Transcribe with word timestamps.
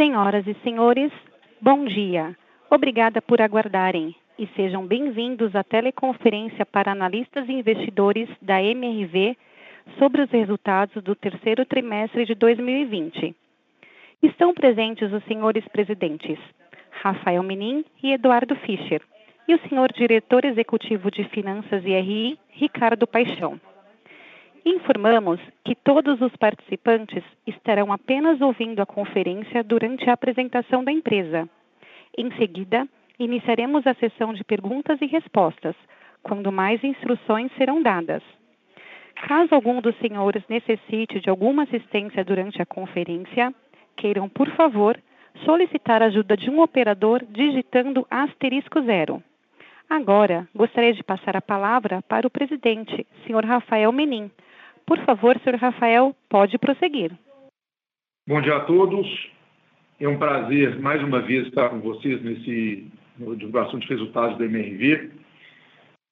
Senhoras 0.00 0.46
e 0.46 0.54
senhores, 0.64 1.12
bom 1.60 1.84
dia. 1.84 2.34
Obrigada 2.70 3.20
por 3.20 3.38
aguardarem 3.38 4.16
e 4.38 4.46
sejam 4.56 4.86
bem-vindos 4.86 5.54
à 5.54 5.62
teleconferência 5.62 6.64
para 6.64 6.90
analistas 6.90 7.46
e 7.46 7.52
investidores 7.52 8.26
da 8.40 8.62
MRV 8.62 9.36
sobre 9.98 10.22
os 10.22 10.30
resultados 10.30 11.02
do 11.02 11.14
terceiro 11.14 11.66
trimestre 11.66 12.24
de 12.24 12.34
2020. 12.34 13.36
Estão 14.22 14.54
presentes 14.54 15.12
os 15.12 15.22
senhores 15.24 15.68
presidentes 15.68 16.38
Rafael 17.02 17.42
Menin 17.42 17.84
e 18.02 18.14
Eduardo 18.14 18.56
Fischer, 18.56 19.02
e 19.46 19.54
o 19.54 19.68
senhor 19.68 19.92
diretor 19.92 20.46
executivo 20.46 21.10
de 21.10 21.24
Finanças 21.24 21.84
e 21.84 21.90
RI, 21.90 22.38
Ricardo 22.52 23.06
Paixão. 23.06 23.60
Informamos 24.64 25.40
que 25.64 25.74
todos 25.74 26.20
os 26.20 26.34
participantes 26.36 27.24
estarão 27.46 27.92
apenas 27.92 28.40
ouvindo 28.40 28.80
a 28.80 28.86
conferência 28.86 29.64
durante 29.64 30.08
a 30.10 30.12
apresentação 30.12 30.84
da 30.84 30.92
empresa. 30.92 31.48
Em 32.16 32.30
seguida, 32.36 32.86
iniciaremos 33.18 33.86
a 33.86 33.94
sessão 33.94 34.34
de 34.34 34.44
perguntas 34.44 35.00
e 35.00 35.06
respostas, 35.06 35.74
quando 36.22 36.52
mais 36.52 36.82
instruções 36.84 37.50
serão 37.56 37.82
dadas. 37.82 38.22
Caso 39.26 39.54
algum 39.54 39.80
dos 39.80 39.96
senhores 39.98 40.42
necessite 40.48 41.20
de 41.20 41.30
alguma 41.30 41.62
assistência 41.62 42.24
durante 42.24 42.60
a 42.60 42.66
conferência, 42.66 43.54
queiram, 43.96 44.28
por 44.28 44.48
favor, 44.50 44.98
solicitar 45.44 46.02
a 46.02 46.06
ajuda 46.06 46.36
de 46.36 46.50
um 46.50 46.60
operador 46.60 47.24
digitando 47.28 48.06
asterisco 48.10 48.82
zero. 48.82 49.22
Agora, 49.88 50.46
gostaria 50.54 50.92
de 50.92 51.02
passar 51.02 51.36
a 51.36 51.42
palavra 51.42 52.02
para 52.02 52.26
o 52.26 52.30
presidente, 52.30 53.06
senhor 53.26 53.44
Rafael 53.44 53.90
Menin. 53.92 54.30
Por 54.90 54.98
favor, 55.04 55.38
senhor 55.38 55.56
Rafael, 55.56 56.16
pode 56.28 56.58
prosseguir. 56.58 57.12
Bom 58.26 58.40
dia 58.40 58.56
a 58.56 58.60
todos. 58.64 59.30
É 60.00 60.08
um 60.08 60.18
prazer, 60.18 60.80
mais 60.80 61.00
uma 61.00 61.20
vez, 61.20 61.46
estar 61.46 61.68
com 61.68 61.78
vocês 61.78 62.20
nesse 62.24 62.90
divulgação 63.16 63.78
de 63.78 63.86
resultados 63.86 64.36
da 64.36 64.46
MRV. 64.46 65.12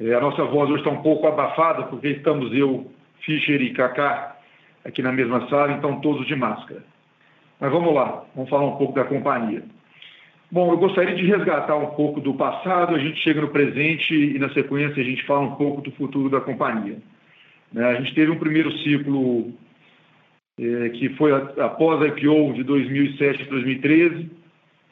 É, 0.00 0.14
a 0.14 0.20
nossa 0.20 0.44
voz 0.44 0.70
hoje 0.70 0.82
está 0.82 0.90
um 0.90 1.02
pouco 1.02 1.26
abafada, 1.26 1.88
porque 1.88 2.06
estamos 2.06 2.56
eu, 2.56 2.88
Fischer 3.18 3.60
e 3.60 3.72
Kaká 3.72 4.36
aqui 4.84 5.02
na 5.02 5.10
mesma 5.10 5.48
sala, 5.48 5.72
então 5.72 6.00
todos 6.00 6.24
de 6.28 6.36
máscara. 6.36 6.84
Mas 7.58 7.72
vamos 7.72 7.92
lá, 7.92 8.26
vamos 8.32 8.48
falar 8.48 8.64
um 8.64 8.76
pouco 8.76 8.94
da 8.94 9.02
companhia. 9.02 9.64
Bom, 10.52 10.70
eu 10.70 10.78
gostaria 10.78 11.16
de 11.16 11.26
resgatar 11.26 11.74
um 11.74 11.96
pouco 11.96 12.20
do 12.20 12.32
passado, 12.32 12.94
a 12.94 12.98
gente 13.00 13.18
chega 13.24 13.40
no 13.40 13.48
presente 13.48 14.14
e, 14.14 14.38
na 14.38 14.48
sequência, 14.50 15.02
a 15.02 15.04
gente 15.04 15.26
fala 15.26 15.40
um 15.40 15.56
pouco 15.56 15.80
do 15.80 15.90
futuro 15.90 16.30
da 16.30 16.40
companhia. 16.40 16.98
Né, 17.72 17.84
a 17.84 18.00
gente 18.00 18.14
teve 18.14 18.30
um 18.30 18.38
primeiro 18.38 18.70
ciclo 18.78 19.52
é, 20.58 20.88
que 20.90 21.10
foi 21.10 21.32
após 21.32 22.02
a 22.02 22.08
IPO 22.08 22.54
de 22.54 22.64
2007 22.64 23.42
e 23.42 23.46
2013, 23.46 24.30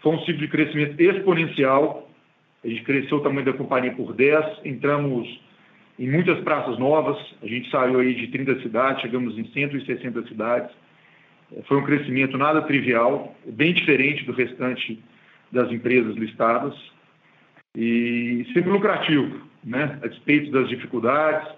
foi 0.01 0.15
um 0.15 0.21
ciclo 0.21 0.39
de 0.39 0.49
crescimento 0.49 1.01
exponencial, 1.01 2.09
a 2.65 2.69
gente 2.69 2.83
cresceu 2.83 3.19
o 3.19 3.21
tamanho 3.21 3.47
da 3.47 3.53
companhia 3.53 3.93
por 3.93 4.13
10, 4.13 4.61
entramos 4.65 5.41
em 5.99 6.11
muitas 6.11 6.39
praças 6.41 6.79
novas, 6.79 7.19
a 7.43 7.47
gente 7.47 7.71
saiu 7.71 8.01
aí 8.01 8.15
de 8.15 8.29
30 8.29 8.61
cidades, 8.61 9.03
chegamos 9.03 9.39
em 9.39 9.45
160 9.47 10.27
cidades, 10.29 10.71
foi 11.65 11.79
um 11.79 11.85
crescimento 11.85 12.37
nada 12.37 12.63
trivial, 12.63 13.35
bem 13.47 13.73
diferente 13.73 14.25
do 14.25 14.33
restante 14.33 15.03
das 15.51 15.71
empresas 15.71 16.17
listadas 16.17 16.75
e 17.75 18.47
sempre 18.53 18.71
lucrativo, 18.71 19.41
né? 19.65 19.99
a 20.03 20.09
despeito 20.09 20.51
das 20.51 20.69
dificuldades. 20.69 21.49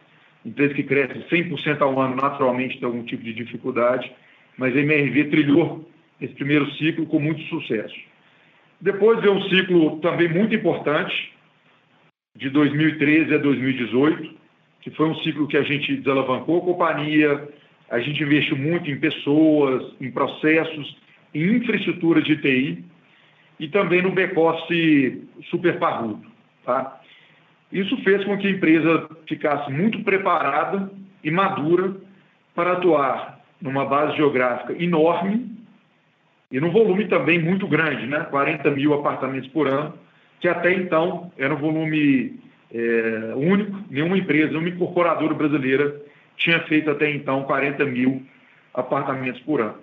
Empresa 0.45 0.75
que 0.75 0.83
cresce 0.83 1.19
100% 1.31 1.81
ao 1.81 2.01
ano, 2.01 2.17
naturalmente 2.17 2.79
tem 2.79 2.87
algum 2.87 3.03
tipo 3.03 3.23
de 3.23 3.33
dificuldade, 3.33 4.11
mas 4.57 4.75
a 4.75 4.81
MRV 4.81 5.25
trilhou 5.25 5.89
esse 6.21 6.35
primeiro 6.35 6.71
ciclo 6.73 7.07
com 7.07 7.19
muito 7.19 7.43
sucesso. 7.45 7.97
Depois 8.81 9.21
veio 9.21 9.35
um 9.35 9.43
ciclo 9.49 9.99
também 10.01 10.29
muito 10.29 10.55
importante, 10.55 11.33
de 12.37 12.49
2013 12.51 13.35
a 13.35 13.39
2018, 13.39 14.37
que 14.81 14.91
foi 14.93 15.09
um 15.09 15.15
ciclo 15.17 15.49
que 15.49 15.57
a 15.57 15.63
gente 15.63 15.97
desalavancou 15.97 16.59
a 16.59 16.65
companhia, 16.65 17.49
a 17.91 17.99
gente 17.99 18.23
investiu 18.23 18.57
muito 18.57 18.89
em 18.89 18.99
pessoas, 18.99 19.93
em 20.01 20.11
processos, 20.11 20.97
em 21.35 21.57
infraestrutura 21.57 22.23
de 22.23 22.37
TI 22.37 22.85
e 23.59 23.69
também 23.69 24.03
no 24.03 24.13
back-office 24.13 25.19
super 25.51 25.79
parrudo. 25.79 26.27
Tá? 26.65 27.01
Isso 27.73 27.97
fez 28.03 28.25
com 28.25 28.37
que 28.39 28.47
a 28.47 28.51
empresa 28.51 29.09
ficasse 29.27 29.71
muito 29.71 30.03
preparada 30.03 30.91
e 31.23 31.31
madura 31.31 31.95
para 32.55 32.73
atuar 32.73 33.41
numa 33.61 33.85
base 33.85 34.17
geográfica 34.17 34.73
enorme 34.83 35.59
e 36.51 36.59
num 36.59 36.71
volume 36.71 37.07
também 37.09 37.39
muito 37.39 37.67
grande, 37.69 38.07
né? 38.07 38.21
40 38.31 38.71
mil 38.71 38.95
apartamentos 38.95 39.49
por 39.51 39.69
ano, 39.69 39.93
que 40.41 40.49
até 40.49 40.73
então 40.73 41.31
era 41.37 41.55
um 41.55 41.59
volume 41.59 42.41
é, 42.73 43.35
único, 43.37 43.79
nenhuma 43.91 44.17
empresa, 44.17 44.49
nenhuma 44.49 44.71
incorporadora 44.71 45.35
brasileira 45.35 46.01
tinha 46.39 46.61
feito 46.61 46.91
até 46.91 47.11
então 47.11 47.43
40 47.43 47.85
mil 47.85 48.23
apartamentos 48.73 49.41
por 49.43 49.61
ano. 49.61 49.77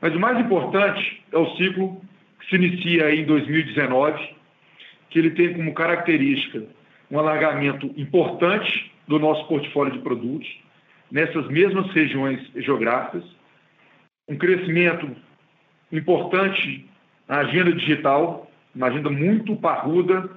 Mas 0.00 0.14
o 0.14 0.20
mais 0.20 0.38
importante 0.38 1.22
é 1.32 1.38
o 1.38 1.56
ciclo 1.56 2.00
que 2.40 2.48
se 2.48 2.56
inicia 2.56 3.14
em 3.14 3.24
2019, 3.24 4.36
que 5.08 5.18
ele 5.18 5.30
tem 5.30 5.54
como 5.54 5.72
característica 5.72 6.64
um 7.10 7.18
alargamento 7.18 7.86
importante 7.96 8.92
do 9.06 9.18
nosso 9.18 9.46
portfólio 9.48 9.92
de 9.92 9.98
produtos 10.00 10.48
nessas 11.10 11.48
mesmas 11.48 11.90
regiões 11.90 12.40
geográficas, 12.54 13.24
um 14.28 14.36
crescimento 14.36 15.10
importante 15.90 16.88
na 17.26 17.38
agenda 17.38 17.72
digital, 17.72 18.48
uma 18.74 18.86
agenda 18.86 19.10
muito 19.10 19.56
parruda 19.56 20.30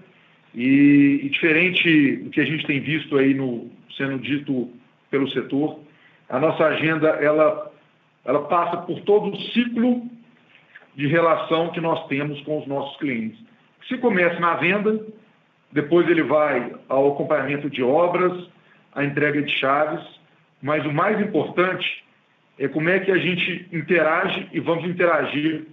e, 0.54 1.22
e 1.24 1.30
diferente 1.30 2.18
do 2.18 2.30
que 2.32 2.42
a 2.42 2.46
gente 2.46 2.66
tem 2.66 2.80
visto 2.80 3.18
aí 3.18 3.34
no, 3.34 3.70
sendo 3.96 4.18
dito 4.18 4.72
pelo 5.12 5.30
setor. 5.30 5.80
A 6.28 6.40
nossa 6.40 6.66
agenda 6.66 7.10
ela, 7.10 7.72
ela 8.26 8.48
passa 8.48 8.78
por 8.78 9.00
todo 9.02 9.32
o 9.32 9.40
ciclo 9.52 10.10
de 10.96 11.08
relação 11.08 11.70
que 11.70 11.82
nós 11.82 12.08
temos 12.08 12.42
com 12.42 12.60
os 12.60 12.68
nossos 12.68 12.98
clientes. 12.98 13.40
Se 13.88 13.98
começa 13.98 14.40
na 14.40 14.56
venda, 14.56 15.06
depois 15.74 16.08
ele 16.08 16.24
vai 16.24 16.72
ao 16.88 17.14
acompanhamento 17.14 17.70
de 17.70 17.84
obras, 17.84 18.48
a 18.94 19.04
entrega 19.04 19.42
de 19.42 19.52
chaves, 19.52 20.04
mas 20.62 20.86
o 20.86 20.94
mais 20.94 21.20
importante 21.20 22.04
é 22.60 22.68
como 22.68 22.90
é 22.90 23.00
que 23.00 23.12
a 23.12 23.18
gente 23.18 23.68
interage 23.74 24.48
e 24.54 24.60
vamos 24.60 24.86
interagir 24.86 25.66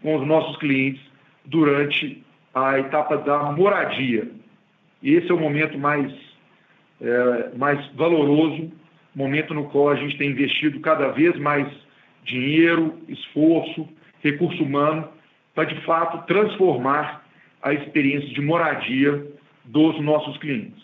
com 0.00 0.14
os 0.16 0.26
nossos 0.26 0.56
clientes 0.58 1.02
durante 1.44 2.24
a 2.54 2.78
etapa 2.78 3.16
da 3.18 3.50
moradia. 3.52 4.28
E 5.02 5.14
esse 5.14 5.30
é 5.30 5.34
o 5.34 5.40
momento 5.40 5.76
mais, 5.76 6.12
é, 7.00 7.50
mais 7.56 7.84
valoroso 7.94 8.70
momento 9.14 9.52
no 9.52 9.64
qual 9.64 9.90
a 9.90 9.96
gente 9.96 10.16
tem 10.16 10.30
investido 10.30 10.78
cada 10.78 11.08
vez 11.08 11.36
mais 11.38 11.66
dinheiro, 12.24 12.96
esforço, 13.08 13.88
recurso 14.22 14.62
humano, 14.62 15.08
para 15.54 15.64
de 15.64 15.80
fato 15.84 16.24
transformar 16.26 17.26
a 17.60 17.72
experiência 17.72 18.28
de 18.28 18.40
moradia 18.40 19.26
dos 19.68 20.00
nossos 20.00 20.36
clientes. 20.38 20.82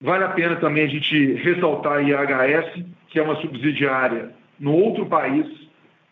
Vale 0.00 0.24
a 0.24 0.30
pena 0.30 0.56
também 0.56 0.84
a 0.84 0.88
gente 0.88 1.34
ressaltar 1.34 1.98
a 1.98 2.02
IHS, 2.02 2.84
que 3.08 3.18
é 3.18 3.22
uma 3.22 3.40
subsidiária 3.40 4.32
no 4.58 4.74
outro 4.74 5.06
país, 5.06 5.46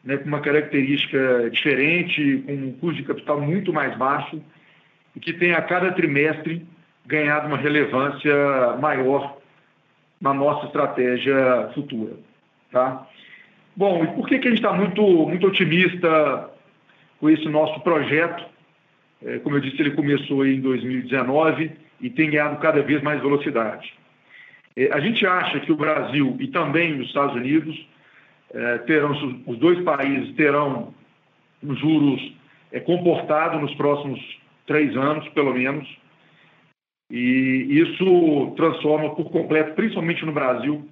né, 0.03 0.17
com 0.17 0.29
uma 0.29 0.41
característica 0.41 1.51
diferente, 1.51 2.43
com 2.47 2.53
um 2.53 2.73
custo 2.73 2.97
de 2.97 3.03
capital 3.03 3.41
muito 3.41 3.73
mais 3.73 3.97
baixo, 3.97 4.41
e 5.15 5.21
que 5.21 5.33
tem 5.33 5.53
a 5.53 5.63
cada 5.63 5.93
trimestre 5.93 6.67
ganhado 7.05 7.49
uma 7.49 7.57
relevância 7.57 8.33
maior 8.81 9.39
na 10.21 10.33
nossa 10.33 10.67
estratégia 10.67 11.71
futura. 11.75 12.15
Tá? 12.71 13.07
Bom, 13.77 14.05
e 14.05 14.07
por 14.09 14.29
que, 14.29 14.39
que 14.39 14.49
a 14.49 14.51
gente 14.51 14.61
está 14.61 14.73
muito, 14.73 15.03
muito 15.03 15.47
otimista 15.47 16.51
com 17.19 17.29
esse 17.29 17.49
nosso 17.49 17.81
projeto? 17.81 18.45
É, 19.25 19.39
como 19.39 19.57
eu 19.57 19.61
disse, 19.61 19.81
ele 19.81 19.93
começou 19.93 20.47
em 20.47 20.61
2019 20.61 21.71
e 22.01 22.11
tem 22.11 22.31
ganhado 22.31 22.59
cada 22.61 22.83
vez 22.83 23.03
mais 23.03 23.21
velocidade. 23.21 23.93
É, 24.77 24.93
a 24.93 25.01
gente 25.01 25.27
acha 25.27 25.61
que 25.61 25.73
o 25.73 25.77
Brasil 25.77 26.37
e 26.41 26.49
também 26.49 27.01
os 27.01 27.07
Estados 27.09 27.35
Unidos 27.35 27.89
é, 28.53 28.79
terão, 28.79 29.13
os 29.47 29.59
dois 29.59 29.81
países 29.85 30.35
terão 30.35 30.95
os 31.63 31.79
juros 31.79 32.33
comportados 32.85 33.61
nos 33.61 33.75
próximos 33.75 34.21
três 34.65 34.97
anos, 34.97 35.29
pelo 35.31 35.53
menos, 35.53 35.87
e 37.11 37.67
isso 37.71 38.55
transforma 38.57 39.15
por 39.17 39.31
completo, 39.31 39.75
principalmente 39.75 40.25
no 40.25 40.33
Brasil, 40.33 40.89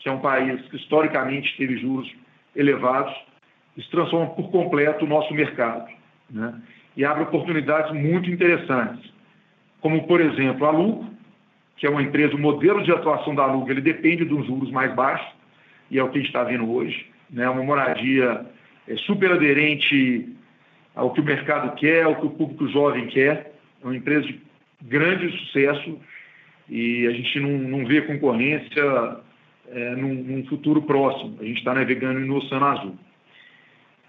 que 0.00 0.08
é 0.08 0.12
um 0.12 0.18
país 0.18 0.60
que 0.68 0.76
historicamente 0.76 1.56
teve 1.56 1.78
juros 1.78 2.12
elevados, 2.56 3.14
isso 3.76 3.88
transforma 3.90 4.30
por 4.30 4.50
completo 4.50 5.04
o 5.04 5.08
nosso 5.08 5.32
mercado. 5.32 5.88
Né? 6.28 6.60
E 6.96 7.04
abre 7.04 7.22
oportunidades 7.22 7.92
muito 7.92 8.30
interessantes, 8.30 9.10
como, 9.80 10.06
por 10.06 10.20
exemplo, 10.20 10.66
a 10.66 10.70
Luco, 10.70 11.06
que 11.76 11.86
é 11.86 11.90
uma 11.90 12.02
empresa, 12.02 12.34
o 12.34 12.38
modelo 12.38 12.82
de 12.82 12.92
atuação 12.92 13.34
da 13.34 13.46
Luco, 13.46 13.70
ele 13.70 13.80
depende 13.80 14.24
dos 14.24 14.46
juros 14.46 14.70
mais 14.70 14.94
baixos, 14.94 15.26
e 15.90 15.98
é 15.98 16.02
o 16.04 16.08
que 16.08 16.18
a 16.18 16.20
gente 16.20 16.28
está 16.28 16.44
vendo 16.44 16.70
hoje. 16.70 17.06
Né? 17.30 17.48
Uma 17.48 17.62
moradia 17.62 18.46
é 18.86 18.96
super 18.96 19.32
aderente 19.32 20.28
ao 20.94 21.12
que 21.12 21.20
o 21.20 21.24
mercado 21.24 21.74
quer, 21.76 22.04
ao 22.04 22.16
que 22.16 22.26
o 22.26 22.30
público 22.30 22.68
jovem 22.68 23.06
quer. 23.06 23.52
É 23.82 23.84
uma 23.84 23.96
empresa 23.96 24.26
de 24.26 24.40
grande 24.82 25.30
sucesso 25.38 25.98
e 26.68 27.06
a 27.06 27.12
gente 27.12 27.40
não, 27.40 27.50
não 27.50 27.86
vê 27.86 28.02
concorrência 28.02 29.16
é, 29.70 29.96
num, 29.96 30.14
num, 30.14 30.46
futuro 30.46 30.82
próximo. 30.82 31.36
A 31.40 31.44
gente 31.44 31.58
está 31.58 31.74
navegando 31.74 32.20
no 32.20 32.36
Oceano 32.36 32.66
Azul. 32.66 32.98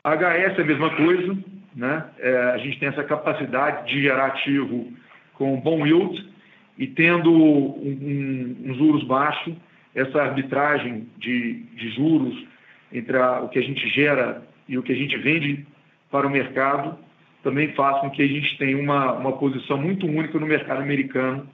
A 0.03 0.15
HS 0.15 0.57
é 0.57 0.61
a 0.61 0.65
mesma 0.65 0.89
coisa, 0.95 1.37
né? 1.75 2.05
É, 2.19 2.35
a 2.53 2.57
gente 2.57 2.79
tem 2.79 2.89
essa 2.89 3.03
capacidade 3.03 3.87
de 3.87 4.01
gerar 4.01 4.27
ativo 4.27 4.91
com 5.33 5.59
bom 5.59 5.85
yield 5.85 6.29
e 6.77 6.87
tendo 6.87 7.31
um, 7.31 7.77
um, 7.77 8.71
um 8.71 8.73
juros 8.75 9.03
baixo, 9.03 9.55
essa 9.93 10.21
arbitragem 10.21 11.07
de, 11.17 11.63
de 11.75 11.89
juros 11.91 12.45
entre 12.91 13.17
a, 13.17 13.41
o 13.41 13.49
que 13.49 13.59
a 13.59 13.63
gente 13.63 13.87
gera 13.89 14.43
e 14.67 14.77
o 14.77 14.83
que 14.83 14.91
a 14.91 14.95
gente 14.95 15.17
vende 15.17 15.65
para 16.09 16.27
o 16.27 16.29
mercado 16.29 16.97
também 17.43 17.73
faz 17.73 17.99
com 18.01 18.09
que 18.09 18.21
a 18.21 18.27
gente 18.27 18.57
tenha 18.57 18.77
uma, 18.77 19.13
uma 19.13 19.33
posição 19.33 19.77
muito 19.77 20.05
única 20.05 20.39
no 20.39 20.45
mercado 20.45 20.81
americano, 20.81 21.47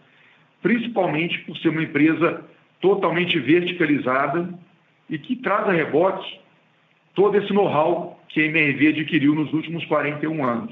principalmente 0.61 1.39
por 1.39 1.57
ser 1.57 1.69
uma 1.69 1.83
empresa 1.83 2.43
totalmente 2.81 3.39
verticalizada 3.39 4.53
e 5.09 5.17
que 5.17 5.37
traz 5.37 5.67
a 5.67 5.71
rebote 5.71 6.41
todo 7.15 7.37
esse 7.37 7.53
know-how 7.53 8.16
que 8.37 8.43
a 8.43 8.45
MRV 8.45 8.89
adquiriu 8.89 9.33
nos 9.33 9.51
últimos 9.51 9.83
41 9.85 10.45
anos. 10.45 10.71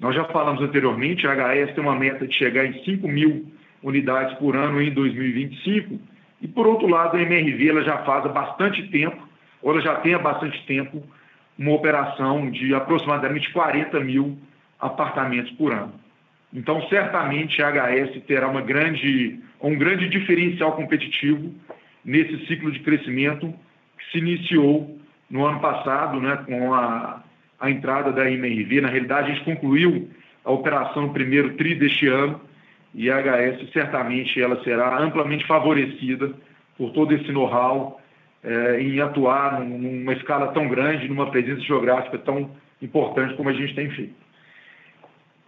Nós 0.00 0.16
já 0.16 0.24
falamos 0.24 0.60
anteriormente, 0.60 1.24
a 1.28 1.32
HS 1.32 1.74
tem 1.74 1.84
uma 1.84 1.94
meta 1.94 2.26
de 2.26 2.34
chegar 2.34 2.66
em 2.66 2.82
5 2.82 3.06
mil 3.06 3.46
unidades 3.84 4.36
por 4.38 4.56
ano 4.56 4.82
em 4.82 4.90
2025, 4.90 6.00
e 6.40 6.48
por 6.48 6.66
outro 6.66 6.88
lado, 6.88 7.16
a 7.16 7.22
MRV 7.22 7.68
ela 7.68 7.84
já 7.84 7.98
faz 7.98 8.26
há 8.26 8.28
bastante 8.28 8.82
tempo, 8.88 9.16
ou 9.62 9.70
ela 9.70 9.80
já 9.80 9.94
tem 10.00 10.14
há 10.14 10.18
bastante 10.18 10.60
tempo, 10.66 11.04
uma 11.56 11.70
operação 11.70 12.50
de 12.50 12.74
aproximadamente 12.74 13.52
40 13.52 14.00
mil 14.00 14.36
apartamentos 14.80 15.52
por 15.52 15.72
ano. 15.72 15.92
Então, 16.52 16.82
certamente 16.88 17.62
a 17.62 17.70
HS 17.70 18.24
terá 18.26 18.48
uma 18.48 18.60
grande, 18.60 19.38
um 19.60 19.78
grande 19.78 20.08
diferencial 20.08 20.72
competitivo 20.72 21.54
nesse 22.04 22.44
ciclo 22.46 22.72
de 22.72 22.80
crescimento 22.80 23.54
que 23.96 24.10
se 24.10 24.18
iniciou 24.18 25.00
no 25.32 25.46
ano 25.46 25.60
passado, 25.60 26.20
né, 26.20 26.36
com 26.46 26.74
a, 26.74 27.22
a 27.58 27.70
entrada 27.70 28.12
da 28.12 28.30
MRV. 28.30 28.82
Na 28.82 28.88
realidade, 28.88 29.30
a 29.30 29.34
gente 29.34 29.44
concluiu 29.44 30.10
a 30.44 30.52
operação 30.52 31.04
no 31.04 31.12
primeiro 31.12 31.54
TRI 31.54 31.74
deste 31.74 32.06
ano 32.06 32.38
e 32.94 33.10
a 33.10 33.16
HS 33.18 33.72
certamente 33.72 34.40
ela 34.40 34.62
será 34.62 34.98
amplamente 34.98 35.46
favorecida 35.46 36.32
por 36.76 36.90
todo 36.90 37.14
esse 37.14 37.32
know-how 37.32 37.98
é, 38.44 38.80
em 38.80 39.00
atuar 39.00 39.60
numa 39.60 40.12
escala 40.12 40.48
tão 40.48 40.68
grande, 40.68 41.08
numa 41.08 41.30
presença 41.30 41.62
geográfica 41.62 42.18
tão 42.18 42.50
importante 42.82 43.34
como 43.34 43.48
a 43.48 43.52
gente 43.54 43.74
tem 43.74 43.88
feito. 43.88 44.14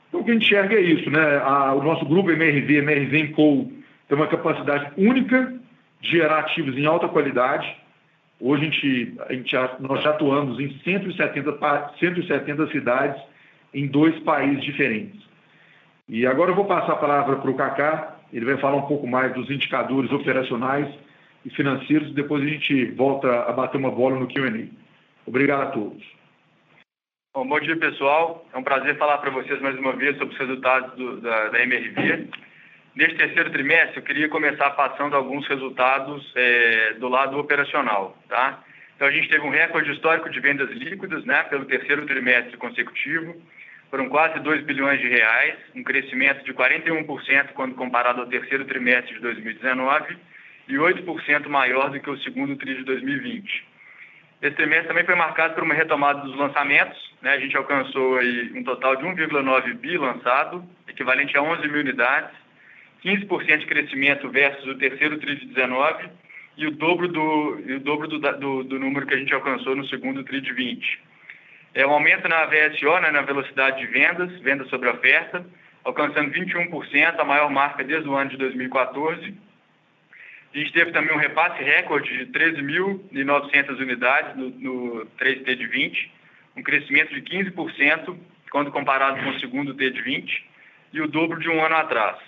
Então, 0.08 0.20
o 0.20 0.24
que 0.24 0.30
a 0.30 0.34
gente 0.34 0.46
enxerga 0.46 0.76
é 0.76 0.80
isso, 0.80 1.10
né? 1.10 1.38
A, 1.38 1.74
o 1.74 1.82
nosso 1.82 2.06
grupo 2.06 2.30
MRV, 2.30 2.78
MRV 2.78 3.28
Co, 3.34 3.70
tem 4.08 4.16
uma 4.16 4.28
capacidade 4.28 4.92
única 4.96 5.52
de 6.00 6.10
gerar 6.10 6.38
ativos 6.38 6.78
em 6.78 6.86
alta 6.86 7.08
qualidade. 7.08 7.83
Hoje 8.46 8.60
a 8.60 8.64
gente, 8.66 9.14
a 9.26 9.32
gente 9.32 9.56
nós 9.80 10.02
já 10.02 10.10
atuamos 10.10 10.60
em 10.60 10.68
170, 10.80 11.94
170 11.98 12.66
cidades 12.66 13.22
em 13.72 13.86
dois 13.86 14.18
países 14.18 14.62
diferentes. 14.62 15.18
E 16.06 16.26
agora 16.26 16.50
eu 16.50 16.54
vou 16.54 16.66
passar 16.66 16.92
a 16.92 16.96
palavra 16.96 17.36
para 17.36 17.50
o 17.50 17.54
Cacá, 17.54 18.16
ele 18.30 18.44
vai 18.44 18.58
falar 18.58 18.76
um 18.76 18.86
pouco 18.86 19.06
mais 19.06 19.32
dos 19.32 19.50
indicadores 19.50 20.12
operacionais 20.12 20.94
e 21.42 21.48
financeiros, 21.48 22.10
e 22.10 22.12
depois 22.12 22.42
a 22.42 22.46
gente 22.46 22.84
volta 22.90 23.44
a 23.44 23.52
bater 23.52 23.78
uma 23.78 23.90
bola 23.90 24.20
no 24.20 24.28
Q&A. 24.28 24.68
Obrigado 25.26 25.62
a 25.62 25.66
todos. 25.70 26.04
Bom, 27.32 27.48
bom 27.48 27.58
dia, 27.60 27.78
pessoal. 27.78 28.46
É 28.52 28.58
um 28.58 28.62
prazer 28.62 28.98
falar 28.98 29.16
para 29.18 29.30
vocês 29.30 29.58
mais 29.62 29.78
uma 29.78 29.94
vez 29.94 30.18
sobre 30.18 30.34
os 30.34 30.38
resultados 30.38 30.94
do, 30.96 31.18
da, 31.22 31.48
da, 31.48 31.62
MRV. 31.62 32.28
Neste 32.94 33.16
terceiro 33.16 33.50
trimestre, 33.50 33.96
eu 33.96 34.02
queria 34.04 34.28
começar 34.28 34.70
passando 34.70 35.16
alguns 35.16 35.44
resultados 35.48 36.32
é, 36.36 36.94
do 36.94 37.08
lado 37.08 37.36
operacional. 37.36 38.16
Tá? 38.28 38.62
Então, 38.94 39.08
a 39.08 39.10
gente 39.10 39.28
teve 39.28 39.44
um 39.44 39.50
recorde 39.50 39.90
histórico 39.90 40.30
de 40.30 40.38
vendas 40.38 40.70
líquidas 40.70 41.24
né, 41.24 41.42
pelo 41.44 41.64
terceiro 41.64 42.06
trimestre 42.06 42.56
consecutivo. 42.56 43.34
Foram 43.90 44.08
quase 44.08 44.38
2 44.38 44.62
bilhões 44.62 45.00
de 45.00 45.08
reais, 45.08 45.56
um 45.74 45.82
crescimento 45.82 46.44
de 46.44 46.54
41% 46.54 47.48
quando 47.54 47.74
comparado 47.74 48.20
ao 48.20 48.28
terceiro 48.28 48.64
trimestre 48.64 49.14
de 49.14 49.20
2019 49.20 50.16
e 50.68 50.74
8% 50.74 51.48
maior 51.48 51.90
do 51.90 51.98
que 51.98 52.10
o 52.10 52.18
segundo 52.18 52.56
TRI 52.56 52.76
de 52.76 52.84
2020. 52.84 53.66
Esse 54.40 54.54
trimestre 54.54 54.88
também 54.88 55.04
foi 55.04 55.16
marcado 55.16 55.54
por 55.54 55.64
uma 55.64 55.74
retomada 55.74 56.20
dos 56.20 56.36
lançamentos. 56.36 56.96
Né? 57.22 57.32
A 57.32 57.40
gente 57.40 57.56
alcançou 57.56 58.18
aí 58.18 58.52
um 58.54 58.62
total 58.62 58.94
de 58.94 59.04
1,9 59.04 59.74
bi 59.74 59.98
lançado, 59.98 60.64
equivalente 60.86 61.36
a 61.36 61.42
11 61.42 61.66
mil 61.66 61.80
unidades, 61.80 62.43
15% 63.04 63.58
de 63.58 63.66
crescimento 63.66 64.28
versus 64.30 64.66
o 64.66 64.78
terceiro 64.78 65.18
TRI 65.18 65.36
de 65.36 65.46
19 65.46 66.08
e 66.56 66.66
o 66.66 66.70
dobro, 66.70 67.08
do, 67.08 67.58
o 67.76 67.80
dobro 67.80 68.08
do, 68.08 68.18
do, 68.18 68.64
do, 68.64 68.78
número 68.78 69.06
que 69.06 69.14
a 69.14 69.18
gente 69.18 69.34
alcançou 69.34 69.76
no 69.76 69.86
segundo 69.88 70.24
TRI 70.24 70.40
de 70.40 70.52
20. 70.52 71.02
É 71.74 71.86
um 71.86 71.90
aumento 71.90 72.28
na 72.28 72.46
VSO, 72.46 73.00
né, 73.00 73.10
na 73.10 73.22
velocidade 73.22 73.80
de 73.80 73.86
vendas, 73.86 74.30
vendas 74.40 74.68
sobre 74.68 74.88
oferta, 74.88 75.44
alcançando 75.82 76.32
21%, 76.32 77.18
a 77.18 77.24
maior 77.24 77.50
marca 77.50 77.84
desde 77.84 78.08
o 78.08 78.14
ano 78.14 78.30
de 78.30 78.36
2014 78.36 79.34
a 80.54 80.58
gente 80.58 80.72
teve 80.72 80.92
também 80.92 81.12
um 81.12 81.18
repasse 81.18 81.62
recorde 81.64 82.16
de 82.16 82.26
13.900 82.26 83.76
unidades 83.80 84.36
no, 84.36 84.50
no 84.50 85.06
3T 85.18 85.56
de 85.56 85.66
20, 85.66 86.12
um 86.56 86.62
crescimento 86.62 87.12
de 87.12 87.22
15% 87.22 88.16
quando 88.52 88.70
comparado 88.70 89.20
com 89.20 89.30
o 89.30 89.40
segundo 89.40 89.74
T 89.74 89.90
de 89.90 90.00
20 90.00 90.46
e 90.92 91.00
o 91.00 91.08
dobro 91.08 91.40
de 91.40 91.48
um 91.48 91.64
ano 91.64 91.74
atrás. 91.74 92.18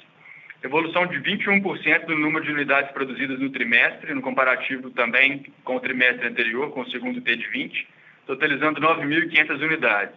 Evolução 0.67 1.07
de 1.07 1.21
21% 1.21 2.07
do 2.07 2.19
número 2.19 2.45
de 2.45 2.51
unidades 2.51 2.91
produzidas 2.91 3.39
no 3.39 3.51
trimestre, 3.51 4.13
no 4.13 4.21
comparativo 4.21 4.91
também 4.91 5.47
com 5.63 5.77
o 5.77 5.81
trimestre 5.81 6.27
anterior, 6.27 6.73
com 6.73 6.81
o 6.81 6.91
segundo 6.91 7.21
T 7.21 7.37
de 7.37 7.47
20, 7.47 7.87
totalizando 8.27 8.81
9.500 8.81 9.63
unidades. 9.63 10.17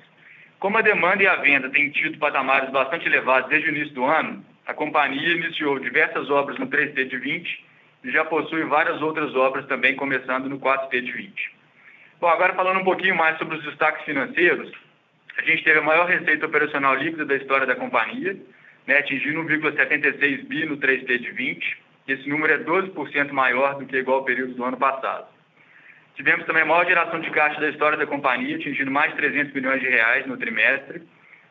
Como 0.60 0.76
a 0.76 0.82
demanda 0.82 1.22
e 1.22 1.28
a 1.28 1.36
venda 1.36 1.70
têm 1.70 1.92
tido 1.92 2.18
patamares 2.18 2.72
bastante 2.72 3.06
elevados 3.06 3.48
desde 3.52 3.70
o 3.70 3.76
início 3.76 3.94
do 3.94 4.06
ano, 4.06 4.44
a 4.66 4.74
companhia 4.74 5.36
iniciou 5.36 5.78
diversas 5.78 6.32
obras 6.32 6.58
no 6.58 6.66
3T 6.66 7.08
de 7.08 7.18
20 7.18 7.66
e 8.06 8.12
já 8.12 8.26
possui 8.26 8.64
várias 8.64 9.00
outras 9.04 9.36
obras 9.36 9.68
também, 9.68 9.96
começando 9.96 10.50
no 10.50 10.60
4T 10.60 11.00
de 11.00 11.12
20. 11.12 11.52
Bom, 12.20 12.28
agora 12.28 12.56
falando 12.56 12.80
um 12.80 12.84
pouquinho 12.84 13.16
mais 13.16 13.38
sobre 13.38 13.56
os 13.56 13.64
destaques 13.64 14.04
financeiros, 14.04 14.72
a 15.38 15.44
gente 15.44 15.64
teve 15.64 15.78
a 15.78 15.84
maior 15.84 16.08
receita 16.08 16.48
operacional 16.48 16.96
líquida 16.96 17.24
da 17.24 17.36
história 17.36 17.68
da 17.68 17.76
companhia, 17.76 18.36
né, 18.88 18.98
atingindo 18.98 19.44
1,76 19.44 20.46
bi 20.48 20.66
no 20.66 20.78
3T 20.78 21.20
de 21.20 21.32
20. 21.32 21.78
Esse 22.08 22.28
número 22.28 22.54
é 22.54 22.58
12% 22.58 23.32
maior 23.32 23.76
do 23.76 23.86
que 23.86 23.98
igual 23.98 24.20
ao 24.20 24.26
período 24.26 24.54
do 24.54 24.64
ano 24.64 24.78
passado. 24.78 25.28
Tivemos 26.16 26.46
também 26.46 26.64
a 26.64 26.66
maior 26.66 26.86
geração 26.86 27.20
de 27.20 27.30
caixa 27.32 27.62
da 27.62 27.70
história 27.70 27.98
da 27.98 28.06
companhia, 28.06 28.56
atingindo 28.56 28.92
mais 28.92 29.12
de 29.12 29.18
300 29.18 29.54
milhões 29.54 29.80
de 29.80 29.88
reais 29.88 30.26
no 30.26 30.36
trimestre, 30.38 31.02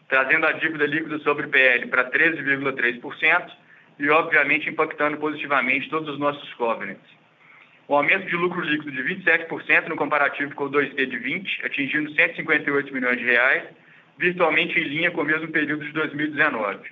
trazendo 0.09 0.47
a 0.47 0.53
dívida 0.53 0.87
líquida 0.87 1.19
sobre 1.21 1.47
PL 1.47 1.87
para 1.87 2.11
13,3%, 2.11 3.51
e, 3.99 4.09
obviamente, 4.11 4.69
impactando 4.69 5.17
positivamente 5.17 5.89
todos 5.89 6.09
os 6.09 6.19
nossos 6.19 6.53
covenants. 6.55 7.19
O 7.89 7.97
aumento 7.97 8.27
de 8.27 8.37
lucro 8.37 8.61
líquido 8.61 8.93
de 8.93 9.03
27% 9.03 9.89
no 9.89 9.97
comparativo 9.97 10.55
com 10.55 10.65
o 10.65 10.71
2T 10.71 11.07
de 11.07 11.19
20, 11.19 11.65
atingindo 11.65 12.13
158 12.13 12.93
milhões 12.93 13.19
de 13.19 13.25
reais, 13.25 13.65
virtualmente 14.19 14.79
em 14.79 14.85
linha 14.85 15.11
com 15.11 15.23
o 15.23 15.25
mesmo 15.25 15.49
período 15.49 15.85
de 15.85 15.93
2019. 15.93 16.91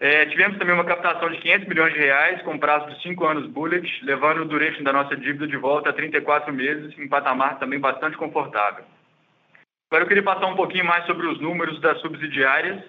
É, 0.00 0.26
tivemos 0.26 0.58
também 0.58 0.74
uma 0.74 0.84
captação 0.84 1.30
de 1.30 1.38
500 1.38 1.68
milhões 1.68 1.92
de 1.94 2.00
reais 2.00 2.42
com 2.42 2.58
prazo 2.58 2.90
de 2.90 3.02
5 3.02 3.24
anos 3.24 3.46
bullet, 3.46 3.86
levando 4.04 4.42
o 4.42 4.44
duration 4.44 4.82
da 4.82 4.92
nossa 4.92 5.16
dívida 5.16 5.46
de 5.46 5.56
volta 5.56 5.90
a 5.90 5.92
34 5.92 6.52
meses, 6.52 6.98
em 6.98 7.08
patamar 7.08 7.58
também 7.58 7.78
bastante 7.78 8.16
confortável. 8.16 8.84
Agora 9.90 10.04
eu 10.04 10.08
queria 10.08 10.22
passar 10.22 10.46
um 10.46 10.56
pouquinho 10.56 10.84
mais 10.84 11.06
sobre 11.06 11.26
os 11.26 11.40
números 11.40 11.80
das 11.80 12.00
subsidiárias 12.00 12.82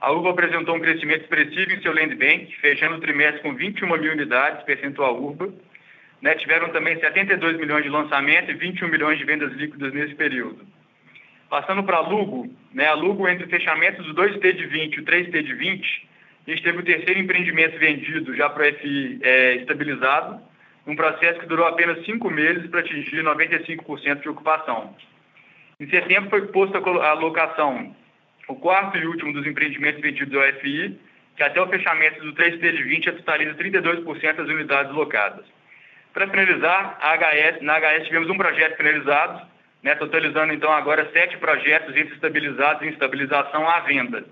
a 0.00 0.12
UVA 0.12 0.30
apresentou 0.30 0.76
um 0.76 0.80
crescimento 0.80 1.22
expressivo 1.22 1.72
em 1.72 1.80
seu 1.80 1.94
land 1.94 2.14
bank, 2.14 2.54
fechando 2.60 2.96
o 2.96 3.00
trimestre 3.00 3.42
com 3.42 3.54
21 3.54 3.88
mil 3.98 4.12
unidades, 4.12 4.64
percentual 4.64 5.20
URBA. 5.20 5.52
Né, 6.20 6.34
tiveram 6.34 6.70
também 6.70 6.98
72 6.98 7.58
milhões 7.58 7.82
de 7.82 7.90
lançamento 7.90 8.50
e 8.50 8.54
21 8.54 8.88
milhões 8.88 9.18
de 9.18 9.24
vendas 9.24 9.52
líquidas 9.52 9.92
nesse 9.92 10.14
período. 10.14 10.66
Passando 11.50 11.84
para 11.84 11.98
a 11.98 12.00
Lugo, 12.00 12.50
né, 12.72 12.86
a 12.86 12.94
Lugo, 12.94 13.28
entre 13.28 13.46
fechamentos 13.46 14.04
do 14.06 14.14
2T 14.14 14.52
de 14.56 14.66
20 14.66 14.94
e 14.94 15.00
o 15.00 15.04
3T 15.04 15.42
de 15.42 15.54
20, 15.54 16.08
a 16.46 16.50
gente 16.50 16.62
teve 16.62 16.78
o 16.78 16.84
terceiro 16.84 17.18
empreendimento 17.18 17.78
vendido 17.78 18.34
já 18.34 18.48
para 18.48 18.68
o 18.68 18.74
FI 18.74 19.18
é, 19.22 19.54
estabilizado, 19.56 20.40
um 20.86 20.94
processo 20.94 21.40
que 21.40 21.46
durou 21.46 21.66
apenas 21.66 22.04
cinco 22.04 22.30
meses 22.30 22.68
para 22.70 22.80
atingir 22.80 23.22
95% 23.22 24.20
de 24.20 24.28
ocupação. 24.28 24.94
Em 25.80 25.88
setembro 25.90 26.30
foi 26.30 26.46
posta 26.46 26.78
a 26.78 27.12
locação 27.14 27.94
o 28.48 28.54
quarto 28.54 28.96
e 28.96 29.06
último 29.06 29.32
dos 29.32 29.46
empreendimentos 29.46 30.00
vendidos 30.00 30.34
ao 30.34 30.52
FI, 30.60 30.98
que 31.36 31.42
até 31.42 31.60
o 31.60 31.68
fechamento 31.68 32.20
do 32.22 32.32
3T 32.32 32.60
de 32.60 32.82
20 32.82 33.12
totaliza 33.12 33.54
32% 33.54 34.34
das 34.34 34.48
unidades 34.48 34.92
locadas. 34.92 35.44
Para 36.12 36.28
finalizar, 36.28 36.98
HS, 37.00 37.60
na 37.62 37.78
HS 37.78 38.06
tivemos 38.06 38.30
um 38.30 38.38
projeto 38.38 38.76
finalizado, 38.76 39.46
né, 39.82 39.94
totalizando 39.96 40.52
então 40.52 40.72
agora 40.72 41.10
sete 41.12 41.36
projetos 41.36 41.94
entre 41.94 42.14
estabilizados 42.14 42.82
e 42.82 42.88
estabilização 42.88 43.68
à 43.68 43.80
venda. 43.80 44.24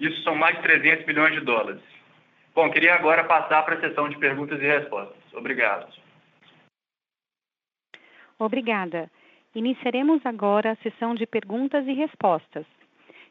Isso 0.00 0.22
são 0.22 0.34
mais 0.34 0.56
de 0.56 0.62
300 0.62 1.06
milhões 1.06 1.32
de 1.32 1.40
dólares. 1.40 1.80
Bom, 2.54 2.70
queria 2.70 2.94
agora 2.94 3.24
passar 3.24 3.62
para 3.64 3.76
a 3.76 3.80
sessão 3.80 4.08
de 4.08 4.18
perguntas 4.18 4.60
e 4.60 4.64
respostas. 4.64 5.16
Obrigado. 5.34 5.92
Obrigada. 8.38 9.10
Iniciaremos 9.54 10.24
agora 10.24 10.72
a 10.72 10.76
sessão 10.76 11.14
de 11.14 11.26
perguntas 11.26 11.86
e 11.86 11.92
respostas. 11.92 12.66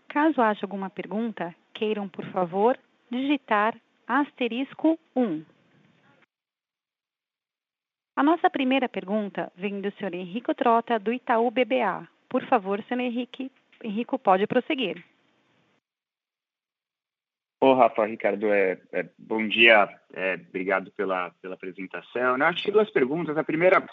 Caso 0.08 0.42
haja 0.42 0.62
alguma 0.64 0.90
pergunta, 0.90 1.54
queiram, 1.74 2.08
por 2.08 2.26
favor, 2.26 2.78
digitar 3.12 3.76
asterisco 4.08 5.00
1. 5.16 5.44
A 8.16 8.24
nossa 8.24 8.50
primeira 8.50 8.88
pergunta 8.88 9.52
vem 9.56 9.82
do 9.82 9.92
senhor 9.92 10.14
Henrico 10.14 10.56
Trota, 10.56 10.98
do 10.98 11.12
Itaú 11.12 11.52
BBA. 11.52 12.08
Por 12.30 12.44
favor, 12.46 12.82
senhor 12.84 13.02
Henrique, 13.02 13.52
Henrico, 13.84 14.18
pode 14.18 14.48
prosseguir. 14.48 15.04
Ô, 17.66 17.74
Rafa, 17.74 18.06
Ricardo, 18.06 18.54
é, 18.54 18.78
é 18.92 19.10
bom 19.18 19.48
dia, 19.48 19.90
é, 20.14 20.36
obrigado 20.36 20.92
pela, 20.92 21.32
pela 21.42 21.56
apresentação. 21.56 22.38
Eu 22.38 22.46
acho 22.46 22.62
que 22.62 22.70
duas 22.70 22.92
perguntas. 22.92 23.36
A 23.40 23.44
primeira, 23.44 23.84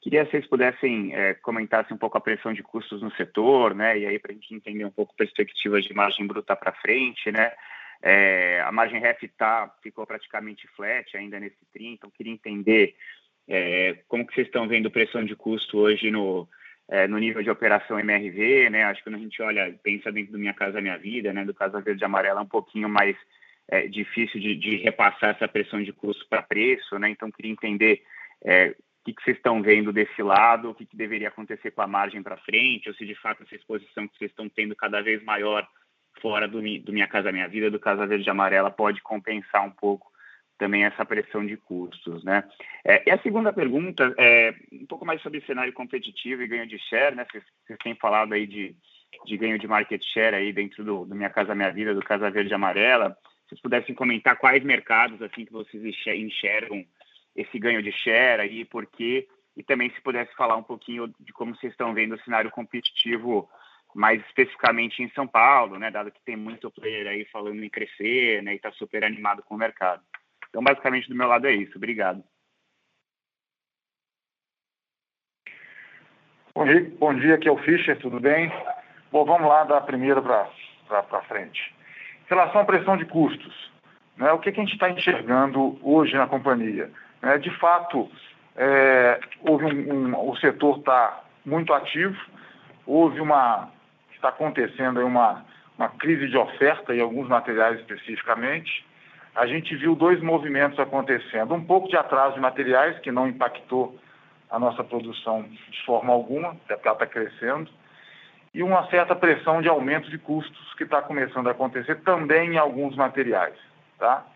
queria 0.00 0.24
que 0.24 0.30
vocês 0.30 0.46
pudessem 0.46 1.12
é, 1.12 1.34
comentar 1.34 1.84
assim, 1.84 1.94
um 1.94 1.98
pouco 1.98 2.16
a 2.16 2.20
pressão 2.20 2.52
de 2.52 2.62
custos 2.62 3.02
no 3.02 3.10
setor, 3.16 3.74
né? 3.74 3.98
E 3.98 4.06
aí, 4.06 4.20
para 4.20 4.30
a 4.30 4.34
gente 4.36 4.54
entender 4.54 4.84
um 4.84 4.92
pouco 4.92 5.16
perspectivas 5.16 5.84
de 5.84 5.92
margem 5.92 6.28
bruta 6.28 6.54
para 6.54 6.70
frente, 6.74 7.32
né? 7.32 7.50
É, 8.00 8.60
a 8.64 8.70
margem 8.70 9.00
REF 9.00 9.26
tá, 9.36 9.68
ficou 9.82 10.06
praticamente 10.06 10.68
flat 10.76 11.16
ainda 11.16 11.40
nesse 11.40 11.58
TRI, 11.72 11.94
então 11.94 12.12
queria 12.12 12.32
entender 12.32 12.94
é, 13.48 13.98
como 14.06 14.24
que 14.24 14.32
vocês 14.32 14.46
estão 14.46 14.68
vendo 14.68 14.92
pressão 14.92 15.24
de 15.24 15.34
custo 15.34 15.76
hoje 15.78 16.08
no, 16.08 16.48
é, 16.88 17.06
no 17.06 17.18
nível 17.18 17.42
de 17.42 17.50
operação 17.50 18.00
MRV, 18.00 18.70
né? 18.70 18.84
Acho 18.84 19.02
que 19.02 19.10
quando 19.10 19.16
a 19.16 19.22
gente 19.22 19.42
olha, 19.42 19.74
pensa 19.82 20.10
dentro 20.10 20.32
do 20.32 20.38
Minha 20.38 20.54
Casa 20.54 20.80
Minha 20.80 20.96
Vida, 20.96 21.32
né? 21.32 21.44
Do 21.44 21.52
Casa 21.52 21.80
Verde 21.80 22.02
e 22.02 22.04
Amarela, 22.04 22.40
é 22.40 22.42
um 22.42 22.48
pouquinho 22.48 22.88
mais 22.88 23.16
é, 23.68 23.86
difícil 23.86 24.40
de, 24.40 24.54
de, 24.54 24.76
repassar 24.76 25.30
essa 25.30 25.46
pressão 25.46 25.82
de 25.82 25.92
custo 25.92 26.26
para 26.28 26.42
preço, 26.42 26.98
né? 26.98 27.10
Então, 27.10 27.30
queria 27.30 27.52
entender 27.52 28.02
é, 28.42 28.70
o 28.70 29.04
que, 29.04 29.12
que 29.12 29.22
vocês 29.22 29.36
estão 29.36 29.60
vendo 29.60 29.92
desse 29.92 30.22
lado, 30.22 30.70
o 30.70 30.74
que, 30.74 30.86
que 30.86 30.96
deveria 30.96 31.28
acontecer 31.28 31.70
com 31.72 31.82
a 31.82 31.86
margem 31.86 32.22
para 32.22 32.38
frente, 32.38 32.88
ou 32.88 32.94
se 32.94 33.04
de 33.04 33.14
fato 33.14 33.42
essa 33.42 33.54
exposição 33.54 34.08
que 34.08 34.16
vocês 34.16 34.30
estão 34.30 34.48
tendo 34.48 34.74
cada 34.74 35.02
vez 35.02 35.22
maior 35.22 35.68
fora 36.22 36.48
do, 36.48 36.60
do 36.80 36.92
Minha 36.92 37.06
Casa 37.06 37.30
Minha 37.30 37.48
Vida, 37.48 37.70
do 37.70 37.78
Casa 37.78 38.06
Verde 38.06 38.26
e 38.26 38.30
Amarela, 38.30 38.70
pode 38.70 39.02
compensar 39.02 39.64
um 39.64 39.70
pouco 39.70 40.10
também 40.58 40.84
essa 40.84 41.04
pressão 41.04 41.46
de 41.46 41.56
custos, 41.56 42.22
né? 42.24 42.44
É, 42.84 43.08
e 43.08 43.10
a 43.10 43.18
segunda 43.22 43.52
pergunta 43.52 44.14
é 44.18 44.54
um 44.72 44.86
pouco 44.86 45.06
mais 45.06 45.22
sobre 45.22 45.40
cenário 45.42 45.72
competitivo 45.72 46.42
e 46.42 46.48
ganho 46.48 46.66
de 46.66 46.78
share, 46.78 47.14
né? 47.14 47.24
Vocês, 47.30 47.44
têm 47.82 47.94
falado 47.94 48.34
aí 48.34 48.46
de, 48.46 48.76
de 49.24 49.36
ganho 49.36 49.58
de 49.58 49.68
market 49.68 50.02
share 50.12 50.34
aí 50.34 50.52
dentro 50.52 50.84
do, 50.84 51.06
do 51.06 51.14
Minha 51.14 51.30
Casa 51.30 51.54
Minha 51.54 51.70
Vida, 51.70 51.94
do 51.94 52.02
Casa 52.02 52.30
Verde 52.30 52.52
Amarela. 52.52 53.16
Se 53.44 53.50
vocês 53.50 53.60
pudessem 53.60 53.94
comentar 53.94 54.36
quais 54.36 54.62
mercados 54.62 55.22
assim 55.22 55.44
que 55.44 55.52
vocês 55.52 55.82
enxergam 56.06 56.84
esse 57.34 57.58
ganho 57.58 57.82
de 57.82 57.92
share 57.92 58.42
aí, 58.42 58.64
por 58.64 58.84
quê? 58.84 59.28
E 59.56 59.62
também 59.62 59.90
se 59.90 60.00
pudesse 60.02 60.34
falar 60.34 60.56
um 60.56 60.62
pouquinho 60.62 61.12
de 61.20 61.32
como 61.32 61.54
vocês 61.54 61.72
estão 61.72 61.94
vendo 61.94 62.14
o 62.14 62.20
cenário 62.20 62.50
competitivo 62.50 63.48
mais 63.94 64.20
especificamente 64.26 65.02
em 65.02 65.08
São 65.10 65.26
Paulo, 65.26 65.78
né, 65.78 65.90
dado 65.90 66.10
que 66.10 66.20
tem 66.22 66.36
muito 66.36 66.70
player 66.70 67.06
aí 67.06 67.24
falando 67.26 67.62
em 67.62 67.70
crescer, 67.70 68.42
né, 68.42 68.52
e 68.52 68.56
está 68.56 68.70
super 68.72 69.02
animado 69.02 69.42
com 69.42 69.54
o 69.54 69.58
mercado. 69.58 70.02
Então, 70.48 70.62
basicamente, 70.62 71.08
do 71.08 71.14
meu 71.14 71.28
lado 71.28 71.46
é 71.46 71.52
isso. 71.52 71.76
Obrigado. 71.76 72.22
Bom 76.54 76.66
dia, 76.66 76.92
bom 76.98 77.14
dia, 77.14 77.34
aqui 77.36 77.46
é 77.46 77.52
o 77.52 77.58
Fischer, 77.58 77.96
tudo 78.00 78.18
bem? 78.18 78.50
Bom, 79.12 79.24
vamos 79.24 79.48
lá 79.48 79.62
da 79.62 79.80
primeira 79.80 80.20
para 80.20 81.22
frente. 81.28 81.72
Em 82.26 82.28
relação 82.28 82.60
à 82.60 82.64
pressão 82.64 82.96
de 82.96 83.04
custos, 83.04 83.70
né, 84.16 84.32
o 84.32 84.40
que, 84.40 84.50
que 84.50 84.60
a 84.60 84.64
gente 84.64 84.72
está 84.72 84.90
enxergando 84.90 85.78
hoje 85.82 86.16
na 86.16 86.26
companhia? 86.26 86.90
É, 87.22 87.38
de 87.38 87.50
fato, 87.58 88.10
é, 88.56 89.20
houve 89.42 89.66
um, 89.66 90.08
um, 90.08 90.28
o 90.28 90.36
setor 90.38 90.78
está 90.78 91.22
muito 91.46 91.72
ativo, 91.72 92.18
houve 92.84 93.20
uma, 93.20 93.70
está 94.12 94.30
acontecendo 94.30 94.98
uma, 95.06 95.44
uma 95.78 95.88
crise 95.90 96.28
de 96.28 96.36
oferta 96.36 96.92
em 96.92 97.00
alguns 97.00 97.28
materiais 97.28 97.78
especificamente, 97.78 98.84
a 99.38 99.46
gente 99.46 99.76
viu 99.76 99.94
dois 99.94 100.20
movimentos 100.20 100.80
acontecendo. 100.80 101.54
Um 101.54 101.64
pouco 101.64 101.88
de 101.88 101.96
atraso 101.96 102.34
de 102.34 102.40
materiais, 102.40 102.98
que 102.98 103.12
não 103.12 103.28
impactou 103.28 103.96
a 104.50 104.58
nossa 104.58 104.82
produção 104.82 105.44
de 105.44 105.84
forma 105.86 106.12
alguma, 106.12 106.56
até 106.64 106.74
porque 106.74 106.88
ela 106.88 106.96
está 106.96 107.06
crescendo, 107.06 107.70
e 108.52 108.64
uma 108.64 108.84
certa 108.88 109.14
pressão 109.14 109.62
de 109.62 109.68
aumento 109.68 110.10
de 110.10 110.18
custos 110.18 110.74
que 110.74 110.82
está 110.82 111.00
começando 111.00 111.46
a 111.46 111.52
acontecer 111.52 112.00
também 112.00 112.54
em 112.54 112.58
alguns 112.58 112.96
materiais. 112.96 113.54
Tá? 113.96 114.26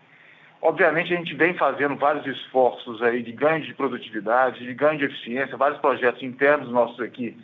Obviamente, 0.61 1.13
a 1.13 1.17
gente 1.17 1.35
vem 1.35 1.53
fazendo 1.55 1.97
vários 1.97 2.25
esforços 2.25 3.03
aí 3.03 3.21
de 3.21 3.33
ganho 3.33 3.61
de 3.61 3.73
produtividade, 3.73 4.65
de 4.65 4.73
ganho 4.73 4.99
de 4.99 5.05
eficiência, 5.05 5.57
vários 5.57 5.81
projetos 5.81 6.23
internos 6.23 6.71
nossos 6.71 7.01
aqui 7.01 7.37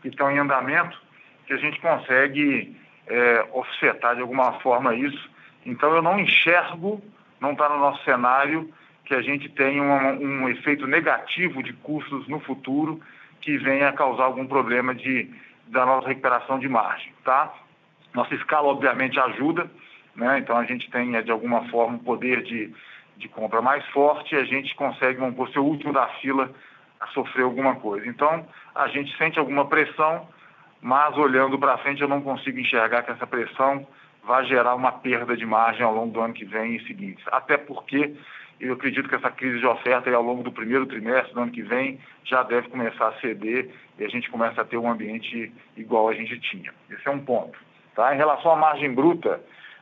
que 0.00 0.08
estão 0.08 0.30
em 0.30 0.38
andamento, 0.38 0.96
que 1.44 1.54
a 1.54 1.56
gente 1.56 1.80
consegue 1.80 2.76
é, 3.08 3.48
offsetar 3.52 4.14
de 4.14 4.20
alguma 4.20 4.52
forma 4.60 4.94
isso 4.94 5.28
então 5.64 5.94
eu 5.94 6.02
não 6.02 6.18
enxergo, 6.18 7.02
não 7.40 7.52
está 7.52 7.68
no 7.68 7.78
nosso 7.78 8.02
cenário, 8.04 8.72
que 9.04 9.14
a 9.14 9.22
gente 9.22 9.48
tenha 9.48 9.82
um, 9.82 10.42
um, 10.42 10.48
efeito 10.48 10.86
negativo 10.86 11.62
de 11.62 11.72
custos 11.72 12.28
no 12.28 12.38
futuro 12.40 13.00
que 13.40 13.58
venha 13.58 13.88
a 13.88 13.92
causar 13.92 14.24
algum 14.24 14.46
problema 14.46 14.94
de, 14.94 15.28
da 15.66 15.84
nossa 15.84 16.08
recuperação 16.08 16.58
de 16.58 16.68
margem. 16.68 17.12
Tá? 17.24 17.52
Nossa 18.14 18.34
escala, 18.34 18.68
obviamente, 18.68 19.18
ajuda, 19.18 19.70
né? 20.14 20.38
então 20.38 20.56
a 20.56 20.64
gente 20.64 20.88
tem, 20.90 21.10
de 21.22 21.30
alguma 21.30 21.68
forma, 21.70 21.96
um 21.96 21.98
poder 21.98 22.42
de, 22.42 22.72
de 23.16 23.28
compra 23.28 23.60
mais 23.60 23.84
forte 23.86 24.34
e 24.34 24.38
a 24.38 24.44
gente 24.44 24.74
consegue, 24.74 25.18
vamos 25.18 25.34
por 25.34 25.48
ser 25.50 25.58
o 25.58 25.64
último 25.64 25.92
da 25.92 26.06
fila 26.20 26.50
a 27.00 27.06
sofrer 27.08 27.44
alguma 27.44 27.76
coisa. 27.76 28.06
Então, 28.06 28.46
a 28.74 28.86
gente 28.88 29.16
sente 29.16 29.38
alguma 29.38 29.66
pressão, 29.66 30.28
mas 30.80 31.16
olhando 31.16 31.58
para 31.58 31.78
frente 31.78 32.00
eu 32.00 32.08
não 32.08 32.20
consigo 32.20 32.60
enxergar 32.60 33.02
que 33.02 33.10
essa 33.10 33.26
pressão 33.26 33.86
vai 34.24 34.44
gerar 34.46 34.74
uma 34.74 34.92
perda 34.92 35.36
de 35.36 35.46
margem 35.46 35.82
ao 35.82 35.94
longo 35.94 36.12
do 36.12 36.20
ano 36.20 36.34
que 36.34 36.44
vem 36.44 36.76
e 36.76 36.86
seguinte. 36.86 37.22
Até 37.26 37.56
porque 37.56 38.14
eu 38.60 38.74
acredito 38.74 39.08
que 39.08 39.14
essa 39.14 39.30
crise 39.30 39.58
de 39.58 39.66
oferta 39.66 40.10
ao 40.10 40.22
longo 40.22 40.42
do 40.42 40.52
primeiro 40.52 40.86
trimestre 40.86 41.32
do 41.32 41.40
ano 41.40 41.50
que 41.50 41.62
vem 41.62 41.98
já 42.24 42.42
deve 42.42 42.68
começar 42.68 43.08
a 43.08 43.20
ceder 43.20 43.70
e 43.98 44.04
a 44.04 44.08
gente 44.08 44.30
começa 44.30 44.60
a 44.60 44.64
ter 44.64 44.76
um 44.76 44.90
ambiente 44.90 45.52
igual 45.76 46.08
a 46.08 46.14
gente 46.14 46.38
tinha. 46.40 46.72
Esse 46.90 47.08
é 47.08 47.10
um 47.10 47.20
ponto. 47.20 47.58
Tá? 47.94 48.14
Em 48.14 48.18
relação 48.18 48.52
à 48.52 48.56
margem 48.56 48.92
bruta, 48.94 49.40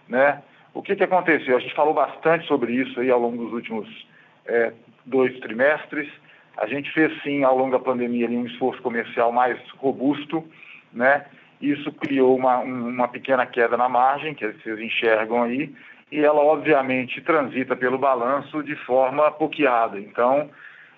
né, 0.08 0.42
o 0.72 0.82
que, 0.82 0.94
que 0.94 1.02
aconteceu? 1.02 1.56
A 1.56 1.60
gente 1.60 1.74
falou 1.74 1.92
bastante 1.92 2.46
sobre 2.46 2.72
isso 2.72 3.00
aí 3.00 3.10
ao 3.10 3.18
longo 3.18 3.44
dos 3.44 3.52
últimos 3.52 4.06
é, 4.46 4.72
dois 5.04 5.36
trimestres. 5.40 6.08
A 6.56 6.66
gente 6.66 6.90
fez 6.92 7.12
sim, 7.22 7.42
ao 7.42 7.56
longo 7.56 7.72
da 7.72 7.78
pandemia, 7.78 8.26
ali, 8.26 8.36
um 8.36 8.46
esforço 8.46 8.80
comercial 8.82 9.32
mais 9.32 9.58
robusto, 9.70 10.44
né? 10.92 11.26
Isso 11.60 11.90
criou 11.92 12.36
uma, 12.36 12.58
uma 12.58 13.08
pequena 13.08 13.44
queda 13.44 13.76
na 13.76 13.88
margem, 13.88 14.34
que 14.34 14.46
vocês 14.46 14.78
enxergam 14.78 15.42
aí, 15.42 15.74
e 16.10 16.20
ela 16.20 16.40
obviamente 16.40 17.20
transita 17.20 17.74
pelo 17.76 17.98
balanço 17.98 18.62
de 18.62 18.76
forma 18.76 19.30
poqueada. 19.32 19.98
Então, 19.98 20.48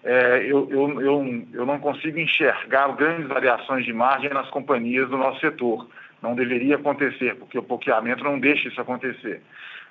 é, 0.04 0.44
eu, 0.46 0.68
eu, 0.70 1.00
eu, 1.00 1.44
eu 1.52 1.66
não 1.66 1.78
consigo 1.78 2.18
enxergar 2.18 2.88
grandes 2.94 3.26
variações 3.26 3.84
de 3.84 3.92
margem 3.92 4.30
nas 4.30 4.48
companhias 4.50 5.08
do 5.08 5.16
nosso 5.16 5.40
setor. 5.40 5.88
Não 6.22 6.34
deveria 6.34 6.76
acontecer, 6.76 7.34
porque 7.36 7.58
o 7.58 7.62
poqueamento 7.62 8.22
não 8.22 8.38
deixa 8.38 8.68
isso 8.68 8.80
acontecer. 8.80 9.42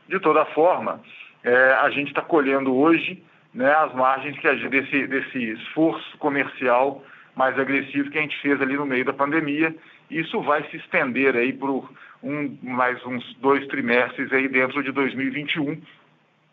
De 0.08 0.20
toda 0.20 0.46
forma, 0.46 1.02
é, 1.44 1.74
a 1.82 1.90
gente 1.90 2.10
está 2.10 2.22
colhendo 2.22 2.76
hoje 2.76 3.22
né, 3.54 3.72
as 3.74 3.94
margens 3.94 4.38
que 4.38 4.70
desse, 4.70 5.08
desse 5.08 5.52
esforço 5.52 6.18
comercial 6.18 7.04
mais 7.36 7.58
agressivo 7.58 8.10
que 8.10 8.18
a 8.18 8.22
gente 8.22 8.40
fez 8.42 8.62
ali 8.62 8.76
no 8.76 8.86
meio 8.86 9.06
da 9.06 9.14
pandemia 9.14 9.74
isso 10.10 10.42
vai 10.42 10.64
se 10.70 10.78
estender 10.78 11.36
aí 11.36 11.54
por 11.54 11.90
um, 12.24 12.58
mais 12.64 13.04
uns 13.06 13.34
dois 13.36 13.66
trimestres 13.68 14.32
aí 14.34 14.48
dentro 14.48 14.84
de 14.84 14.92
2021. 14.92 15.82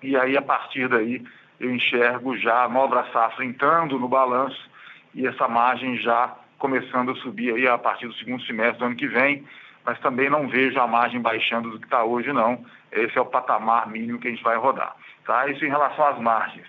E 0.03 0.17
aí, 0.17 0.37
a 0.37 0.43
partir 0.43 0.89
daí, 0.89 1.25
eu 1.59 1.75
enxergo 1.75 2.37
já 2.37 2.65
a 2.65 2.69
nova 2.69 3.07
safra 3.13 3.45
entrando 3.45 3.99
no 3.99 4.09
balanço 4.09 4.71
e 5.15 5.27
essa 5.27 5.49
margem 5.49 5.97
já 5.99 6.37
começando 6.59 7.11
a 7.11 7.17
subir 7.17 7.55
aí 7.55 7.67
a 7.67 7.79
partir 7.79 8.07
do 8.07 8.15
segundo 8.15 8.43
semestre 8.45 8.79
do 8.79 8.85
ano 8.87 8.97
que 8.97 9.07
vem, 9.07 9.45
mas 9.85 9.99
também 10.01 10.29
não 10.29 10.49
vejo 10.49 10.79
a 10.79 10.87
margem 10.87 11.21
baixando 11.21 11.71
do 11.71 11.79
que 11.79 11.87
está 11.87 12.05
hoje, 12.05 12.33
não. 12.33 12.65
Esse 12.93 13.17
é 13.17 13.21
o 13.21 13.27
patamar 13.27 13.89
mínimo 13.89 14.19
que 14.19 14.29
a 14.29 14.31
gente 14.31 14.43
vai 14.43 14.57
rodar. 14.57 14.95
Tá? 15.25 15.49
Isso 15.49 15.65
em 15.65 15.69
relação 15.69 16.07
às 16.07 16.19
margens. 16.19 16.67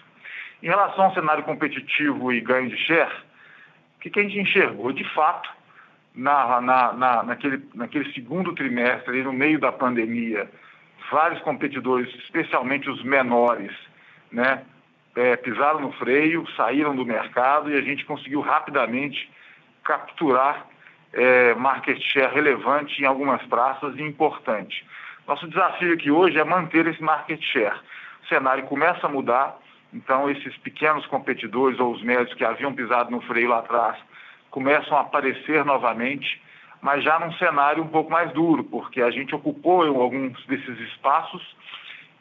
Em 0.62 0.68
relação 0.68 1.06
ao 1.06 1.14
cenário 1.14 1.44
competitivo 1.44 2.32
e 2.32 2.42
ganho 2.42 2.70
de 2.70 2.78
share, 2.78 3.14
o 3.98 4.00
que, 4.00 4.10
que 4.10 4.20
a 4.20 4.24
gente 4.24 4.40
enxergou? 4.40 4.92
De 4.92 5.04
fato, 5.14 5.50
na, 6.18 6.60
na, 6.60 6.94
na, 6.94 7.24
naquele, 7.24 7.64
naquele 7.76 8.12
segundo 8.12 8.54
trimestre, 8.54 9.22
no 9.22 9.32
meio 9.32 9.60
da 9.60 9.72
pandemia, 9.72 10.50
vários 11.12 11.40
competidores, 11.42 12.14
especialmente 12.16 12.90
os 12.90 13.04
menores, 13.04 13.72
né, 14.32 14.64
é, 15.16 15.36
pisaram 15.36 15.80
no 15.80 15.92
freio, 15.94 16.46
saíram 16.56 16.96
do 16.96 17.06
mercado 17.06 17.72
e 17.72 17.78
a 17.78 17.82
gente 17.82 18.04
conseguiu 18.04 18.42
rapidamente 18.42 19.30
capturar 19.84 20.66
é, 21.14 21.54
market 21.54 22.02
share 22.02 22.34
relevante 22.34 23.02
em 23.02 23.06
algumas 23.06 23.42
praças 23.44 23.96
e 23.96 24.02
importante. 24.02 24.86
Nosso 25.28 25.48
desafio 25.48 25.94
aqui 25.94 26.10
hoje 26.10 26.40
é 26.40 26.44
manter 26.44 26.88
esse 26.88 27.02
market 27.02 27.42
share. 27.42 27.80
O 28.24 28.28
cenário 28.28 28.64
começa 28.64 29.06
a 29.06 29.10
mudar, 29.10 29.58
então 29.94 30.30
esses 30.30 30.58
pequenos 30.58 31.06
competidores 31.06 31.80
ou 31.80 31.94
os 31.94 32.02
médios 32.02 32.34
que 32.34 32.44
haviam 32.44 32.74
pisado 32.74 33.12
no 33.12 33.22
freio 33.22 33.50
lá 33.50 33.60
atrás 33.60 33.98
começam 34.50 34.98
a 34.98 35.02
aparecer 35.02 35.64
novamente, 35.66 36.42
mas 36.82 37.04
já 37.04 37.20
num 37.20 37.34
cenário 37.34 37.84
um 37.84 37.88
pouco 37.88 38.12
mais 38.12 38.32
duro, 38.32 38.64
porque 38.64 39.02
a 39.02 39.12
gente 39.12 39.34
ocupou 39.36 39.84
alguns 39.84 40.46
desses 40.46 40.80
espaços 40.92 41.56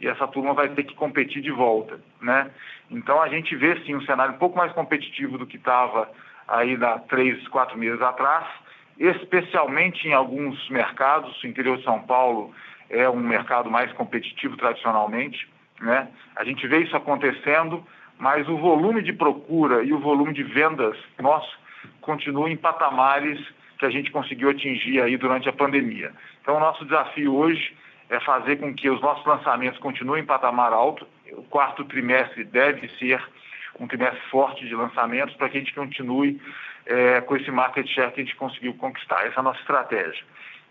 e 0.01 0.07
essa 0.07 0.27
turma 0.27 0.53
vai 0.53 0.69
ter 0.69 0.85
que 0.85 0.95
competir 0.95 1.43
de 1.43 1.51
volta, 1.51 2.01
né? 2.21 2.51
Então 2.91 3.21
a 3.21 3.29
gente 3.29 3.55
vê 3.57 3.81
sim 3.85 3.95
um 3.95 4.03
cenário 4.03 4.35
um 4.35 4.39
pouco 4.39 4.57
mais 4.57 4.73
competitivo 4.73 5.39
do 5.39 5.47
que 5.47 5.57
estava 5.57 6.11
aí 6.47 6.77
há 6.83 6.99
três, 7.01 7.47
quatro 7.49 7.79
meses 7.79 8.01
atrás, 8.01 8.47
especialmente 8.99 10.07
em 10.07 10.13
alguns 10.13 10.69
mercados. 10.69 11.43
O 11.43 11.47
interior 11.47 11.79
de 11.79 11.85
São 11.85 12.01
Paulo 12.03 12.53
é 12.89 13.09
um 13.09 13.17
mercado 13.17 13.71
mais 13.71 13.93
competitivo 13.93 14.57
tradicionalmente, 14.57 15.49
né? 15.81 16.09
A 16.37 16.45
gente 16.45 16.67
vê 16.67 16.79
isso 16.79 16.97
acontecendo, 16.97 17.85
mas 18.19 18.49
o 18.49 18.57
volume 18.57 19.03
de 19.03 19.13
procura 19.13 19.83
e 19.83 19.93
o 19.93 19.99
volume 19.99 20.33
de 20.33 20.43
vendas 20.43 20.97
nosso 21.19 21.66
continua 22.01 22.51
em 22.51 22.57
patamares 22.57 23.41
que 23.79 23.87
a 23.87 23.91
gente 23.91 24.11
conseguiu 24.11 24.51
atingir 24.51 25.01
aí 25.01 25.17
durante 25.17 25.49
a 25.49 25.53
pandemia. 25.53 26.13
Então 26.41 26.57
o 26.57 26.61
nosso 26.61 26.85
desafio 26.85 27.35
hoje 27.35 27.77
é 28.09 28.21
fazer 28.21 28.57
com 28.57 28.75
que 28.75 28.89
os 28.89 29.01
nossos 29.01 29.25
lançamentos 29.27 29.79
continuem 29.81 30.23
em 30.23 30.27
patamar 30.27 30.73
alto. 30.73 31.07
O 31.33 31.43
quarto 31.43 31.85
trimestre 31.85 32.45
deve 32.45 32.89
ser 32.99 33.23
um 33.79 33.87
trimestre 33.87 34.21
forte 34.31 34.67
de 34.67 34.75
lançamentos 34.75 35.35
para 35.37 35.49
que 35.49 35.59
a 35.59 35.61
gente 35.61 35.75
continue 35.75 36.41
é, 36.87 37.21
com 37.21 37.37
esse 37.37 37.51
market 37.51 37.87
share 37.89 38.13
que 38.13 38.21
a 38.21 38.25
gente 38.25 38.37
conseguiu 38.37 38.75
conquistar. 38.75 39.27
Essa 39.27 39.37
é 39.37 39.41
a 39.41 39.43
nossa 39.43 39.61
estratégia. 39.61 40.25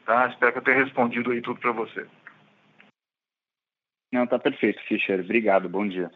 Tá? 0.06 0.28
Espero 0.28 0.54
que 0.54 0.58
eu 0.60 0.64
tenha 0.64 0.84
respondido 0.84 1.32
aí 1.32 1.42
tudo 1.42 1.60
para 1.60 1.72
você. 1.72 2.08
Não, 4.14 4.24
está 4.24 4.40
perfeito, 4.40 4.82
Fischer. 4.84 5.20
Obrigado, 5.20 5.68
bom 5.68 5.88
dia. 5.88 6.10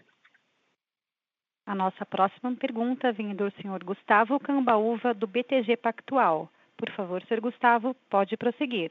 A 1.69 1.75
nossa 1.75 2.03
próxima 2.03 2.51
pergunta 2.55 3.11
vem 3.11 3.35
do 3.35 3.51
senhor 3.61 3.83
Gustavo 3.83 4.39
Cambaúva, 4.39 5.13
do 5.13 5.27
BTG 5.27 5.77
Pactual. 5.77 6.51
Por 6.75 6.89
favor, 6.93 7.21
senhor 7.21 7.41
Gustavo, 7.41 7.95
pode 8.09 8.35
prosseguir. 8.37 8.89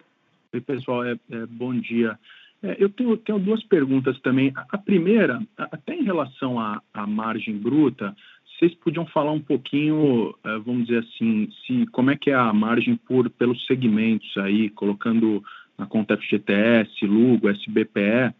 Oi, 0.54 0.61
pessoal, 0.61 1.04
é, 1.04 1.18
é 1.32 1.47
bom 1.47 1.75
dia. 1.75 2.16
É, 2.62 2.76
eu 2.78 2.88
tenho, 2.88 3.16
tenho, 3.16 3.40
duas 3.40 3.64
perguntas 3.64 4.16
também. 4.20 4.52
A, 4.54 4.64
a 4.76 4.78
primeira, 4.78 5.42
até 5.56 5.92
em 5.92 6.04
relação 6.04 6.61
à, 6.61 6.80
margem 7.04 7.58
bruta, 7.58 8.14
vocês 8.47 8.73
podiam 8.76 9.06
falar 9.06 9.32
um 9.32 9.42
pouquinho, 9.42 10.32
é, 10.44 10.58
vamos 10.58 10.87
dizer 10.87 11.00
assim, 11.00 11.50
se 11.66 11.85
como 11.87 12.12
é 12.12 12.16
que 12.16 12.30
é 12.30 12.35
a 12.37 12.52
margem 12.52 12.94
por 12.94 13.28
pelos 13.28 13.66
segmentos 13.66 14.37
aí, 14.37 14.70
colocando 14.70 15.42
na 15.76 15.85
conta 15.85 16.16
FGTS, 16.16 17.04
Lugo, 17.04 17.49
SBPE, 17.49 18.32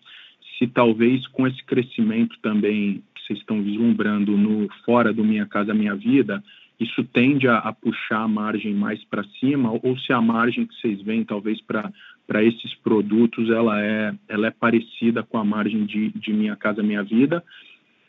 se 0.59 0.67
talvez 0.69 1.27
com 1.29 1.45
esse 1.45 1.63
crescimento 1.65 2.39
também 2.41 3.03
vocês 3.29 3.39
estão 3.39 3.63
vislumbrando 3.63 4.37
no 4.37 4.69
fora 4.85 5.13
do 5.13 5.25
Minha 5.25 5.47
Casa 5.47 5.73
Minha 5.73 5.95
Vida, 5.95 6.43
isso 6.81 7.03
tende 7.05 7.49
a, 7.49 7.59
a 7.59 7.73
puxar 7.73 8.23
a 8.23 8.29
margem 8.29 8.73
mais 8.73 9.03
para 9.05 9.25
cima, 9.41 9.73
ou 9.83 9.99
se 9.99 10.13
a 10.13 10.21
margem 10.21 10.67
que 10.67 10.75
vocês 10.75 11.03
veem, 11.03 11.25
talvez, 11.25 11.61
para 11.61 12.45
esses 12.45 12.75
produtos, 12.77 13.51
ela 13.51 13.81
é, 13.83 14.15
ela 14.29 14.47
é 14.47 14.51
parecida 14.51 15.23
com 15.23 15.39
a 15.39 15.45
margem 15.45 15.85
de, 15.85 16.11
de 16.11 16.33
Minha 16.33 16.55
Casa 16.55 16.83
Minha 16.83 17.03
Vida. 17.03 17.43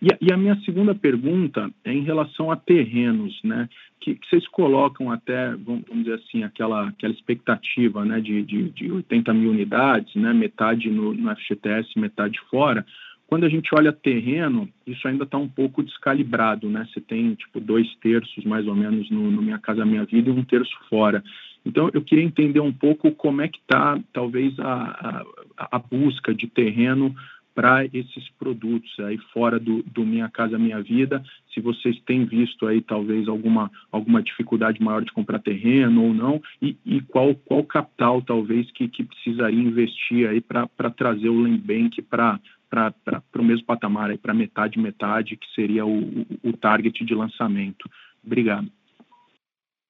E 0.02 0.14
a, 0.14 0.18
e 0.22 0.32
a, 0.32 0.38
minha 0.38 0.56
segunda 0.62 0.96
pergunta 0.96 1.70
é 1.84 1.92
em 1.92 2.04
relação 2.04 2.52
a 2.52 2.56
terrenos, 2.56 3.38
né? 3.44 3.68
Que, 4.00 4.16
que 4.16 4.30
vocês 4.30 4.48
colocam 4.48 5.12
até, 5.12 5.54
vamos, 5.56 5.84
dizer 5.92 6.14
assim, 6.14 6.44
aquela, 6.44 6.88
aquela 6.88 7.12
expectativa 7.12 8.06
né, 8.06 8.22
de, 8.22 8.42
de, 8.44 8.70
de 8.70 8.90
80 8.90 9.34
mil 9.34 9.52
unidades, 9.52 10.16
né? 10.16 10.32
metade 10.32 10.90
no, 10.90 11.14
no 11.14 11.36
FGTS, 11.36 12.00
metade 12.00 12.40
fora. 12.50 12.86
Quando 13.30 13.44
a 13.44 13.50
gente 13.50 13.70
olha 13.76 13.94
terreno, 13.94 14.68
isso 14.88 15.08
ainda 15.08 15.24
está 15.24 15.38
um 15.38 15.48
pouco 15.48 15.84
descalibrado, 15.84 16.68
né? 16.68 16.88
Você 16.92 17.00
tem 17.00 17.36
tipo 17.36 17.60
dois 17.60 17.88
terços 17.98 18.44
mais 18.44 18.66
ou 18.66 18.74
menos 18.74 19.08
no, 19.12 19.30
no 19.30 19.40
Minha 19.40 19.60
Casa 19.60 19.86
Minha 19.86 20.04
Vida 20.04 20.32
e 20.32 20.34
um 20.34 20.44
terço 20.44 20.76
fora. 20.90 21.24
Então 21.64 21.92
eu 21.94 22.02
queria 22.02 22.24
entender 22.24 22.60
um 22.60 22.74
pouco 22.74 23.12
como 23.12 23.44
é 23.44 23.48
que 23.48 23.60
está 23.60 24.00
talvez 24.12 24.60
a, 24.60 25.24
a, 25.56 25.76
a 25.76 25.78
busca 25.78 26.34
de 26.34 26.48
terreno 26.48 27.16
para 27.54 27.86
esses 27.86 28.28
produtos 28.40 28.92
aí 29.00 29.20
fora 29.32 29.60
do, 29.60 29.84
do, 29.84 30.04
Minha 30.04 30.28
Casa 30.28 30.58
Minha 30.58 30.82
Vida, 30.82 31.22
se 31.54 31.62
vocês 31.62 32.00
têm 32.08 32.26
visto 32.26 32.66
aí 32.66 32.82
talvez 32.82 33.28
alguma, 33.28 33.70
alguma 33.92 34.24
dificuldade 34.24 34.82
maior 34.82 35.04
de 35.04 35.12
comprar 35.12 35.38
terreno 35.38 36.04
ou 36.04 36.14
não, 36.16 36.42
e, 36.60 36.76
e 36.84 37.00
qual, 37.02 37.36
qual 37.36 37.64
capital 37.64 38.24
talvez 38.24 38.72
que, 38.72 38.88
que 38.88 39.04
precisaria 39.04 39.60
investir 39.60 40.28
aí 40.28 40.42
para 40.42 40.90
trazer 40.90 41.30
o 41.30 41.42
Lembank 41.42 42.02
para 42.02 42.40
para 42.70 42.94
o 43.36 43.44
mesmo 43.44 43.66
patamar, 43.66 44.16
para 44.18 44.34
metade, 44.34 44.80
metade, 44.80 45.36
que 45.36 45.48
seria 45.54 45.86
o, 45.86 46.26
o, 46.44 46.54
target 46.54 47.04
de 47.04 47.16
lançamento. 47.16 47.90
Obrigado. 48.26 48.70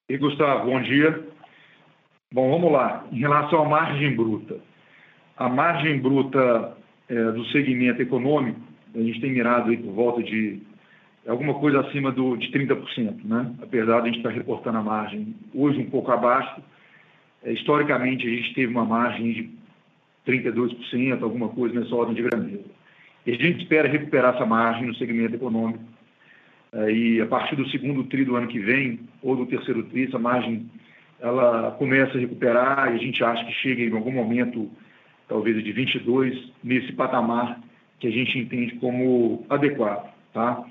E 0.08 0.16
Gustavo, 0.16 0.70
bom 0.70 0.80
dia. 0.80 1.28
Bom, 2.32 2.50
vamos 2.50 2.72
lá. 2.72 3.06
Em 3.12 3.18
relação 3.18 3.62
à 3.62 3.68
margem 3.68 4.16
bruta, 4.16 4.58
a 5.36 5.48
margem 5.48 6.00
bruta 6.00 6.76
é, 7.08 7.32
do 7.32 7.44
segmento 7.46 8.00
econômico, 8.00 8.60
a 8.94 8.98
gente 8.98 9.20
tem 9.20 9.32
mirado 9.32 9.70
aí 9.70 9.76
por 9.76 9.92
volta 9.92 10.22
de 10.22 10.60
alguma 11.26 11.54
coisa 11.54 11.80
acima 11.80 12.10
do, 12.10 12.36
de 12.36 12.50
30%, 12.50 13.24
né? 13.24 13.54
Apesar 13.62 14.00
de 14.00 14.02
a 14.02 14.06
gente 14.06 14.18
estar 14.18 14.30
reportando 14.30 14.78
a 14.78 14.82
margem 14.82 15.34
hoje 15.54 15.78
um 15.78 15.90
pouco 15.90 16.10
abaixo, 16.10 16.60
é, 17.42 17.52
historicamente 17.52 18.26
a 18.26 18.30
gente 18.30 18.54
teve 18.54 18.72
uma 18.72 18.84
margem 18.84 19.32
de 19.32 19.59
32%, 20.26 21.22
alguma 21.22 21.48
coisa 21.48 21.78
nessa 21.78 21.94
ordem 21.94 22.14
de 22.14 22.22
grandeza. 22.22 22.64
E 23.26 23.32
a 23.32 23.34
gente 23.34 23.62
espera 23.62 23.88
recuperar 23.88 24.34
essa 24.34 24.46
margem 24.46 24.86
no 24.86 24.94
segmento 24.94 25.34
econômico. 25.34 25.84
E 26.88 27.20
a 27.20 27.26
partir 27.26 27.56
do 27.56 27.68
segundo 27.68 28.04
tri 28.04 28.24
do 28.24 28.36
ano 28.36 28.46
que 28.46 28.58
vem, 28.58 29.00
ou 29.22 29.36
do 29.36 29.46
terceiro 29.46 29.82
tri, 29.84 30.04
essa 30.04 30.18
margem 30.18 30.70
ela 31.20 31.72
começa 31.72 32.16
a 32.16 32.20
recuperar 32.20 32.92
e 32.92 32.94
a 32.94 32.98
gente 32.98 33.22
acha 33.22 33.44
que 33.44 33.52
chega 33.52 33.82
em 33.82 33.94
algum 33.94 34.10
momento, 34.10 34.70
talvez 35.28 35.62
de 35.62 35.72
22, 35.72 36.50
nesse 36.64 36.92
patamar 36.92 37.60
que 37.98 38.06
a 38.06 38.10
gente 38.10 38.38
entende 38.38 38.76
como 38.76 39.44
adequado. 39.50 40.10
Tá? 40.32 40.64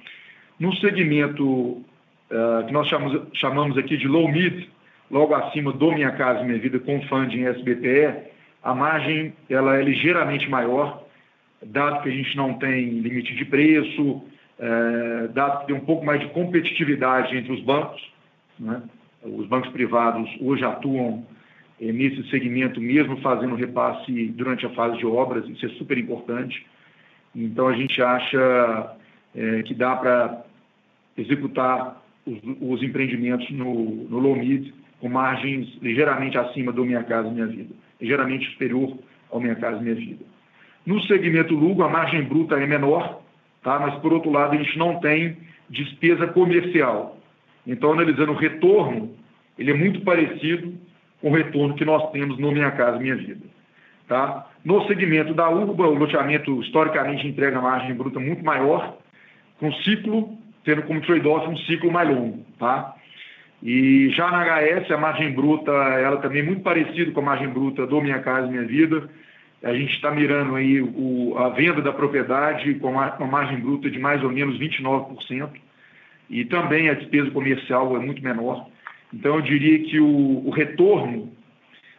No 0.60 0.76
segmento 0.78 1.46
uh, 1.46 2.66
que 2.66 2.74
nós 2.74 2.88
chamamos, 2.88 3.28
chamamos 3.34 3.78
aqui 3.78 3.96
de 3.96 4.08
low 4.08 4.28
mid, 4.28 4.68
logo 5.12 5.36
acima 5.36 5.72
do 5.72 5.92
Minha 5.92 6.12
Casa 6.12 6.44
Minha 6.44 6.58
Vida 6.58 6.80
com 6.80 7.02
funding 7.04 7.46
SBPE, 7.46 8.30
a 8.64 8.76
margem 8.76 9.34
ela 9.50 9.78
é 9.78 9.82
ligeiramente 9.82 10.50
maior, 10.50 11.04
dado 11.66 12.02
que 12.02 12.10
a 12.10 12.12
gente 12.12 12.36
não 12.36 12.54
tem 12.56 13.00
limite 13.00 13.36
de 13.36 13.46
preço, 13.46 14.22
é, 14.58 15.28
dado 15.34 15.62
que 15.62 15.68
tem 15.68 15.76
um 15.76 15.86
pouco 15.86 16.06
mais 16.06 16.20
de 16.20 16.28
competitividade 16.28 17.36
entre 17.36 17.52
os 17.52 17.62
bancos. 17.62 18.02
Né? 18.60 18.82
Os 19.24 19.48
bancos 19.48 19.72
privados 19.72 20.30
hoje 20.42 20.64
atuam 20.64 21.26
nesse 21.80 22.30
segmento, 22.30 22.82
mesmo 22.82 23.18
fazendo 23.22 23.56
repasse 23.56 24.28
durante 24.28 24.66
a 24.66 24.70
fase 24.72 24.98
de 24.98 25.06
obras, 25.06 25.48
isso 25.48 25.66
é 25.66 25.70
super 25.70 25.98
importante. 25.98 26.66
Então, 27.34 27.70
a 27.70 27.74
gente 27.74 28.02
acha 28.02 28.98
é, 29.34 29.64
que 29.64 29.74
dá 29.74 29.96
para 29.96 30.44
executar 31.18 32.04
os, 32.26 32.38
os, 32.60 32.84
empreendimentos 32.84 33.50
no, 33.52 33.74
no 34.10 34.20
low 34.20 34.36
mid 34.36 34.74
com 35.00 35.08
margens 35.08 35.70
ligeiramente 35.82 36.38
acima 36.38 36.74
do 36.74 36.84
Minha 36.84 37.04
Casa 37.04 37.30
Minha 37.30 37.48
Vida 37.48 37.74
geralmente 38.02 38.50
superior 38.52 38.98
ao 39.32 39.42
Casa 39.56 39.82
Minha 39.82 39.96
Vida. 39.96 40.26
No 40.86 41.02
segmento 41.04 41.54
Lugo, 41.54 41.84
a 41.84 41.90
margem 41.90 42.24
bruta 42.24 42.56
é 42.56 42.66
menor, 42.66 43.22
tá? 43.62 43.80
mas, 43.80 43.96
por 43.96 44.14
outro 44.14 44.32
lado, 44.32 44.54
a 44.54 44.58
gente 44.58 44.78
não 44.78 45.00
tem 45.00 45.38
despesa 45.70 46.28
comercial. 46.28 47.18
Então, 47.68 47.94
analisando 47.94 48.32
o 48.32 48.36
retorno, 48.36 49.14
ele 49.58 49.72
é 49.72 49.74
muito 49.74 50.02
parecido 50.02 50.74
com 51.22 51.30
o 51.30 51.36
retorno 51.36 51.76
que 51.76 51.86
nós 51.86 52.10
temos 52.12 52.40
no 52.40 52.52
Minha 52.52 52.72
Casa 52.72 52.98
Minha 52.98 53.16
Vida. 53.16 53.46
Tá? 54.08 54.48
No 54.66 54.88
segmento 54.88 55.34
da 55.34 55.50
Urba, 55.50 55.88
o 55.88 55.94
loteamento 55.94 56.60
historicamente 56.62 57.28
entrega 57.28 57.62
margem 57.62 57.94
bruta 57.94 58.20
muito 58.20 58.44
maior, 58.44 58.98
com 59.60 59.72
ciclo, 59.84 60.36
tendo 60.64 60.82
como 60.84 61.02
trade-off 61.02 61.48
um 61.48 61.58
ciclo 61.58 61.92
mais 61.92 62.10
longo. 62.10 62.44
Tá? 62.58 62.96
E 63.62 64.10
já 64.12 64.32
na 64.32 64.46
HS, 64.46 64.90
a 64.92 64.98
margem 64.98 65.34
bruta, 65.34 65.72
ela 65.72 66.18
também 66.18 66.42
é 66.42 66.46
muito 66.46 66.62
parecida 66.62 67.12
com 67.12 67.20
a 67.20 67.24
margem 67.24 67.50
bruta 67.50 67.86
do 67.86 68.02
Minha 68.02 68.20
Casa 68.20 68.48
Minha 68.48 68.64
Vida. 68.64 69.10
A 69.62 69.74
gente 69.74 69.94
está 69.94 70.12
mirando 70.12 70.56
aí 70.56 70.82
o, 70.82 71.36
a 71.38 71.50
venda 71.50 71.82
da 71.82 71.92
propriedade 71.92 72.76
com 72.76 72.92
uma, 72.92 73.18
margem 73.20 73.60
bruta 73.60 73.90
de 73.90 74.00
mais 74.00 74.24
ou 74.24 74.32
menos 74.32 74.58
29%. 74.58 75.50
E 76.30 76.46
também 76.46 76.90
a 76.90 76.94
despesa 76.94 77.30
comercial 77.32 77.96
é 77.98 78.00
muito 78.00 78.24
menor. 78.24 78.68
Então, 79.14 79.36
eu 79.36 79.42
diria 79.42 79.80
que 79.80 80.00
o, 80.00 80.48
o 80.48 80.52
retorno 80.52 81.34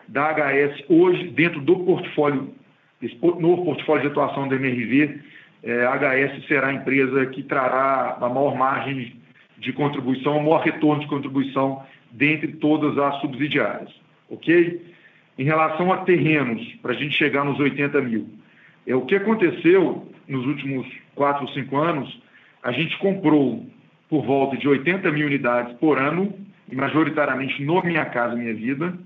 da 0.09 0.33
HS 0.33 0.85
hoje, 0.89 1.29
dentro 1.29 1.61
do 1.61 1.81
portfólio, 1.81 2.55
esse 3.03 3.19
novo 3.21 3.65
portfólio 3.65 4.03
de 4.03 4.09
atuação 4.09 4.49
da 4.49 4.57
MRV, 4.57 5.21
é, 5.63 5.85
a 5.85 5.97
HS 5.97 6.47
será 6.47 6.69
a 6.69 6.73
empresa 6.73 7.27
que 7.27 7.43
trará 7.43 8.17
a 8.19 8.29
maior 8.29 8.57
margem 8.57 9.20
de 9.61 9.73
contribuição, 9.73 10.39
o 10.39 10.43
maior 10.43 10.63
retorno 10.63 11.03
de 11.03 11.09
contribuição 11.09 11.83
dentre 12.11 12.49
todas 12.55 12.99
as 12.99 13.21
subsidiárias, 13.21 13.91
ok? 14.29 14.83
Em 15.39 15.45
relação 15.45 15.93
a 15.93 15.99
terrenos, 15.99 16.67
para 16.83 16.93
a 16.93 16.97
gente 16.97 17.15
chegar 17.15 17.45
nos 17.45 17.59
80 17.61 18.01
mil, 18.01 18.29
é 18.87 18.95
o 18.95 19.03
que 19.03 19.15
aconteceu 19.15 20.11
nos 20.27 20.47
últimos 20.47 20.87
quatro 21.15 21.47
ou 21.47 21.53
cinco 21.53 21.77
anos, 21.77 22.21
a 22.63 22.73
gente 22.73 22.97
comprou 22.99 23.67
por 24.09 24.25
volta 24.25 24.57
de 24.57 24.67
80 24.67 25.11
mil 25.13 25.27
unidades 25.27 25.73
por 25.79 25.99
ano, 25.99 26.35
majoritariamente 26.73 27.63
no 27.63 27.83
Minha 27.83 28.05
Casa 28.07 28.35
Minha 28.35 28.55
Vida, 28.55 28.99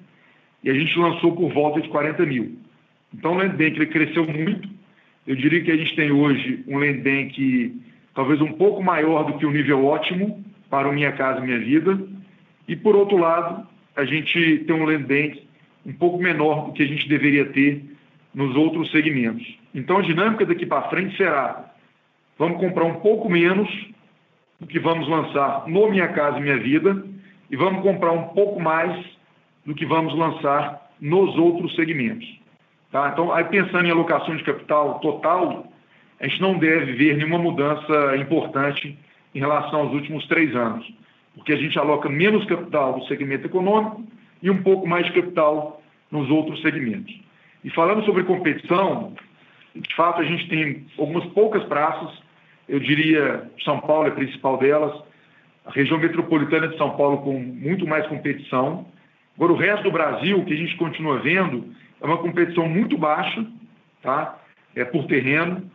e 0.62 0.70
a 0.70 0.74
gente 0.74 0.98
lançou 0.98 1.34
por 1.34 1.52
volta 1.52 1.80
de 1.80 1.88
40 1.88 2.24
mil. 2.24 2.56
Então, 3.12 3.32
o 3.32 3.34
Land 3.36 3.56
Bank 3.56 3.76
ele 3.76 3.86
cresceu 3.86 4.26
muito. 4.26 4.68
Eu 5.26 5.36
diria 5.36 5.62
que 5.62 5.70
a 5.70 5.76
gente 5.76 5.94
tem 5.94 6.10
hoje 6.10 6.64
um 6.66 6.78
Land 6.78 6.98
Bank 6.98 7.80
talvez 8.14 8.40
um 8.40 8.53
pouco 8.53 8.83
maior 8.83 9.24
do 9.24 9.38
que 9.38 9.44
o 9.44 9.50
nível 9.50 9.85
ótimo 9.85 10.42
para 10.70 10.88
o 10.88 10.92
Minha 10.92 11.12
Casa 11.12 11.40
Minha 11.40 11.59
Vida. 11.59 11.98
E, 12.66 12.77
por 12.77 12.96
outro 12.96 13.16
lado, 13.16 13.66
a 13.96 14.05
gente 14.05 14.64
tem 14.66 14.74
um 14.74 14.85
Land 14.85 15.05
Bank 15.05 15.42
um 15.85 15.92
pouco 15.92 16.22
menor 16.22 16.66
do 16.66 16.72
que 16.72 16.83
a 16.83 16.87
gente 16.87 17.09
deveria 17.09 17.46
ter 17.46 17.85
nos 18.35 18.57
outros 18.57 18.90
segmentos. 18.90 19.46
Então, 19.74 19.98
a 19.98 20.03
dinâmica 20.03 20.46
daqui 20.46 20.64
para 20.64 20.88
frente 20.88 21.16
será: 21.16 21.72
vamos 22.38 22.59
comprar 22.59 22.85
um 22.85 23.00
pouco 23.00 23.29
menos 23.29 23.68
do 24.59 24.66
que 24.66 24.79
vamos 24.79 25.09
lançar 25.09 25.64
no 25.66 25.90
Minha 25.90 26.09
Casa 26.09 26.40
Minha 26.40 26.59
Vida 26.59 27.05
e 27.50 27.57
vamos 27.57 27.83
comprar 27.83 28.12
um 28.12 28.29
pouco 28.29 28.61
mais 28.61 29.05
do 29.66 29.74
que 29.74 29.85
vamos 29.85 30.14
lançar 30.16 30.90
nos 31.00 31.37
outros 31.37 31.74
segmentos. 31.74 32.27
Tá? 32.90 33.11
Então, 33.12 33.33
aí 33.33 33.44
pensando 33.44 33.87
em 33.87 33.90
alocação 33.90 34.37
de 34.37 34.44
capital 34.44 34.98
total, 35.00 35.66
a 36.24 36.26
gente 36.26 36.40
não 36.40 36.56
deve 36.56 36.92
ver 36.92 37.18
nenhuma 37.18 37.37
mudança 37.37 38.16
importante 38.16 38.98
em 39.34 39.38
relação 39.38 39.80
aos 39.80 39.92
últimos 39.92 40.26
três 40.26 40.56
anos, 40.56 40.90
porque 41.34 41.52
a 41.52 41.56
gente 41.56 41.78
aloca 41.78 42.08
menos 42.08 42.46
capital 42.46 42.96
no 42.96 43.04
segmento 43.04 43.46
econômico 43.46 44.02
e 44.42 44.48
um 44.48 44.62
pouco 44.62 44.88
mais 44.88 45.04
de 45.04 45.12
capital 45.12 45.82
nos 46.10 46.30
outros 46.30 46.62
segmentos. 46.62 47.14
E 47.62 47.68
falando 47.68 48.06
sobre 48.06 48.24
competição, 48.24 49.12
de 49.74 49.94
fato 49.94 50.22
a 50.22 50.24
gente 50.24 50.48
tem 50.48 50.87
algumas 50.98 51.26
poucas 51.26 51.62
praças, 51.64 52.10
eu 52.66 52.80
diria 52.80 53.50
São 53.62 53.78
Paulo 53.80 54.06
é 54.06 54.08
a 54.08 54.14
principal 54.14 54.56
delas, 54.56 54.98
a 55.66 55.72
região 55.72 55.98
metropolitana 55.98 56.68
de 56.68 56.78
São 56.78 56.96
Paulo 56.96 57.18
com 57.18 57.38
muito 57.38 57.87
mais 57.87 58.06
competição. 58.06 58.87
Agora, 59.37 59.52
o 59.52 59.56
resto 59.56 59.82
do 59.82 59.92
Brasil, 59.92 60.42
que 60.46 60.54
a 60.54 60.56
gente 60.56 60.74
continua 60.76 61.18
vendo, 61.18 61.66
é 62.00 62.06
uma 62.06 62.16
competição 62.16 62.66
muito 62.66 62.96
baixa, 62.96 63.44
tá? 64.00 64.38
É 64.74 64.87
por 64.87 65.04
terreno, 65.06 65.70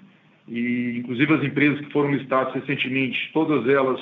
e 0.50 0.98
inclusive 0.98 1.32
as 1.34 1.44
empresas 1.44 1.80
que 1.80 1.92
foram 1.92 2.12
listadas 2.12 2.54
recentemente, 2.54 3.30
todas 3.32 3.68
elas 3.70 4.02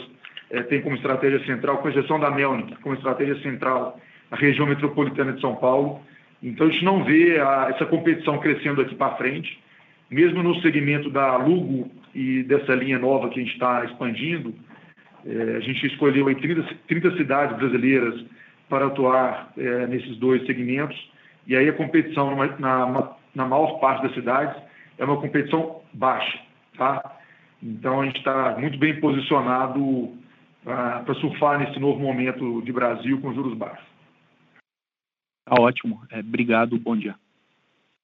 é, 0.50 0.64
têm 0.64 0.82
como 0.82 0.96
estratégia 0.96 1.46
central, 1.46 1.80
com 1.80 1.90
exceção 1.90 2.20
da 2.20 2.32
Melnick, 2.32 2.76
como 2.82 2.96
estratégia 2.96 3.38
central 3.42 4.00
a 4.32 4.36
região 4.36 4.66
metropolitana 4.66 5.34
de 5.34 5.42
São 5.42 5.56
Paulo. 5.56 6.02
Então, 6.42 6.68
a 6.68 6.70
gente 6.70 6.84
não 6.84 7.04
vê 7.04 7.40
a, 7.40 7.68
essa 7.74 7.86
competição 7.86 8.38
crescendo 8.40 8.82
aqui 8.82 8.96
para 8.96 9.16
frente. 9.16 9.60
Mesmo 10.10 10.42
no 10.42 10.62
segmento 10.62 11.10
da 11.10 11.36
Lugo 11.38 11.92
e 12.16 12.44
dessa 12.44 12.74
linha 12.74 12.98
nova 12.98 13.30
que 13.30 13.40
a 13.40 13.44
gente 13.44 13.54
está 13.54 13.84
expandindo, 13.84 14.54
é, 15.26 15.58
a 15.58 15.60
gente 15.60 15.86
escolheu 15.86 16.28
aí 16.28 16.36
30, 16.36 16.76
30 16.88 17.18
cidades 17.18 17.58
brasileiras 17.58 18.24
para 18.70 18.88
atuar 18.88 19.52
é, 19.58 19.88
nesses 19.88 20.18
dois 20.18 20.46
segmentos, 20.46 20.98
e 21.46 21.56
aí 21.56 21.68
a 21.70 21.74
competição 21.74 22.36
na, 22.60 23.12
na 23.34 23.46
maior 23.46 23.80
parte 23.80 24.04
das 24.04 24.14
cidades 24.14 24.62
é 24.98 25.06
uma 25.06 25.20
competição 25.20 25.82
baixa, 25.94 26.40
tá? 26.78 27.18
Então 27.62 28.02
a 28.02 28.06
gente 28.06 28.18
está 28.18 28.58
muito 28.58 28.78
bem 28.78 29.00
posicionado 29.00 30.16
para 30.64 31.14
surfar 31.16 31.60
nesse 31.60 31.80
novo 31.80 32.00
momento 32.00 32.62
de 32.62 32.72
Brasil 32.72 33.20
com 33.22 33.34
juros 33.34 33.58
baixos. 33.58 33.86
Tá 35.46 35.62
ótimo. 35.62 36.02
É, 36.12 36.20
obrigado, 36.20 36.78
bom 36.78 36.96
dia. 36.96 37.16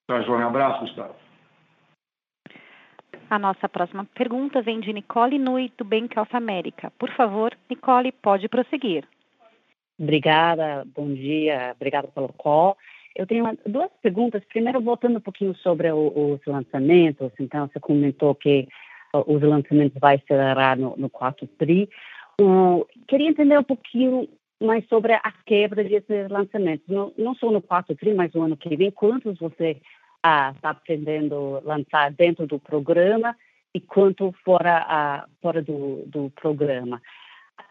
Tá, 0.07 0.21
João. 0.21 0.39
Um 0.39 0.47
abraço, 0.47 0.79
Gustavo. 0.81 1.15
A 3.29 3.39
nossa 3.39 3.67
próxima 3.67 4.05
pergunta 4.13 4.61
vem 4.61 4.79
de 4.79 4.93
Nicole 4.93 5.39
Nui, 5.39 5.71
do 5.77 5.83
Bank 5.83 6.17
of 6.19 6.35
America. 6.35 6.91
Por 6.97 7.09
favor, 7.11 7.55
Nicole, 7.69 8.11
pode 8.11 8.47
prosseguir. 8.47 9.05
Obrigada, 9.99 10.85
bom 10.95 11.13
dia, 11.13 11.73
obrigada 11.75 12.07
pelo 12.07 12.29
call. 12.33 12.77
Eu 13.15 13.27
tenho 13.27 13.45
duas 13.65 13.91
perguntas. 14.01 14.43
Primeiro, 14.45 14.81
voltando 14.81 15.17
um 15.17 15.21
pouquinho 15.21 15.55
sobre 15.57 15.91
o, 15.91 16.07
os 16.33 16.39
lançamentos. 16.45 17.31
Então, 17.39 17.67
você 17.67 17.79
comentou 17.79 18.33
que 18.33 18.67
os 19.13 19.41
lançamentos 19.41 19.99
vai 19.99 20.15
acelerar 20.15 20.77
no, 20.77 20.95
no 20.97 21.09
quarto 21.09 21.45
TRI. 21.45 21.87
O, 22.41 22.85
queria 23.07 23.29
entender 23.29 23.57
um 23.59 23.63
pouquinho 23.63 24.27
mais 24.59 24.87
sobre 24.87 25.13
a 25.13 25.33
quebra 25.45 25.83
desses 25.83 26.29
lançamentos. 26.29 26.87
Não, 26.87 27.13
não 27.17 27.35
só 27.35 27.51
no 27.51 27.61
quarto 27.61 27.95
TRI, 27.95 28.13
mas 28.13 28.33
no 28.33 28.41
ano 28.41 28.57
que 28.57 28.75
vem. 28.75 28.89
Quantos 28.89 29.37
você 29.37 29.71
está 30.17 30.55
ah, 30.63 30.73
pretendendo 30.73 31.61
lançar 31.63 32.11
dentro 32.11 32.47
do 32.47 32.57
programa 32.57 33.35
e 33.75 33.79
quanto 33.79 34.33
fora, 34.43 34.85
ah, 34.87 35.25
fora 35.41 35.61
do, 35.61 36.03
do 36.07 36.31
programa? 36.31 37.01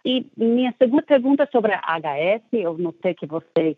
E 0.04 0.26
minha 0.36 0.72
segunda 0.78 1.02
pergunta 1.02 1.44
é 1.44 1.46
sobre 1.46 1.72
a 1.72 1.98
HS. 1.98 2.42
Eu 2.52 2.78
notei 2.78 3.14
que 3.14 3.26
você 3.26 3.76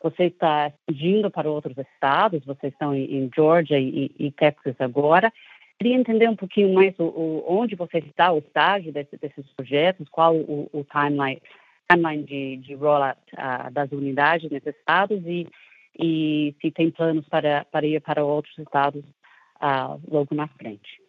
você 0.00 0.24
está 0.24 0.72
indo 0.88 1.30
para 1.30 1.50
outros 1.50 1.76
estados, 1.76 2.44
vocês 2.44 2.72
estão 2.72 2.94
em, 2.94 3.04
em 3.04 3.30
Georgia 3.34 3.78
e, 3.78 4.12
e, 4.18 4.30
Texas 4.30 4.76
agora. 4.78 5.32
Queria 5.78 5.96
entender 5.96 6.28
um 6.28 6.36
pouquinho 6.36 6.72
mais 6.72 6.98
o, 6.98 7.04
o, 7.04 7.44
onde 7.48 7.74
você 7.74 7.98
está, 7.98 8.32
o 8.32 8.38
estágio 8.38 8.92
desse, 8.92 9.16
desses 9.16 9.46
projetos, 9.52 10.08
qual 10.08 10.34
o, 10.34 10.68
o 10.72 10.84
timeline, 10.84 11.40
timeline 11.90 12.24
de, 12.24 12.56
de 12.58 12.74
rollout 12.74 13.20
uh, 13.34 13.70
das 13.70 13.90
unidades 13.92 14.50
nesses 14.50 14.74
estados 14.74 15.20
e, 15.24 15.46
e 15.98 16.54
se 16.60 16.70
tem 16.70 16.90
planos 16.90 17.28
para, 17.28 17.64
para 17.70 17.86
ir 17.86 18.00
para 18.00 18.24
outros 18.24 18.56
estados 18.58 19.04
uh, 19.60 20.00
logo 20.08 20.34
na 20.34 20.48
frente. 20.48 21.00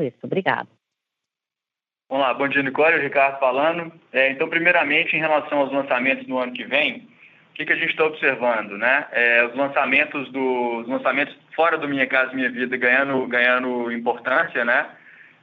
Isso, 0.00 0.18
obrigado. 0.22 0.68
Vamos 2.08 2.26
lá, 2.26 2.34
bom 2.34 2.48
dia, 2.48 2.62
Nicole, 2.62 2.96
o 2.96 3.02
Ricardo 3.02 3.40
falando. 3.40 3.92
É, 4.12 4.30
então, 4.30 4.48
primeiramente, 4.48 5.16
em 5.16 5.20
relação 5.20 5.58
aos 5.58 5.72
lançamentos 5.72 6.26
no 6.26 6.38
ano 6.38 6.52
que 6.52 6.64
vem, 6.64 7.08
o 7.54 7.56
que, 7.56 7.66
que 7.66 7.72
a 7.72 7.76
gente 7.76 7.90
está 7.90 8.04
observando, 8.04 8.76
né? 8.76 9.06
É, 9.12 9.46
os 9.46 9.54
lançamentos 9.54 10.28
do, 10.32 10.78
os 10.80 10.88
lançamentos 10.88 11.36
fora 11.54 11.78
do 11.78 11.86
Minha 11.86 12.04
Casa 12.04 12.34
Minha 12.34 12.50
Vida 12.50 12.76
ganhando, 12.76 13.24
ganhando 13.28 13.92
importância, 13.92 14.64
né? 14.64 14.84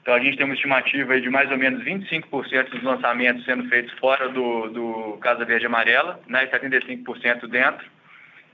Então 0.02 0.14
a 0.14 0.20
gente 0.20 0.36
tem 0.36 0.46
uma 0.46 0.54
estimativa 0.56 1.22
de 1.22 1.30
mais 1.30 1.50
ou 1.50 1.58
menos 1.58 1.82
25% 1.86 2.70
dos 2.70 2.84
lançamentos 2.84 3.46
sendo 3.46 3.64
feitos 3.70 3.98
fora 3.98 4.28
do, 4.28 4.68
do 4.68 5.18
Casa 5.22 5.46
Verde 5.46 5.68
Amarela, 5.68 6.20
né? 6.28 6.44
E 6.44 6.48
75% 6.48 7.48
dentro, 7.48 7.88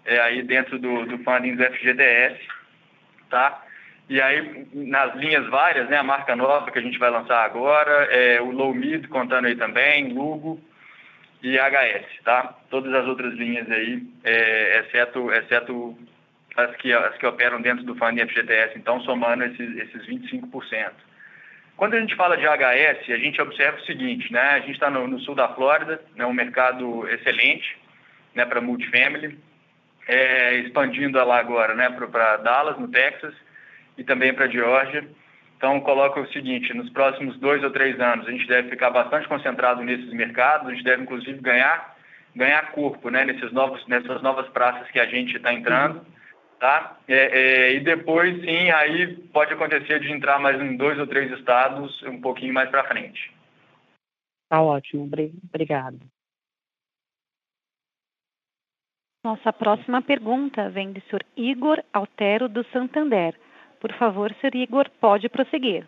é, 0.06 0.20
aí 0.20 0.44
dentro 0.44 0.78
do, 0.78 1.08
do 1.08 1.18
funding 1.24 1.56
do 1.56 1.64
FGDS, 1.64 2.40
tá? 3.28 3.64
E 4.08 4.22
aí, 4.22 4.68
nas 4.72 5.16
linhas 5.16 5.48
várias, 5.48 5.90
né, 5.90 5.98
a 5.98 6.04
marca 6.04 6.36
nova 6.36 6.70
que 6.70 6.78
a 6.78 6.82
gente 6.82 7.00
vai 7.00 7.10
lançar 7.10 7.44
agora, 7.44 8.08
é, 8.12 8.40
o 8.40 8.52
Low 8.52 8.72
Mid 8.72 9.08
contando 9.08 9.48
aí 9.48 9.56
também, 9.56 10.14
Lugo, 10.14 10.62
e 11.42 11.58
HS, 11.58 12.24
tá? 12.24 12.56
Todas 12.70 12.94
as 12.94 13.06
outras 13.06 13.34
linhas 13.34 13.70
aí, 13.70 14.04
é, 14.24 14.80
exceto, 14.80 15.32
exceto 15.32 15.98
as, 16.56 16.76
que, 16.78 16.92
as 16.92 17.16
que 17.18 17.26
operam 17.26 17.62
dentro 17.62 17.84
do 17.84 17.96
fundo 17.96 18.20
FGTS, 18.20 18.78
então 18.78 19.00
somando 19.02 19.44
esses, 19.44 19.78
esses 19.78 20.06
25%. 20.08 20.92
Quando 21.78 21.94
a 21.94 22.00
gente 22.00 22.16
fala 22.16 22.36
de 22.36 22.44
HS, 22.44 23.12
a 23.12 23.18
gente 23.18 23.40
observa 23.40 23.78
o 23.78 23.86
seguinte, 23.86 24.34
né? 24.34 24.42
A 24.42 24.60
gente 24.60 24.72
está 24.72 24.90
no, 24.90 25.08
no, 25.08 25.20
sul 25.20 25.36
da 25.36 25.48
Flórida, 25.50 26.02
né? 26.16 26.26
um 26.26 26.34
mercado 26.34 27.08
excelente 27.08 27.78
né? 28.34 28.46
para 28.46 28.60
multifamily, 28.60 29.38
é, 30.08 30.56
expandindo 30.56 31.24
lá 31.24 31.38
agora 31.38 31.76
né? 31.76 31.88
para 31.92 32.38
Dallas, 32.38 32.80
no 32.80 32.88
Texas, 32.88 33.36
e 33.96 34.04
também 34.04 34.34
para 34.34 34.48
Georgia. 34.48 35.08
Então, 35.58 35.82
coloca 35.82 36.22
o 36.22 36.32
seguinte: 36.32 36.74
nos 36.74 36.90
próximos 36.92 37.38
dois 37.40 37.64
ou 37.64 37.72
três 37.72 38.00
anos, 38.00 38.28
a 38.28 38.32
gente 38.32 38.48
deve 38.48 38.70
ficar 38.70 38.92
bastante 38.92 39.28
concentrado 39.28 39.84
nesses 39.84 40.12
mercados, 40.14 40.68
a 40.68 40.72
gente 40.72 40.84
deve, 40.84 41.04
inclusive, 41.04 41.40
ganhar, 41.42 41.96
ganhar 42.36 42.72
corpo 42.72 43.10
né, 43.10 43.26
nesses 43.26 43.52
novos, 43.52 43.86
nessas 43.88 44.22
novas 44.22 44.48
praças 44.50 44.90
que 44.92 45.00
a 45.00 45.06
gente 45.08 45.36
está 45.36 45.52
entrando. 45.52 46.06
Tá? 46.60 46.98
É, 47.08 47.40
é, 47.40 47.74
e 47.74 47.80
depois, 47.82 48.36
sim, 48.42 48.72
aí 48.72 49.16
pode 49.32 49.54
acontecer 49.54 50.00
de 50.00 50.12
entrar 50.12 50.40
mais 50.40 50.60
em 50.60 50.76
dois 50.76 50.98
ou 50.98 51.06
três 51.06 51.32
estados 51.38 52.02
um 52.04 52.20
pouquinho 52.20 52.54
mais 52.54 52.70
para 52.70 52.84
frente. 52.86 53.32
Tá 54.50 54.62
ótimo, 54.62 55.04
obrigado. 55.04 56.00
Nossa 59.24 59.52
próxima 59.52 60.02
pergunta 60.02 60.70
vem 60.70 60.94
do 60.94 61.02
senhor 61.02 61.24
Igor 61.36 61.84
Altero 61.94 62.48
do 62.48 62.64
Santander. 62.72 63.36
Por 63.80 63.94
favor, 63.94 64.34
Sr. 64.42 64.56
Igor, 64.56 64.90
pode 65.00 65.30
prosseguir. 65.30 65.88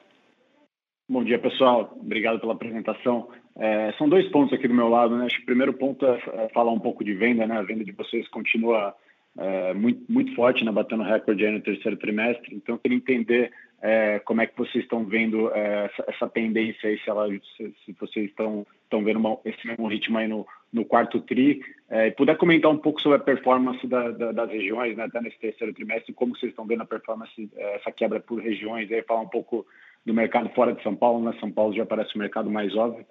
Bom 1.10 1.24
dia, 1.24 1.40
pessoal. 1.40 1.98
Obrigado 2.00 2.40
pela 2.40 2.54
apresentação. 2.54 3.30
É, 3.58 3.92
são 3.98 4.08
dois 4.08 4.30
pontos 4.30 4.54
aqui 4.54 4.68
do 4.68 4.74
meu 4.74 4.88
lado. 4.88 5.18
Né? 5.18 5.26
Acho 5.26 5.38
que 5.38 5.44
o 5.44 5.48
primeiro 5.48 5.74
ponto 5.74 6.06
é, 6.06 6.22
é 6.34 6.50
falar 6.50 6.72
um 6.72 6.80
pouco 6.80 7.04
de 7.04 7.14
venda. 7.14 7.48
Né? 7.48 7.58
A 7.58 7.64
venda 7.64 7.84
de 7.84 7.92
vocês 7.92 8.28
continua 8.28 8.96
é, 9.38 9.74
muito, 9.74 10.04
muito 10.12 10.36
forte, 10.36 10.64
né, 10.64 10.72
batendo 10.72 11.04
recorde 11.04 11.50
no 11.50 11.62
terceiro 11.62 11.98
trimestre. 11.98 12.56
Então, 12.56 12.76
eu 12.76 12.80
queria 12.80 12.98
entender 12.98 13.52
é, 13.82 14.20
como 14.20 14.42
é 14.42 14.48
que 14.48 14.58
vocês 14.58 14.84
estão 14.84 15.06
vendo 15.06 15.52
é, 15.54 15.86
essa, 15.86 16.06
essa, 16.08 16.28
tendência 16.28 16.90
aí, 16.90 17.00
se, 17.00 17.10
ela, 17.10 17.28
se, 17.30 17.74
se 17.86 17.96
vocês 18.00 18.30
estão, 18.30 18.66
estão 18.84 19.04
vendo 19.04 19.20
uma, 19.20 19.38
esse 19.46 19.66
mesmo 19.66 19.88
ritmo 19.88 20.18
aí 20.18 20.28
no, 20.28 20.46
no 20.72 20.84
quarto 20.86 21.22
TRI. 21.22 21.62
É, 21.90 22.08
e 22.08 22.12
puder 22.12 22.38
comentar 22.38 22.70
um 22.72 22.78
pouco 22.78 23.02
sobre 23.02 23.18
a 23.18 23.22
performance 23.22 23.86
da, 23.88 24.12
da, 24.12 24.32
das 24.32 24.50
regiões, 24.50 24.98
né, 24.98 25.06
até 25.06 25.22
nesse 25.22 25.40
terceiro 25.40 25.74
trimestre, 25.74 26.14
como 26.14 26.36
vocês 26.36 26.52
estão 26.52 26.66
vendo 26.66 26.84
a 26.84 26.86
performance, 26.86 27.50
é, 27.56 27.76
essa 27.76 27.92
quebra 27.92 28.20
por 28.20 28.40
regiões, 28.42 28.92
aí 28.92 29.02
falar 29.04 29.22
um 29.22 29.30
pouco 29.30 29.66
do 30.06 30.14
mercado 30.14 30.50
fora 30.50 30.74
de 30.74 30.82
São 30.82 30.96
Paulo, 30.96 31.24
né? 31.24 31.36
São 31.40 31.52
Paulo 31.52 31.74
já 31.74 31.86
parece 31.86 32.16
o 32.16 32.20
mercado 32.20 32.50
mais 32.50 32.76
óbvio. 32.76 33.06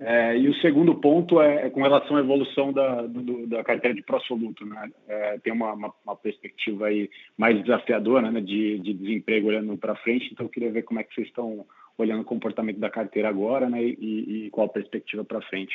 É, 0.00 0.36
e 0.36 0.48
o 0.48 0.54
segundo 0.56 0.94
ponto 0.94 1.42
é, 1.42 1.66
é, 1.66 1.70
com 1.70 1.82
relação 1.82 2.16
à 2.16 2.20
evolução 2.20 2.72
da, 2.72 3.02
do, 3.02 3.48
da 3.48 3.64
carteira 3.64 3.94
de 3.94 4.02
pró-soluto. 4.02 4.64
Né? 4.64 4.90
É, 5.08 5.38
tem 5.38 5.52
uma, 5.52 5.72
uma, 5.72 5.92
uma, 6.04 6.16
perspectiva 6.16 6.86
aí 6.86 7.10
mais 7.36 7.60
desafiadora 7.62 8.30
né, 8.30 8.40
de, 8.40 8.78
de 8.78 8.94
desemprego 8.94 9.48
olhando 9.48 9.76
para 9.76 9.96
frente, 9.96 10.28
então 10.30 10.46
eu 10.46 10.50
queria 10.50 10.70
ver 10.70 10.82
como 10.82 11.00
é 11.00 11.02
que 11.02 11.12
vocês 11.12 11.26
estão 11.26 11.66
olhando 11.96 12.20
o 12.20 12.24
comportamento 12.24 12.78
da 12.78 12.88
carteira 12.88 13.28
agora 13.28 13.68
né, 13.68 13.82
e, 13.82 14.46
e 14.46 14.50
qual 14.50 14.66
a 14.66 14.70
perspectiva 14.70 15.24
para 15.24 15.42
frente. 15.42 15.74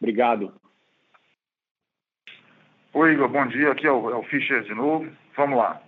Obrigado. 0.00 0.52
Oi, 2.92 3.12
Igor, 3.12 3.28
bom 3.28 3.46
dia. 3.46 3.70
Aqui 3.70 3.86
é 3.86 3.92
o, 3.92 4.10
é 4.10 4.16
o 4.16 4.24
Fischer 4.24 4.64
de 4.64 4.74
novo. 4.74 5.08
Vamos 5.36 5.56
lá. 5.56 5.80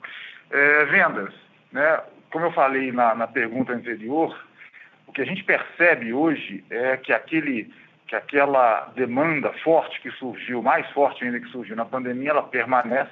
É, 0.52 0.84
vendas. 0.84 1.34
Né? 1.72 2.00
Como 2.30 2.46
eu 2.46 2.52
falei 2.52 2.92
na, 2.92 3.12
na 3.16 3.26
pergunta 3.26 3.72
anterior, 3.72 4.38
o 5.12 5.14
que 5.14 5.20
a 5.20 5.26
gente 5.26 5.44
percebe 5.44 6.10
hoje 6.10 6.64
é 6.70 6.96
que, 6.96 7.12
aquele, 7.12 7.70
que 8.08 8.16
aquela 8.16 8.90
demanda 8.96 9.52
forte 9.62 10.00
que 10.00 10.10
surgiu, 10.12 10.62
mais 10.62 10.88
forte 10.92 11.22
ainda 11.22 11.38
que 11.38 11.48
surgiu 11.48 11.76
na 11.76 11.84
pandemia, 11.84 12.30
ela 12.30 12.42
permanece. 12.42 13.10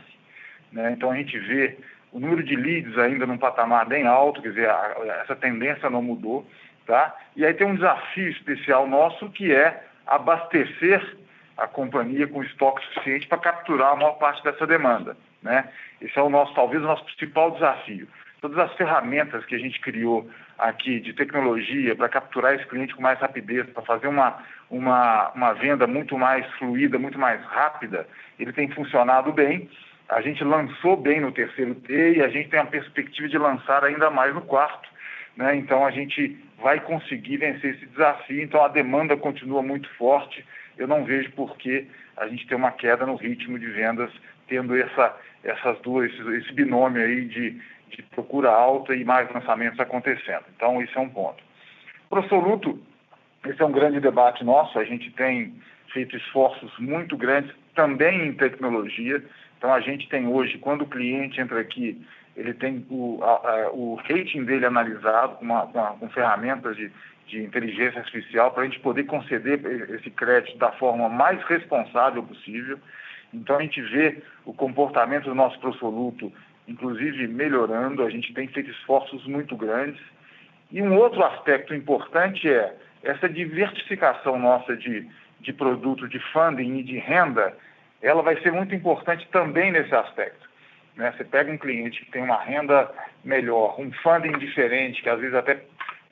Né? 0.72 0.92
Então 0.92 1.10
a 1.10 1.16
gente 1.16 1.38
vê 1.38 1.76
o 2.10 2.18
número 2.18 2.42
de 2.42 2.56
leads 2.56 2.96
ainda 2.96 3.26
num 3.26 3.36
patamar 3.36 3.84
bem 3.84 4.06
alto, 4.06 4.40
quer 4.40 4.48
dizer, 4.48 4.70
a, 4.70 5.20
essa 5.22 5.36
tendência 5.36 5.90
não 5.90 6.00
mudou. 6.00 6.46
Tá? 6.86 7.14
E 7.36 7.44
aí 7.44 7.52
tem 7.52 7.66
um 7.66 7.74
desafio 7.74 8.30
especial 8.30 8.88
nosso 8.88 9.28
que 9.28 9.54
é 9.54 9.84
abastecer 10.06 11.18
a 11.54 11.66
companhia 11.66 12.26
com 12.26 12.42
estoque 12.42 12.82
suficiente 12.86 13.28
para 13.28 13.36
capturar 13.36 13.92
a 13.92 13.96
maior 13.96 14.14
parte 14.14 14.42
dessa 14.42 14.66
demanda. 14.66 15.18
Né? 15.42 15.68
Esse 16.00 16.18
é 16.18 16.22
o 16.22 16.30
nosso, 16.30 16.54
talvez, 16.54 16.82
o 16.82 16.86
nosso 16.86 17.04
principal 17.04 17.50
desafio 17.50 18.08
todas 18.40 18.58
as 18.58 18.72
ferramentas 18.74 19.44
que 19.44 19.54
a 19.54 19.58
gente 19.58 19.80
criou 19.80 20.28
aqui 20.58 21.00
de 21.00 21.12
tecnologia 21.12 21.94
para 21.94 22.08
capturar 22.08 22.54
esse 22.54 22.66
cliente 22.66 22.94
com 22.94 23.02
mais 23.02 23.18
rapidez, 23.18 23.68
para 23.70 23.82
fazer 23.82 24.08
uma, 24.08 24.42
uma, 24.70 25.30
uma 25.30 25.52
venda 25.52 25.86
muito 25.86 26.16
mais 26.18 26.46
fluida, 26.54 26.98
muito 26.98 27.18
mais 27.18 27.42
rápida, 27.44 28.06
ele 28.38 28.52
tem 28.52 28.68
funcionado 28.70 29.32
bem. 29.32 29.68
A 30.08 30.20
gente 30.20 30.42
lançou 30.42 30.96
bem 30.96 31.20
no 31.20 31.32
terceiro 31.32 31.74
T 31.74 32.16
e 32.16 32.22
a 32.22 32.28
gente 32.28 32.48
tem 32.48 32.58
a 32.58 32.66
perspectiva 32.66 33.28
de 33.28 33.38
lançar 33.38 33.84
ainda 33.84 34.10
mais 34.10 34.34
no 34.34 34.42
quarto. 34.42 34.88
Né? 35.36 35.56
Então 35.56 35.86
a 35.86 35.90
gente 35.90 36.36
vai 36.60 36.80
conseguir 36.80 37.36
vencer 37.36 37.74
esse 37.74 37.86
desafio. 37.86 38.42
Então 38.42 38.64
a 38.64 38.68
demanda 38.68 39.16
continua 39.16 39.62
muito 39.62 39.88
forte. 39.96 40.44
Eu 40.76 40.88
não 40.88 41.04
vejo 41.04 41.30
por 41.32 41.56
que 41.56 41.86
a 42.16 42.26
gente 42.26 42.46
ter 42.46 42.54
uma 42.54 42.72
queda 42.72 43.06
no 43.06 43.16
ritmo 43.16 43.58
de 43.58 43.66
vendas, 43.66 44.10
tendo 44.48 44.76
essa, 44.76 45.16
essas 45.44 45.78
duas, 45.80 46.10
esse 46.12 46.52
binômio 46.52 47.02
aí 47.02 47.24
de, 47.26 47.60
de 47.96 48.02
procura 48.02 48.50
alta 48.50 48.94
e 48.94 49.04
mais 49.04 49.30
lançamentos 49.32 49.78
acontecendo. 49.80 50.44
Então, 50.56 50.80
isso 50.82 50.98
é 50.98 51.00
um 51.00 51.08
ponto. 51.08 51.42
Para 52.08 52.20
o 52.20 52.28
Soluto, 52.28 52.78
esse 53.46 53.60
é 53.60 53.64
um 53.64 53.72
grande 53.72 54.00
debate 54.00 54.44
nosso. 54.44 54.78
A 54.78 54.84
gente 54.84 55.10
tem 55.12 55.54
feito 55.92 56.16
esforços 56.16 56.72
muito 56.78 57.16
grandes 57.16 57.54
também 57.74 58.26
em 58.26 58.32
tecnologia. 58.32 59.22
Então, 59.58 59.72
a 59.72 59.80
gente 59.80 60.08
tem 60.08 60.26
hoje, 60.26 60.58
quando 60.58 60.82
o 60.82 60.86
cliente 60.86 61.40
entra 61.40 61.60
aqui, 61.60 62.00
ele 62.36 62.54
tem 62.54 62.86
o, 62.90 63.18
a, 63.22 63.26
a, 63.26 63.70
o 63.72 63.94
rating 63.96 64.44
dele 64.44 64.66
analisado 64.66 65.36
com, 65.36 65.44
uma, 65.44 65.66
com, 65.66 65.82
com 65.98 66.08
ferramentas 66.10 66.76
de, 66.76 66.90
de 67.26 67.42
inteligência 67.42 68.00
artificial 68.00 68.50
para 68.52 68.62
a 68.62 68.66
gente 68.66 68.80
poder 68.80 69.04
conceder 69.04 69.60
esse 69.90 70.10
crédito 70.10 70.56
da 70.58 70.72
forma 70.72 71.08
mais 71.08 71.42
responsável 71.44 72.22
possível. 72.22 72.78
Então, 73.32 73.56
a 73.56 73.62
gente 73.62 73.80
vê 73.82 74.22
o 74.44 74.52
comportamento 74.52 75.24
do 75.24 75.34
nosso 75.34 75.58
prosoluto 75.60 76.32
inclusive 76.70 77.26
melhorando, 77.26 78.04
a 78.04 78.10
gente 78.10 78.32
tem 78.32 78.46
feito 78.46 78.70
esforços 78.70 79.26
muito 79.26 79.56
grandes. 79.56 80.00
E 80.70 80.80
um 80.80 80.96
outro 80.96 81.24
aspecto 81.24 81.74
importante 81.74 82.48
é 82.48 82.72
essa 83.02 83.28
diversificação 83.28 84.38
nossa 84.38 84.76
de, 84.76 85.08
de 85.40 85.52
produto, 85.52 86.08
de 86.08 86.20
funding 86.32 86.78
e 86.78 86.82
de 86.84 86.96
renda, 86.96 87.56
ela 88.00 88.22
vai 88.22 88.40
ser 88.40 88.52
muito 88.52 88.72
importante 88.72 89.26
também 89.32 89.72
nesse 89.72 89.92
aspecto. 89.92 90.48
Né? 90.94 91.12
Você 91.16 91.24
pega 91.24 91.50
um 91.50 91.58
cliente 91.58 92.04
que 92.04 92.12
tem 92.12 92.22
uma 92.22 92.40
renda 92.40 92.88
melhor, 93.24 93.80
um 93.80 93.90
funding 93.90 94.38
diferente, 94.38 95.02
que 95.02 95.08
às 95.08 95.18
vezes 95.18 95.34
até 95.34 95.60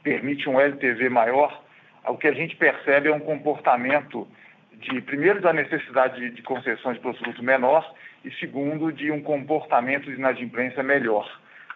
permite 0.03 0.49
um 0.49 0.59
LTV 0.59 1.09
maior, 1.09 1.63
o 2.05 2.17
que 2.17 2.27
a 2.27 2.33
gente 2.33 2.57
percebe 2.57 3.09
é 3.09 3.15
um 3.15 3.21
comportamento 3.21 4.27
de, 4.73 5.01
primeiro, 5.03 5.41
da 5.41 5.53
necessidade 5.53 6.19
de, 6.19 6.31
de 6.31 6.43
concessões 6.43 6.97
de 6.97 7.03
produto 7.03 7.43
menor 7.45 7.95
e 8.25 8.31
segundo, 8.33 8.93
de 8.93 9.11
um 9.11 9.23
comportamento 9.23 10.05
de 10.05 10.15
inadimplência 10.17 10.83
melhor. 10.83 11.29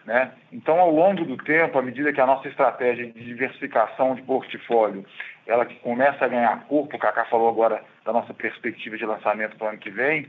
Né? 0.05 0.33
Então, 0.53 0.81
ao 0.81 0.91
longo 0.91 1.25
do 1.25 1.37
tempo, 1.37 1.79
à 1.79 1.83
medida 1.83 2.13
que 2.13 2.21
a 2.21 2.27
nossa 2.27 2.49
estratégia 2.49 3.07
de 3.07 3.25
diversificação 3.25 4.15
de 4.15 4.23
portfólio 4.23 5.05
ela 5.47 5.67
que 5.67 5.75
começa 5.77 6.25
a 6.25 6.29
ganhar 6.29 6.65
corpo, 6.67 6.97
o 6.97 6.99
Cacá 6.99 7.25
falou 7.25 7.49
agora 7.49 7.83
da 8.05 8.13
nossa 8.13 8.33
perspectiva 8.33 8.97
de 8.97 9.05
lançamento 9.05 9.57
para 9.57 9.67
o 9.67 9.69
ano 9.71 9.79
que 9.79 9.91
vem, 9.91 10.27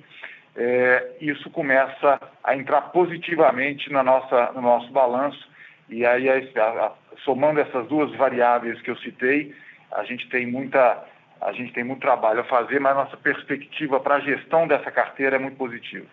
é, 0.55 1.17
isso 1.21 1.49
começa 1.49 2.19
a 2.43 2.55
entrar 2.55 2.81
positivamente 2.91 3.91
na 3.91 4.03
nossa, 4.03 4.51
no 4.53 4.61
nosso 4.61 4.91
balanço. 4.91 5.49
E 5.89 6.05
aí, 6.05 6.29
a, 6.29 6.61
a, 6.61 6.91
somando 7.23 7.59
essas 7.59 7.87
duas 7.87 8.11
variáveis 8.15 8.81
que 8.81 8.89
eu 8.89 8.97
citei, 8.97 9.55
a 9.91 10.03
gente 10.03 10.27
tem 10.29 10.45
muita 10.45 11.03
a 11.43 11.51
gente 11.51 11.73
tem 11.73 11.83
muito 11.83 12.01
trabalho 12.01 12.39
a 12.39 12.45
fazer, 12.45 12.79
mas 12.79 12.95
nossa 12.95 13.17
perspectiva 13.17 13.99
para 13.99 14.15
a 14.15 14.19
gestão 14.21 14.67
dessa 14.67 14.89
carteira 14.91 15.35
é 15.35 15.39
muito 15.39 15.57
positiva. 15.57 16.07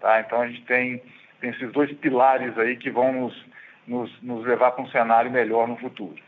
Tá? 0.00 0.20
Então 0.20 0.40
a 0.40 0.46
gente 0.46 0.62
tem, 0.64 1.02
tem 1.40 1.50
esses 1.50 1.72
dois 1.72 1.92
pilares 1.98 2.56
aí 2.56 2.76
que 2.76 2.90
vão 2.90 3.12
nos, 3.12 3.44
nos, 3.86 4.22
nos 4.22 4.44
levar 4.46 4.72
para 4.72 4.84
um 4.84 4.90
cenário 4.90 5.30
melhor 5.30 5.66
no 5.66 5.76
futuro. 5.76 6.22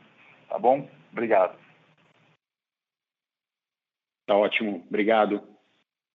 Tá 0.49 0.59
bom? 0.59 0.89
Obrigado. 1.13 1.57
Tá 4.27 4.35
ótimo, 4.35 4.85
obrigado. 4.89 5.43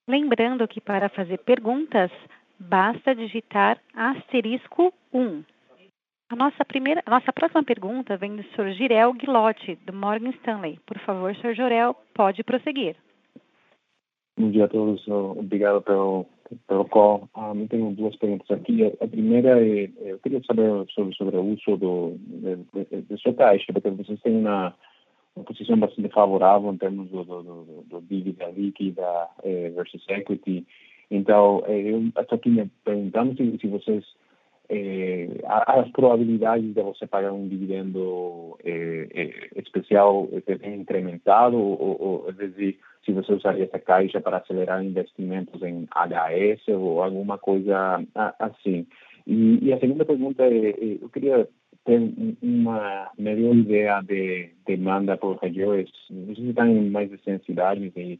Lembrando 0.06 0.68
que 0.68 0.80
para 0.80 1.08
fazer 1.08 1.38
perguntas, 1.38 2.10
basta 2.58 3.14
digitar 3.14 3.78
asterisco 3.94 4.92
1. 5.12 5.42
A 6.34 6.36
nossa, 6.36 6.64
primeira, 6.64 7.00
a 7.06 7.10
nossa 7.10 7.32
próxima 7.32 7.62
pergunta 7.62 8.16
vem 8.16 8.34
do 8.34 8.42
Sr. 8.42 8.72
Girel 8.72 9.12
Guilotti, 9.12 9.78
do 9.86 9.92
Morgan 9.92 10.30
Stanley. 10.30 10.80
Por 10.84 10.98
favor, 10.98 11.32
Sr. 11.36 11.54
Jorel, 11.54 11.94
pode 12.12 12.42
prosseguir. 12.42 12.96
Bom 14.36 14.50
dia 14.50 14.64
a 14.64 14.68
todos. 14.68 15.06
Obrigado 15.06 15.80
pelo, 15.82 16.26
pelo 16.66 16.86
call. 16.86 17.28
Um, 17.36 17.60
eu 17.60 17.68
tenho 17.68 17.92
duas 17.92 18.16
perguntas 18.16 18.50
aqui. 18.50 18.84
A 19.00 19.06
primeira 19.06 19.64
é, 19.64 19.88
eu 20.00 20.18
queria 20.18 20.42
saber 20.44 20.84
sobre, 20.90 21.14
sobre 21.14 21.36
o 21.36 21.44
uso 21.44 21.76
do, 21.76 22.16
de, 22.18 22.56
de, 22.56 23.02
de 23.02 23.32
caixa, 23.34 23.72
porque 23.72 23.90
vocês 23.90 24.20
têm 24.22 24.36
uma, 24.36 24.74
uma 25.36 25.44
posição 25.44 25.78
bastante 25.78 26.08
favorável 26.08 26.72
em 26.72 26.78
termos 26.78 27.10
do, 27.10 27.22
do, 27.22 27.42
do, 27.44 27.82
do 27.88 28.00
dívida 28.08 28.50
líquida 28.50 29.28
eh, 29.44 29.70
versus 29.70 30.04
equity. 30.08 30.66
Então, 31.12 31.62
eh, 31.68 31.92
eu 31.92 32.08
estou 32.08 32.34
aqui 32.36 32.50
me 32.50 32.68
perguntando 32.84 33.36
se, 33.36 33.56
se 33.56 33.68
vocês 33.68 34.04
eh, 34.68 35.28
as 35.46 35.90
probabilidades 35.90 36.74
de 36.74 36.80
você 36.80 37.06
pagar 37.06 37.32
um 37.32 37.46
dividendo 37.46 38.56
eh, 38.64 39.08
eh, 39.14 39.50
especial 39.56 40.28
é 40.46 40.74
incrementado 40.74 41.56
ou, 41.58 41.96
ou, 42.00 42.28
às 42.28 42.36
vezes 42.36 42.76
se 43.04 43.12
você 43.12 43.34
usaria 43.34 43.64
essa 43.64 43.78
caixa 43.78 44.20
para 44.20 44.38
acelerar 44.38 44.82
investimentos 44.82 45.62
em 45.62 45.86
HS 45.94 46.68
ou 46.68 47.02
alguma 47.02 47.36
coisa 47.36 48.02
assim. 48.38 48.86
E, 49.26 49.58
e 49.62 49.72
a 49.72 49.78
segunda 49.78 50.04
pergunta 50.04 50.42
é, 50.42 50.70
é 50.70 50.98
eu 51.02 51.08
queria 51.10 51.46
ter 51.84 52.00
uma 52.42 53.10
melhor 53.18 53.54
ideia 53.54 54.00
de 54.00 54.50
demanda 54.66 55.16
por 55.18 55.36
regiões. 55.36 55.90
Vocês 56.10 56.38
estão 56.38 56.66
em 56.66 56.88
mais 56.90 57.10
de 57.10 57.18
100 57.22 57.40
cidades 57.40 57.92
e, 57.96 58.18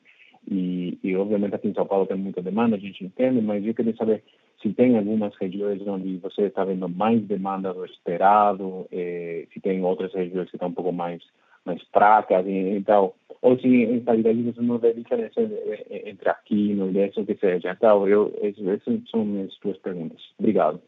e, 0.50 0.98
e, 1.02 1.16
obviamente 1.16 1.54
aqui 1.54 1.68
em 1.68 1.74
São 1.74 1.87
Paulo 1.87 2.07
tem 2.07 2.18
muita 2.18 2.42
demanda, 2.42 2.76
a 2.76 2.78
gente 2.78 3.02
entende, 3.02 3.40
mas 3.40 3.64
eu 3.64 3.74
queria 3.74 3.96
saber 3.96 4.22
se 4.61 4.73
tem 4.73 4.97
algumas 4.97 5.35
regiões 5.37 5.81
onde 5.87 6.17
você 6.19 6.43
está 6.43 6.64
vendo 6.64 6.88
mais 6.88 7.21
demanda 7.23 7.73
do 7.73 7.85
esperado, 7.85 8.87
eh, 8.90 9.47
se 9.53 9.61
tem 9.61 9.83
outras 9.85 10.12
regiões 10.12 10.49
que 10.49 10.57
estão 10.57 10.69
um 10.69 10.73
pouco 10.73 10.93
mais 10.93 11.23
mais 11.64 11.83
fracas, 11.85 12.47
então, 12.47 13.14
ou 13.40 13.59
se 13.59 13.67
em 13.67 13.99
realidade 14.01 14.43
você 14.43 14.61
não 14.61 14.79
vê 14.79 14.93
diferença 14.93 15.40
eh, 15.40 15.87
eh, 15.90 16.11
entre 16.11 16.29
aqui 16.29 16.71
e 16.71 16.75
no 16.75 16.85
Nordeste, 16.85 17.21
o 17.21 17.27
que 17.27 17.35
seja. 17.37 17.71
Então, 17.71 18.07
eu, 18.07 18.33
essas 18.43 19.11
são 19.11 19.25
minhas 19.25 19.57
duas 19.62 19.79
perguntas. 19.79 20.21
Obrigado. 20.38 20.81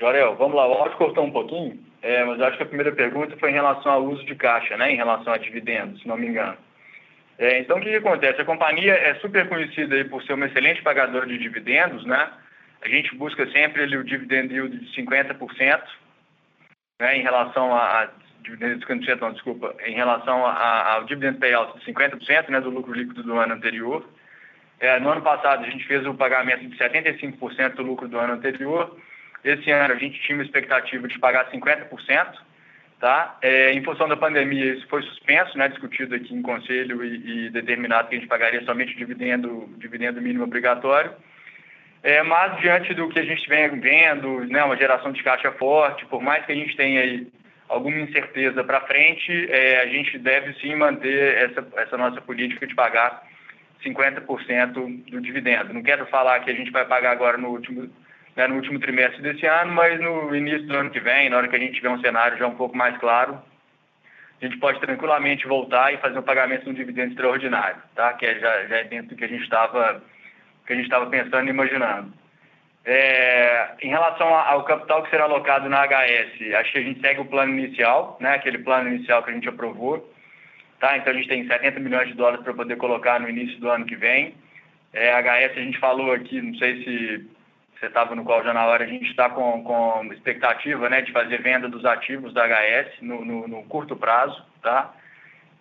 Jorel, 0.00 0.34
vamos 0.36 0.56
lá, 0.56 0.66
o 0.66 0.72
áudio 0.72 0.98
cortou 0.98 1.24
um 1.24 1.30
pouquinho, 1.30 1.78
é, 2.02 2.24
mas 2.24 2.40
acho 2.40 2.56
que 2.56 2.64
a 2.64 2.66
primeira 2.66 2.90
pergunta 2.92 3.36
foi 3.36 3.50
em 3.50 3.54
relação 3.54 3.92
ao 3.92 4.04
uso 4.04 4.24
de 4.26 4.34
caixa, 4.34 4.76
né, 4.76 4.92
em 4.92 4.96
relação 4.96 5.32
a 5.32 5.38
dividendos, 5.38 6.02
se 6.02 6.08
não 6.08 6.16
me 6.16 6.26
engano. 6.26 6.58
É, 7.38 7.58
então, 7.58 7.78
o 7.78 7.80
que, 7.80 7.90
que, 7.90 7.96
acontece? 7.96 8.40
A 8.40 8.44
companhia 8.44 8.94
é 8.94 9.14
super 9.16 9.48
conhecida 9.48 9.96
aí 9.96 10.04
por 10.04 10.22
ser 10.22 10.34
uma 10.34 10.46
excelente 10.46 10.82
pagadora 10.82 11.26
de 11.26 11.36
dividendos, 11.36 12.04
né? 12.04 12.30
a 12.84 12.88
gente 12.88 13.14
busca 13.16 13.50
sempre 13.50 13.82
ali, 13.82 13.96
o 13.96 14.04
dividend 14.04 14.52
yield 14.52 14.78
de 14.78 15.02
50%, 15.02 15.82
né, 17.00 17.16
em 17.16 17.22
relação 17.22 17.74
a, 17.74 18.02
a 18.02 18.08
dividend 18.42 18.84
50%, 18.84 19.20
não, 19.20 19.32
desculpa, 19.32 19.74
em 19.86 19.94
relação 19.94 20.46
ao 20.46 21.04
dividend 21.04 21.38
payout 21.38 21.78
de 21.78 21.92
50% 21.92 22.50
né, 22.50 22.60
do 22.60 22.68
lucro 22.68 22.92
líquido 22.92 23.22
do 23.22 23.38
ano 23.38 23.54
anterior. 23.54 24.06
É, 24.78 25.00
no 25.00 25.08
ano 25.08 25.22
passado, 25.22 25.64
a 25.64 25.70
gente 25.70 25.86
fez 25.86 26.06
o 26.06 26.12
pagamento 26.12 26.68
de 26.68 26.76
75% 26.76 27.74
do 27.76 27.82
lucro 27.82 28.06
do 28.06 28.18
ano 28.18 28.34
anterior. 28.34 28.98
Esse 29.42 29.70
ano, 29.70 29.94
a 29.94 29.96
gente 29.96 30.20
tinha 30.20 30.36
uma 30.36 30.44
expectativa 30.44 31.08
de 31.08 31.18
pagar 31.18 31.50
50%. 31.50 32.34
Tá? 33.04 33.36
É, 33.42 33.70
em 33.74 33.84
função 33.84 34.08
da 34.08 34.16
pandemia, 34.16 34.72
isso 34.72 34.88
foi 34.88 35.02
suspenso, 35.02 35.58
né, 35.58 35.68
discutido 35.68 36.14
aqui 36.14 36.34
em 36.34 36.40
conselho 36.40 37.04
e, 37.04 37.48
e 37.48 37.50
determinado 37.50 38.08
que 38.08 38.16
a 38.16 38.18
gente 38.18 38.30
pagaria 38.30 38.64
somente 38.64 38.96
dividendo, 38.96 39.68
dividendo 39.76 40.22
mínimo 40.22 40.44
obrigatório. 40.44 41.12
É, 42.02 42.22
mas, 42.22 42.58
diante 42.62 42.94
do 42.94 43.10
que 43.10 43.18
a 43.18 43.24
gente 43.26 43.46
vem 43.46 43.78
vendo, 43.78 44.46
né, 44.46 44.64
uma 44.64 44.74
geração 44.74 45.12
de 45.12 45.22
caixa 45.22 45.52
forte, 45.52 46.06
por 46.06 46.22
mais 46.22 46.46
que 46.46 46.52
a 46.52 46.54
gente 46.54 46.74
tenha 46.78 47.02
aí 47.02 47.26
alguma 47.68 47.98
incerteza 47.98 48.64
para 48.64 48.80
frente, 48.86 49.50
é, 49.50 49.82
a 49.82 49.86
gente 49.86 50.16
deve 50.16 50.54
sim 50.54 50.74
manter 50.74 51.50
essa, 51.50 51.66
essa 51.76 51.98
nossa 51.98 52.22
política 52.22 52.66
de 52.66 52.74
pagar 52.74 53.22
50% 53.84 54.72
do 55.10 55.20
dividendo. 55.20 55.74
Não 55.74 55.82
quero 55.82 56.06
falar 56.06 56.40
que 56.40 56.50
a 56.50 56.54
gente 56.54 56.70
vai 56.70 56.86
pagar 56.86 57.10
agora 57.10 57.36
no 57.36 57.50
último 57.50 57.86
né, 58.36 58.46
no 58.46 58.56
último 58.56 58.78
trimestre 58.78 59.22
desse 59.22 59.46
ano, 59.46 59.72
mas 59.72 60.00
no 60.00 60.34
início 60.34 60.66
do 60.66 60.76
ano 60.76 60.90
que 60.90 61.00
vem, 61.00 61.30
na 61.30 61.36
hora 61.36 61.48
que 61.48 61.56
a 61.56 61.58
gente 61.58 61.74
tiver 61.74 61.90
um 61.90 62.00
cenário 62.00 62.38
já 62.38 62.46
um 62.46 62.56
pouco 62.56 62.76
mais 62.76 62.96
claro, 62.98 63.40
a 64.40 64.44
gente 64.44 64.58
pode 64.58 64.80
tranquilamente 64.80 65.46
voltar 65.46 65.92
e 65.92 65.98
fazer 65.98 66.18
um 66.18 66.22
pagamento 66.22 66.64
de 66.64 66.70
um 66.70 66.74
dividendo 66.74 67.10
extraordinário, 67.10 67.80
tá? 67.94 68.12
que 68.14 68.26
é, 68.26 68.38
já, 68.38 68.66
já 68.66 68.76
é 68.76 68.84
dentro 68.84 69.08
do 69.08 69.16
que 69.16 69.24
a 69.24 69.28
gente 69.28 69.42
estava 69.42 70.02
que 70.66 70.72
a 70.72 70.76
gente 70.76 70.86
estava 70.86 71.06
pensando 71.06 71.46
e 71.46 71.50
imaginando. 71.50 72.12
É, 72.86 73.74
em 73.80 73.88
relação 73.88 74.28
ao 74.28 74.64
capital 74.64 75.02
que 75.02 75.10
será 75.10 75.24
alocado 75.24 75.68
na 75.68 75.86
HS, 75.86 76.54
acho 76.54 76.72
que 76.72 76.78
a 76.78 76.82
gente 76.82 77.00
segue 77.00 77.20
o 77.20 77.26
plano 77.26 77.52
inicial, 77.52 78.16
né, 78.20 78.34
aquele 78.34 78.58
plano 78.58 78.88
inicial 78.88 79.22
que 79.22 79.30
a 79.30 79.34
gente 79.34 79.48
aprovou. 79.48 80.10
Tá? 80.80 80.96
Então 80.96 81.12
a 81.12 81.16
gente 81.16 81.28
tem 81.28 81.46
70 81.46 81.80
milhões 81.80 82.08
de 82.08 82.14
dólares 82.14 82.42
para 82.42 82.52
poder 82.52 82.76
colocar 82.76 83.20
no 83.20 83.28
início 83.28 83.58
do 83.58 83.70
ano 83.70 83.86
que 83.86 83.96
vem. 83.96 84.34
É, 84.92 85.12
HS 85.12 85.56
a 85.56 85.60
gente 85.60 85.78
falou 85.78 86.12
aqui, 86.12 86.40
não 86.40 86.54
sei 86.56 86.84
se 86.84 87.26
você 87.84 87.88
estava 87.88 88.14
no 88.14 88.24
qual 88.24 88.42
já 88.42 88.54
na 88.54 88.64
hora, 88.66 88.84
a 88.84 88.86
gente 88.86 89.10
está 89.10 89.28
com, 89.28 89.62
com 89.62 90.12
expectativa 90.12 90.88
né, 90.88 91.02
de 91.02 91.12
fazer 91.12 91.42
venda 91.42 91.68
dos 91.68 91.84
ativos 91.84 92.32
da 92.32 92.46
HS 92.46 93.00
no, 93.02 93.24
no, 93.24 93.48
no, 93.48 93.62
curto 93.64 93.94
prazo, 93.94 94.42
tá? 94.62 94.94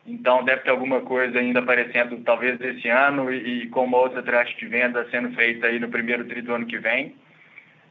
Então 0.06 0.44
deve 0.44 0.62
ter 0.62 0.70
alguma 0.70 1.02
coisa 1.02 1.40
ainda 1.40 1.60
aparecendo 1.60 2.18
talvez 2.24 2.60
esse 2.62 2.88
ano 2.90 3.32
e, 3.32 3.64
e 3.64 3.68
com 3.70 3.84
uma 3.84 3.98
outra 3.98 4.22
tranche 4.22 4.56
de 4.58 4.68
venda 4.68 5.08
sendo 5.10 5.34
feita 5.34 5.68
aí 5.68 5.80
no 5.80 5.90
primeiro 5.90 6.26
tri 6.26 6.42
do 6.42 6.54
ano 6.54 6.66
que 6.66 6.78
vem. 6.78 7.16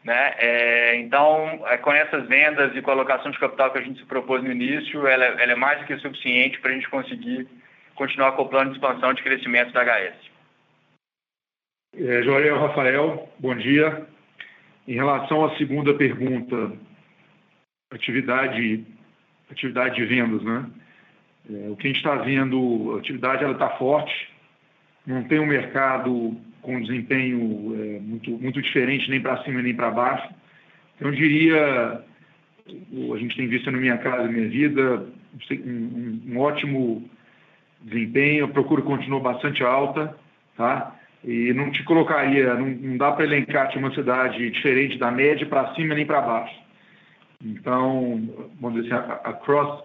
Né? 0.05 0.35
É, 0.39 0.97
então, 0.97 1.63
é, 1.67 1.77
com 1.77 1.93
essas 1.93 2.27
vendas 2.27 2.75
e 2.75 2.83
colocação 2.83 3.31
de 3.31 3.39
capital 3.39 3.71
que 3.71 3.79
a 3.79 3.83
gente 3.83 4.01
se 4.01 4.07
propôs 4.07 4.43
no 4.43 4.51
início, 4.51 5.07
ela, 5.07 5.25
ela 5.25 5.53
é 5.53 5.55
mais 5.55 5.79
do 5.81 5.87
que 5.87 5.97
suficiente 5.99 6.61
para 6.61 6.71
a 6.71 6.75
gente 6.75 6.89
conseguir 6.89 7.47
continuar 7.95 8.33
com 8.33 8.43
o 8.43 8.49
plano 8.49 8.71
de 8.71 8.77
expansão 8.77 9.15
de 9.15 9.23
crescimento 9.23 9.73
da 9.73 9.85
HS. 9.85 10.33
É, 11.95 12.23
Joel 12.23 12.59
Rafael, 12.59 13.29
bom 13.39 13.55
dia. 13.55 14.07
Em 14.87 14.95
relação 14.95 15.45
à 15.45 15.57
segunda 15.57 15.95
pergunta, 15.95 16.73
atividade, 17.91 18.85
atividade 19.51 19.97
de 19.97 20.05
vendas, 20.05 20.43
né? 20.43 20.67
É, 21.51 21.71
o 21.71 21.77
que 21.77 21.87
a 21.87 21.91
gente 21.91 21.99
está 21.99 22.17
vendo, 22.17 22.95
a 22.95 22.99
atividade 22.99 23.43
ela 23.43 23.53
está 23.53 23.71
forte, 23.71 24.29
não 25.07 25.25
tem 25.25 25.41
um 25.41 25.47
mercado 25.47 26.37
com 26.61 26.81
desempenho 26.81 27.75
é, 27.75 28.01
muito, 28.01 28.31
muito 28.39 28.63
diferente 28.63 29.11
nem 29.11 29.21
para 29.21 29.43
cima 29.43 29.61
nem 29.61 29.75
para 29.75 29.91
baixo. 29.91 30.33
Então, 30.97 31.09
eu 31.09 31.15
diria, 31.15 32.05
a 33.15 33.19
gente 33.19 33.37
tem 33.37 33.49
visto 33.49 33.71
no 33.71 33.79
Minha 33.79 33.99
Casa 33.99 34.29
Minha 34.29 34.49
Vida, 34.49 35.07
um, 35.51 35.71
um, 35.71 36.23
um 36.29 36.39
ótimo 36.39 37.09
desempenho, 37.81 38.45
a 38.45 38.49
procura 38.49 38.83
continua 38.83 39.19
bastante 39.21 39.65
alta, 39.65 40.17
tá? 40.57 40.97
E 41.25 41.53
não 41.53 41.71
te 41.71 41.85
colocaria, 41.85 42.55
não, 42.55 42.69
não 42.69 42.97
dá 42.97 43.13
para 43.13 43.25
elencar 43.25 43.69
de 43.69 43.79
uma 43.79 43.95
cidade 43.95 44.51
diferente 44.51 44.99
da 44.99 45.11
média 45.11 45.47
para 45.47 45.73
cima 45.75 45.95
nem 45.95 46.05
para 46.05 46.21
baixo. 46.21 46.63
Então, 47.45 48.51
vamos 48.61 48.83
dizer 48.83 48.95
assim, 48.95 49.13
across 49.25 49.85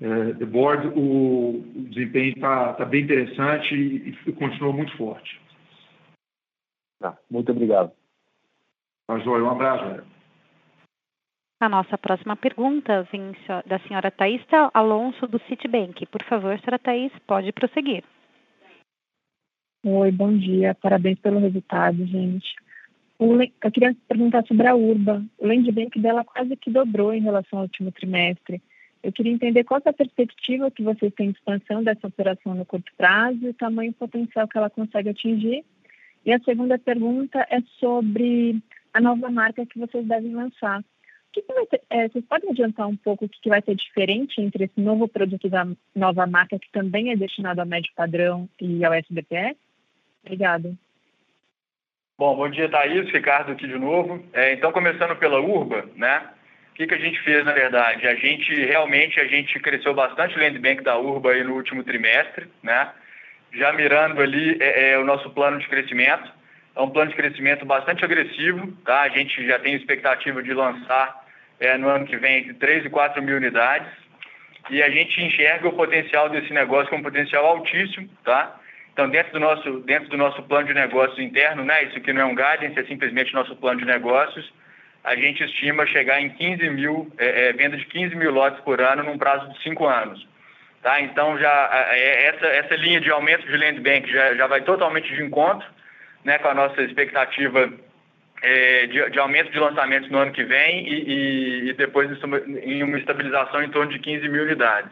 uh, 0.00 0.34
the 0.38 0.46
board, 0.46 0.88
o, 0.88 1.60
o 1.76 1.82
desempenho 1.90 2.32
está 2.34 2.74
tá 2.74 2.84
bem 2.84 3.04
interessante 3.04 3.74
e, 3.74 4.16
e 4.26 4.32
continua 4.32 4.72
muito 4.72 4.96
forte. 4.96 5.40
Tá, 6.98 7.16
muito 7.30 7.52
obrigado. 7.52 7.92
Tá, 9.06 9.18
Joia, 9.18 9.44
um 9.44 9.50
abraço. 9.50 10.02
A 11.60 11.68
nossa 11.68 11.98
próxima 11.98 12.36
pergunta 12.36 13.06
vem 13.12 13.36
da 13.66 13.78
senhora 13.80 14.10
Thaís 14.10 14.40
Alonso, 14.72 15.26
do 15.26 15.38
Citibank. 15.40 16.06
Por 16.06 16.22
favor, 16.24 16.58
senhora 16.58 16.78
Thaís, 16.78 17.12
pode 17.26 17.52
prosseguir. 17.52 18.02
Oi, 19.82 20.12
bom 20.12 20.36
dia. 20.36 20.74
Parabéns 20.74 21.18
pelo 21.20 21.40
resultado, 21.40 22.04
gente. 22.04 22.54
Eu 23.18 23.70
queria 23.72 23.96
perguntar 24.06 24.44
sobre 24.46 24.66
a 24.66 24.74
Urba. 24.74 25.24
O 25.38 25.46
land 25.46 25.72
bank 25.72 25.98
dela 25.98 26.22
quase 26.22 26.54
que 26.56 26.70
dobrou 26.70 27.14
em 27.14 27.22
relação 27.22 27.60
ao 27.60 27.64
último 27.64 27.90
trimestre. 27.90 28.60
Eu 29.02 29.10
queria 29.10 29.32
entender 29.32 29.64
qual 29.64 29.80
é 29.82 29.88
a 29.88 29.94
perspectiva 29.94 30.70
que 30.70 30.82
vocês 30.82 31.14
têm 31.14 31.30
de 31.30 31.38
expansão 31.38 31.82
dessa 31.82 32.06
operação 32.06 32.54
no 32.54 32.66
curto 32.66 32.92
prazo 32.94 33.38
e 33.40 33.48
o 33.48 33.54
tamanho 33.54 33.90
potencial 33.94 34.46
que 34.46 34.58
ela 34.58 34.68
consegue 34.68 35.08
atingir. 35.08 35.64
E 36.26 36.32
a 36.34 36.38
segunda 36.40 36.78
pergunta 36.78 37.38
é 37.50 37.62
sobre 37.78 38.62
a 38.92 39.00
nova 39.00 39.30
marca 39.30 39.64
que 39.64 39.78
vocês 39.78 40.06
devem 40.06 40.34
lançar. 40.34 40.84
Que 41.32 41.40
que 41.40 41.66
ter, 41.66 41.80
é, 41.88 42.06
vocês 42.06 42.24
podem 42.26 42.50
adiantar 42.50 42.86
um 42.86 42.96
pouco 42.96 43.24
o 43.24 43.28
que, 43.30 43.40
que 43.40 43.48
vai 43.48 43.62
ser 43.62 43.76
diferente 43.76 44.42
entre 44.42 44.64
esse 44.64 44.78
novo 44.78 45.08
produto 45.08 45.48
da 45.48 45.66
nova 45.96 46.26
marca, 46.26 46.58
que 46.58 46.70
também 46.70 47.12
é 47.12 47.16
destinado 47.16 47.62
a 47.62 47.64
médio 47.64 47.90
padrão 47.96 48.46
e 48.60 48.84
ao 48.84 48.92
SBPS? 48.92 49.56
Obrigada. 50.24 50.74
Bom, 52.18 52.36
bom 52.36 52.50
dia, 52.50 52.68
Thaís. 52.68 53.10
Ricardo 53.10 53.52
aqui 53.52 53.66
de 53.66 53.78
novo. 53.78 54.22
É, 54.32 54.52
então, 54.52 54.70
começando 54.72 55.16
pela 55.16 55.40
Urba, 55.40 55.88
né? 55.96 56.22
O 56.70 56.74
que, 56.74 56.86
que 56.86 56.94
a 56.94 56.98
gente 56.98 57.18
fez, 57.22 57.44
na 57.44 57.52
verdade? 57.52 58.06
A 58.06 58.14
gente, 58.14 58.54
realmente, 58.66 59.18
a 59.18 59.26
gente 59.26 59.58
cresceu 59.58 59.94
bastante 59.94 60.36
o 60.36 60.38
land 60.38 60.58
bank 60.58 60.82
da 60.82 60.98
Urba 60.98 61.32
aí 61.32 61.42
no 61.42 61.54
último 61.54 61.82
trimestre, 61.82 62.46
né? 62.62 62.90
Já 63.52 63.72
mirando 63.72 64.20
ali 64.20 64.56
é, 64.60 64.90
é, 64.90 64.98
o 64.98 65.04
nosso 65.04 65.30
plano 65.30 65.58
de 65.58 65.66
crescimento. 65.66 66.30
É 66.76 66.80
um 66.80 66.90
plano 66.90 67.10
de 67.10 67.16
crescimento 67.16 67.64
bastante 67.64 68.04
agressivo, 68.04 68.70
tá? 68.84 69.00
A 69.00 69.08
gente 69.08 69.46
já 69.46 69.58
tem 69.58 69.74
expectativa 69.74 70.42
de 70.42 70.52
lançar 70.52 71.26
é, 71.58 71.76
no 71.78 71.88
ano 71.88 72.06
que 72.06 72.16
vem 72.18 72.40
entre 72.40 72.54
3 72.54 72.84
e 72.84 72.90
4 72.90 73.22
mil 73.22 73.36
unidades. 73.36 73.90
E 74.68 74.82
a 74.82 74.90
gente 74.90 75.20
enxerga 75.22 75.68
o 75.68 75.72
potencial 75.72 76.28
desse 76.28 76.52
negócio 76.52 76.90
como 76.90 77.00
um 77.00 77.04
potencial 77.04 77.46
altíssimo, 77.46 78.08
tá? 78.22 78.59
Então, 78.92 79.08
dentro 79.08 79.32
do 79.32 79.40
nosso, 79.40 79.80
dentro 79.80 80.08
do 80.08 80.16
nosso 80.16 80.42
plano 80.42 80.66
de 80.66 80.74
negócios 80.74 81.18
interno, 81.18 81.64
né, 81.64 81.84
isso 81.84 81.96
aqui 81.96 82.12
não 82.12 82.22
é 82.22 82.24
um 82.24 82.34
guidance, 82.34 82.78
é 82.78 82.84
simplesmente 82.84 83.32
nosso 83.32 83.54
plano 83.56 83.80
de 83.80 83.86
negócios, 83.86 84.52
a 85.02 85.14
gente 85.16 85.42
estima 85.42 85.86
chegar 85.86 86.20
em 86.20 86.30
15 86.30 86.70
mil, 86.70 87.10
é, 87.16 87.48
é, 87.48 87.52
venda 87.52 87.76
de 87.76 87.86
15 87.86 88.14
mil 88.14 88.30
lotes 88.30 88.60
por 88.60 88.80
ano 88.80 89.02
num 89.02 89.16
prazo 89.16 89.50
de 89.52 89.62
5 89.62 89.86
anos. 89.86 90.28
Tá? 90.82 91.00
Então, 91.00 91.38
já, 91.38 91.88
é, 91.92 92.26
essa, 92.26 92.46
essa 92.46 92.76
linha 92.76 93.00
de 93.00 93.10
aumento 93.10 93.46
de 93.46 93.56
land 93.56 93.80
bank 93.80 94.10
já, 94.10 94.34
já 94.34 94.46
vai 94.46 94.60
totalmente 94.62 95.14
de 95.14 95.22
encontro 95.22 95.66
né, 96.24 96.38
com 96.38 96.48
a 96.48 96.54
nossa 96.54 96.82
expectativa 96.82 97.70
é, 98.42 98.86
de, 98.86 99.10
de, 99.10 99.18
aumento 99.18 99.50
de 99.50 99.58
lançamentos 99.58 100.10
no 100.10 100.18
ano 100.18 100.32
que 100.32 100.44
vem 100.44 100.86
e, 100.86 100.94
e, 100.94 101.68
e 101.70 101.72
depois 101.74 102.10
em 102.62 102.82
uma 102.82 102.98
estabilização 102.98 103.62
em 103.62 103.70
torno 103.70 103.92
de 103.92 103.98
15 103.98 104.28
mil 104.28 104.42
unidades. 104.42 104.90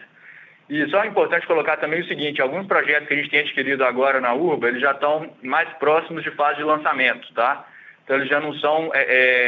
E 0.69 0.87
só 0.91 1.03
é 1.03 1.07
importante 1.07 1.47
colocar 1.47 1.79
também 1.79 2.01
o 2.01 2.07
seguinte, 2.07 2.43
alguns 2.43 2.67
projetos 2.67 3.09
que 3.09 3.15
a 3.15 3.17
gente 3.17 3.31
tem 3.31 3.41
adquirido 3.41 3.85
agora 3.85 4.21
na 4.21 4.35
Urba, 4.35 4.69
eles 4.69 4.83
já 4.83 4.93
estão 4.93 5.31
mais 5.43 5.69
próximos 5.79 6.23
de 6.23 6.31
fase 6.33 6.59
de 6.59 6.65
lançamento, 6.65 7.33
tá? 7.33 7.67
Então 8.05 8.17
eles 8.17 8.29
já 8.29 8.39
não 8.41 8.55
são 8.55 8.91
é, 8.95 9.03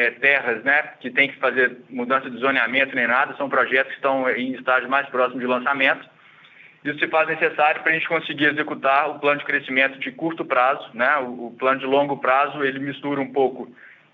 é, 0.07 0.11
terras, 0.13 0.63
né, 0.65 0.83
que 1.01 1.11
tem 1.11 1.29
que 1.29 1.37
fazer 1.39 1.79
mudança 1.89 2.31
de 2.31 2.39
zoneamento 2.39 2.95
nem 2.95 3.07
nada, 3.07 3.35
são 3.37 3.49
projetos 3.49 3.91
que 3.93 3.99
estão 3.99 4.29
em 4.31 4.53
estágio 4.53 4.89
mais 4.89 5.09
próximo 5.09 5.41
de 5.41 5.47
lançamento. 5.47 6.09
Isso 6.85 6.99
se 6.99 7.09
faz 7.09 7.29
necessário 7.29 7.83
para 7.83 7.93
a 7.93 7.95
gente 7.95 8.09
conseguir 8.09 8.47
executar 8.47 9.11
o 9.11 9.19
plano 9.19 9.41
de 9.41 9.45
crescimento 9.45 9.99
de 9.99 10.11
curto 10.13 10.45
prazo, 10.45 10.89
né? 10.95 11.19
O, 11.19 11.49
o 11.49 11.57
plano 11.59 11.81
de 11.81 11.87
longo 11.87 12.17
prazo 12.17 12.65
ele 12.65 12.79
mistura 12.79 13.21
um 13.21 13.31
pouco 13.31 13.71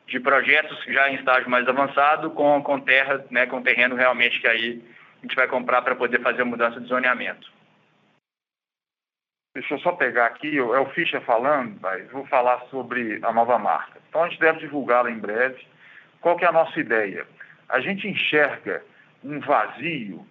de 0.08 0.18
projetos 0.18 0.76
já 0.88 1.08
em 1.08 1.14
estágio 1.14 1.50
mais 1.50 1.66
avançado 1.68 2.30
com, 2.30 2.60
com 2.62 2.80
terra, 2.80 3.24
né, 3.30 3.46
com 3.46 3.62
terreno 3.62 3.94
realmente 3.94 4.40
que 4.40 4.46
aí 4.46 4.82
a 5.26 5.28
gente 5.28 5.34
vai 5.34 5.48
comprar 5.48 5.82
para 5.82 5.96
poder 5.96 6.22
fazer 6.22 6.42
a 6.42 6.44
mudança 6.44 6.80
de 6.80 6.86
zoneamento. 6.86 7.50
Deixa 9.54 9.74
eu 9.74 9.78
só 9.80 9.92
pegar 9.92 10.26
aqui, 10.26 10.56
é 10.56 10.60
o 10.60 10.86
Fischer 10.90 11.20
falando, 11.22 11.76
mas 11.80 12.08
vou 12.10 12.26
falar 12.26 12.60
sobre 12.70 13.18
a 13.22 13.32
nova 13.32 13.58
marca. 13.58 13.98
Então 14.08 14.22
a 14.22 14.28
gente 14.28 14.38
deve 14.38 14.60
divulgá-la 14.60 15.10
em 15.10 15.18
breve. 15.18 15.66
Qual 16.20 16.36
que 16.36 16.44
é 16.44 16.48
a 16.48 16.52
nossa 16.52 16.78
ideia? 16.78 17.26
A 17.68 17.80
gente 17.80 18.06
enxerga 18.06 18.82
um 19.24 19.40
vazio 19.40 20.24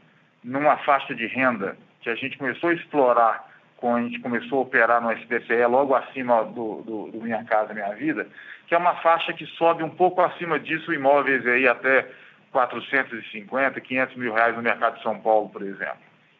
numa 0.43 0.77
faixa 0.77 1.13
de 1.13 1.25
renda 1.25 1.75
que 2.01 2.09
a 2.09 2.15
gente 2.15 2.37
começou 2.37 2.69
a 2.69 2.73
explorar 2.73 3.51
quando 3.77 3.97
a 3.97 4.07
gente 4.07 4.19
começou 4.19 4.59
a 4.59 4.61
operar 4.61 5.01
no 5.01 5.11
SBPE, 5.11 5.65
logo 5.65 5.95
acima 5.95 6.45
do, 6.45 6.83
do, 6.83 7.11
do, 7.11 7.21
Minha 7.21 7.43
Casa 7.43 7.73
Minha 7.73 7.93
Vida, 7.95 8.27
que 8.67 8.75
é 8.75 8.77
uma 8.77 8.95
faixa 8.97 9.33
que 9.33 9.45
sobe 9.57 9.83
um 9.83 9.89
pouco 9.89 10.21
acima 10.21 10.59
disso, 10.59 10.93
imóveis 10.93 11.45
aí 11.45 11.67
até 11.67 12.07
450, 12.55 13.81
500 13.81 14.15
mil 14.15 14.33
reais 14.33 14.55
no 14.55 14.61
mercado 14.61 14.95
de 14.95 15.03
São 15.03 15.19
Paulo, 15.19 15.49
por 15.49 15.61
exemplo. 15.61 15.97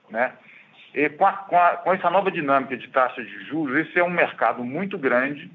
Né? 0.10 0.32
E 0.94 1.10
com, 1.10 1.26
a, 1.26 1.34
com, 1.34 1.58
a, 1.58 1.72
com 1.72 1.94
essa 1.94 2.10
nova 2.10 2.32
dinâmica 2.32 2.78
de 2.78 2.88
taxa 2.88 3.22
de 3.22 3.44
juros, 3.44 3.76
esse 3.76 4.00
é 4.00 4.04
um 4.04 4.10
mercado 4.10 4.64
muito 4.64 4.98
grande, 4.98 5.52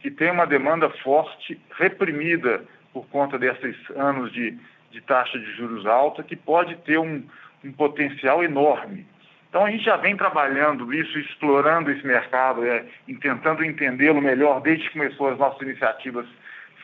que 0.00 0.10
tem 0.10 0.30
uma 0.30 0.46
demanda 0.46 0.88
forte, 1.04 1.60
reprimida 1.78 2.64
por 2.90 3.06
conta 3.08 3.38
desses 3.38 3.76
anos 3.94 4.32
de, 4.32 4.58
de 4.90 5.02
taxa 5.02 5.38
de 5.38 5.52
juros 5.56 5.84
alta, 5.84 6.22
que 6.22 6.36
pode 6.36 6.74
ter 6.76 6.96
um, 6.96 7.22
um 7.62 7.70
potencial 7.70 8.42
enorme. 8.42 9.06
Então 9.50 9.66
a 9.66 9.70
gente 9.70 9.84
já 9.84 9.98
vem 9.98 10.16
trabalhando 10.16 10.90
isso, 10.94 11.18
explorando 11.18 11.90
esse 11.90 12.06
mercado, 12.06 12.64
é, 12.64 12.86
tentando 13.20 13.62
entendê-lo 13.62 14.22
melhor 14.22 14.62
desde 14.62 14.86
que 14.86 14.94
começou 14.94 15.28
as 15.28 15.38
nossas 15.38 15.60
iniciativas 15.60 16.26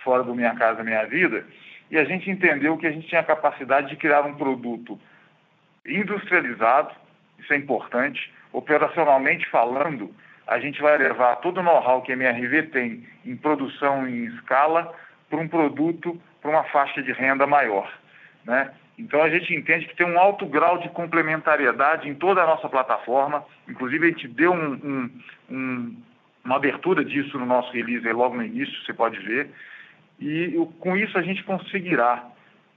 fora 0.05 0.23
do 0.23 0.35
Minha 0.35 0.55
Casa 0.55 0.85
Minha 0.85 1.07
Vida, 1.07 1.47
e 1.91 1.99
a 1.99 2.05
gente 2.05 2.31
entendeu 2.31 2.77
que 2.77 2.87
a 2.87 2.91
gente 2.91 3.09
tinha 3.09 3.21
a 3.21 3.25
capacidade 3.25 3.89
de 3.89 3.97
criar 3.97 4.23
um 4.23 4.35
produto 4.35 4.99
industrializado, 5.87 6.95
isso 7.39 7.53
é 7.53 7.57
importante, 7.57 8.33
operacionalmente 8.53 9.49
falando, 9.49 10.15
a 10.47 10.59
gente 10.59 10.81
vai 10.81 10.97
levar 10.97 11.37
todo 11.37 11.59
o 11.59 11.63
know-how 11.63 12.03
que 12.03 12.13
a 12.13 12.15
MRV 12.15 12.65
tem 12.65 13.07
em 13.25 13.37
produção 13.37 14.09
em 14.09 14.25
escala 14.27 14.95
para 15.29 15.39
um 15.39 15.49
produto, 15.49 16.21
para 16.41 16.51
uma 16.51 16.65
faixa 16.65 17.03
de 17.03 17.13
renda 17.13 17.47
maior. 17.47 17.91
Né? 18.45 18.71
Então 18.99 19.23
a 19.23 19.29
gente 19.29 19.55
entende 19.55 19.87
que 19.87 19.95
tem 19.95 20.07
um 20.07 20.19
alto 20.19 20.47
grau 20.47 20.79
de 20.79 20.89
complementariedade 20.89 22.09
em 22.09 22.15
toda 22.15 22.43
a 22.43 22.47
nossa 22.47 22.69
plataforma. 22.69 23.45
Inclusive 23.69 24.07
a 24.07 24.11
gente 24.11 24.29
deu 24.29 24.53
um, 24.53 24.73
um, 24.73 25.11
um, 25.51 25.97
uma 26.45 26.57
abertura 26.57 27.05
disso 27.05 27.39
no 27.39 27.47
nosso 27.47 27.71
release 27.73 28.11
logo 28.11 28.35
no 28.35 28.43
início, 28.43 28.75
você 28.85 28.93
pode 28.93 29.19
ver. 29.19 29.51
E 30.21 30.55
com 30.81 30.97
isso 30.97 31.17
a 31.17 31.23
gente 31.23 31.45
conseguirá 31.45 32.25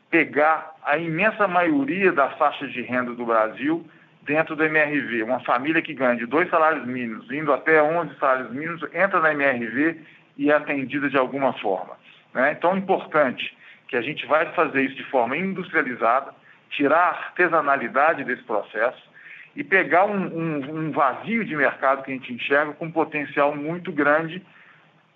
pegar 0.09 0.75
a 0.83 0.97
imensa 0.97 1.47
maioria 1.47 2.11
das 2.11 2.37
faixas 2.37 2.71
de 2.71 2.81
renda 2.81 3.13
do 3.13 3.25
Brasil 3.25 3.85
dentro 4.23 4.55
do 4.55 4.63
MRV. 4.63 5.23
Uma 5.23 5.39
família 5.39 5.81
que 5.81 5.93
ganha 5.93 6.17
de 6.17 6.25
dois 6.25 6.49
salários 6.49 6.85
mínimos, 6.85 7.31
indo 7.31 7.51
até 7.51 7.81
11 7.81 8.15
salários 8.19 8.51
mínimos, 8.51 8.83
entra 8.93 9.19
na 9.19 9.31
MRV 9.31 10.01
e 10.37 10.51
é 10.51 10.55
atendida 10.55 11.09
de 11.09 11.17
alguma 11.17 11.53
forma. 11.53 11.97
Né? 12.33 12.51
Então 12.51 12.73
é 12.73 12.77
importante 12.77 13.55
que 13.87 13.95
a 13.95 14.01
gente 14.01 14.25
vai 14.25 14.45
fazer 14.53 14.83
isso 14.83 14.95
de 14.95 15.03
forma 15.05 15.35
industrializada, 15.35 16.33
tirar 16.69 16.99
a 16.99 17.09
artesanalidade 17.09 18.23
desse 18.23 18.43
processo 18.43 19.11
e 19.55 19.63
pegar 19.63 20.05
um, 20.05 20.15
um, 20.15 20.75
um 20.75 20.91
vazio 20.91 21.43
de 21.43 21.55
mercado 21.55 22.03
que 22.03 22.11
a 22.11 22.13
gente 22.13 22.33
enxerga 22.33 22.73
com 22.73 22.85
um 22.85 22.91
potencial 22.91 23.55
muito 23.55 23.91
grande 23.91 24.41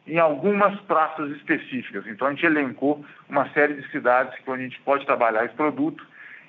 em 0.07 0.19
algumas 0.19 0.79
praças 0.81 1.31
específicas. 1.31 2.05
Então 2.07 2.27
a 2.27 2.31
gente 2.31 2.45
elencou 2.45 3.03
uma 3.27 3.49
série 3.49 3.73
de 3.75 3.89
cidades 3.89 4.33
onde 4.45 4.61
a 4.61 4.67
gente 4.67 4.79
pode 4.81 5.05
trabalhar 5.05 5.45
esse 5.45 5.55
produto 5.55 6.05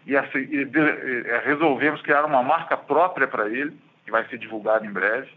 e, 0.06 0.16
assim, 0.16 0.38
e 0.38 0.64
de, 0.64 0.78
e, 0.78 1.40
resolvemos 1.44 2.02
criar 2.02 2.24
uma 2.24 2.42
marca 2.42 2.76
própria 2.76 3.26
para 3.26 3.48
ele, 3.48 3.76
que 4.04 4.10
vai 4.10 4.26
ser 4.28 4.38
divulgada 4.38 4.86
em 4.86 4.92
breve, 4.92 5.28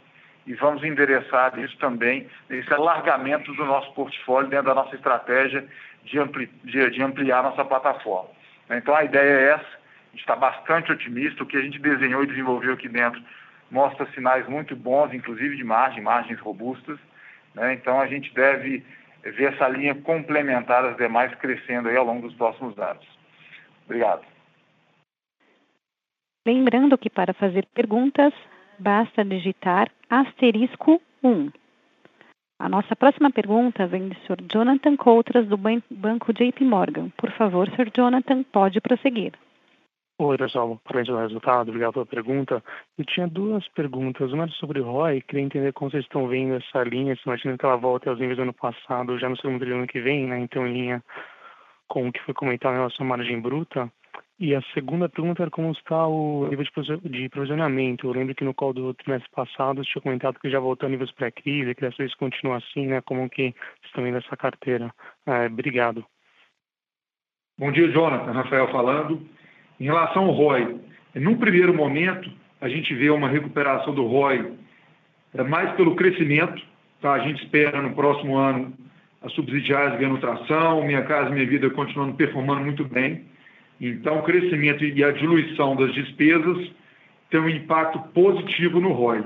e 0.45 0.53
vamos 0.53 0.83
endereçar 0.83 1.57
isso 1.59 1.77
também, 1.77 2.27
esse 2.49 2.73
alargamento 2.73 3.53
do 3.53 3.65
nosso 3.65 3.93
portfólio 3.93 4.49
dentro 4.49 4.67
da 4.67 4.75
nossa 4.75 4.95
estratégia 4.95 5.65
de, 6.03 6.19
ampli, 6.19 6.47
de 6.63 7.01
ampliar 7.01 7.43
nossa 7.43 7.63
plataforma. 7.63 8.29
Então 8.69 8.95
a 8.95 9.03
ideia 9.03 9.29
é 9.29 9.43
essa, 9.51 9.65
a 9.65 10.11
gente 10.11 10.21
está 10.21 10.35
bastante 10.35 10.91
otimista, 10.91 11.43
o 11.43 11.45
que 11.45 11.57
a 11.57 11.61
gente 11.61 11.79
desenhou 11.79 12.23
e 12.23 12.27
desenvolveu 12.27 12.73
aqui 12.73 12.89
dentro 12.89 13.21
mostra 13.71 14.07
sinais 14.13 14.47
muito 14.47 14.75
bons, 14.75 15.13
inclusive 15.13 15.55
de 15.55 15.63
margem, 15.63 16.01
margens 16.01 16.39
robustas. 16.39 16.99
Né? 17.55 17.73
Então 17.73 17.99
a 17.99 18.07
gente 18.07 18.33
deve 18.33 18.83
ver 19.23 19.53
essa 19.53 19.67
linha 19.67 19.95
complementar 19.95 20.85
às 20.85 20.97
demais 20.97 21.33
crescendo 21.35 21.89
aí 21.89 21.97
ao 21.97 22.05
longo 22.05 22.27
dos 22.27 22.35
próximos 22.37 22.77
anos. 22.77 23.05
Obrigado. 23.85 24.25
Lembrando 26.45 26.97
que 26.97 27.09
para 27.09 27.33
fazer 27.33 27.65
perguntas, 27.73 28.33
basta 28.77 29.25
digitar 29.25 29.89
asterisco 30.09 31.01
1. 31.23 31.51
A 32.59 32.67
nossa 32.67 32.95
próxima 32.95 33.31
pergunta 33.31 33.87
vem 33.87 34.09
do 34.09 34.15
Sr. 34.25 34.41
Jonathan 34.51 34.95
Coutras, 34.97 35.47
do 35.47 35.57
Banco 35.57 36.33
JP 36.33 36.63
Morgan. 36.63 37.09
Por 37.17 37.31
favor, 37.31 37.69
Sr. 37.69 37.89
Jonathan, 37.95 38.43
pode 38.43 38.81
prosseguir. 38.81 39.33
Oi, 40.21 40.37
pessoal. 40.37 40.77
Parabéns 40.83 41.07
pelo 41.07 41.19
resultado. 41.19 41.69
Obrigado 41.69 41.93
pela 41.93 42.05
pergunta. 42.05 42.61
Eu 42.97 43.05
tinha 43.05 43.25
duas 43.25 43.65
perguntas. 43.69 44.33
Uma 44.33 44.49
sobre 44.49 44.81
o 44.81 44.83
ROI. 44.83 45.21
Queria 45.21 45.45
entender 45.45 45.71
como 45.71 45.89
vocês 45.89 46.03
estão 46.03 46.27
vendo 46.27 46.55
essa 46.55 46.83
linha. 46.83 47.15
Se 47.15 47.21
imagina 47.25 47.57
que 47.57 47.65
ela 47.65 47.77
volta 47.77 48.09
aos 48.09 48.19
níveis 48.19 48.35
do 48.35 48.41
ano 48.41 48.53
passado, 48.53 49.17
já 49.17 49.29
no 49.29 49.37
segundo 49.37 49.63
ano 49.63 49.87
que 49.87 50.01
vem, 50.01 50.27
né? 50.27 50.37
Então, 50.41 50.67
em 50.67 50.73
linha 50.73 51.03
com 51.87 52.05
o 52.05 52.11
que 52.11 52.21
foi 52.23 52.33
comentado 52.33 52.73
em 52.73 52.79
relação 52.79 53.05
à 53.05 53.09
margem 53.09 53.39
bruta. 53.39 53.89
E 54.37 54.53
a 54.53 54.61
segunda 54.73 55.07
pergunta 55.07 55.43
era 55.43 55.51
como 55.51 55.71
está 55.71 56.05
o 56.05 56.49
nível 56.49 56.65
de 57.01 57.29
provisionamento. 57.29 58.05
Eu 58.05 58.11
lembro 58.11 58.35
que 58.35 58.43
no 58.43 58.53
call 58.53 58.73
do 58.73 58.93
trimestre 58.95 59.31
passado 59.31 59.81
você 59.81 59.89
tinha 59.89 60.01
comentado 60.01 60.37
que 60.37 60.49
já 60.49 60.59
voltou 60.59 60.87
a 60.87 60.89
níveis 60.89 61.13
pré-crise, 61.13 61.73
que 61.73 61.81
dessa 61.81 61.95
vez 61.97 62.13
continua 62.15 62.57
assim, 62.57 62.87
né? 62.87 62.99
Como 62.99 63.29
que 63.29 63.55
estão 63.85 64.03
vendo 64.03 64.17
essa 64.17 64.35
carteira? 64.35 64.93
É, 65.25 65.45
obrigado. 65.45 66.05
Bom 67.57 67.71
dia, 67.71 67.89
Jonathan. 67.89 68.33
Rafael 68.33 68.69
falando. 68.69 69.38
Em 69.79 69.85
relação 69.85 70.25
ao 70.25 70.31
ROI, 70.31 70.77
num 71.15 71.37
primeiro 71.37 71.73
momento, 71.73 72.29
a 72.59 72.67
gente 72.67 72.93
vê 72.93 73.09
uma 73.09 73.29
recuperação 73.29 73.93
do 73.93 74.05
ROI 74.05 74.51
é, 75.33 75.43
mais 75.43 75.71
pelo 75.75 75.95
crescimento. 75.95 76.61
Tá? 77.01 77.13
A 77.13 77.19
gente 77.19 77.43
espera 77.43 77.81
no 77.81 77.95
próximo 77.95 78.37
ano 78.37 78.73
as 79.21 79.31
subsidiárias 79.33 79.99
ganhando 79.99 80.19
tração, 80.19 80.85
Minha 80.85 81.03
Casa 81.03 81.29
Minha 81.29 81.45
Vida 81.45 81.69
continuando 81.69 82.13
performando 82.15 82.61
muito 82.61 82.83
bem. 82.85 83.25
Então, 83.79 84.19
o 84.19 84.23
crescimento 84.23 84.83
e 84.83 85.03
a 85.03 85.11
diluição 85.11 85.75
das 85.75 85.93
despesas 85.93 86.71
tem 87.29 87.39
um 87.39 87.49
impacto 87.49 87.99
positivo 88.13 88.79
no 88.81 88.91
ROI. 88.91 89.23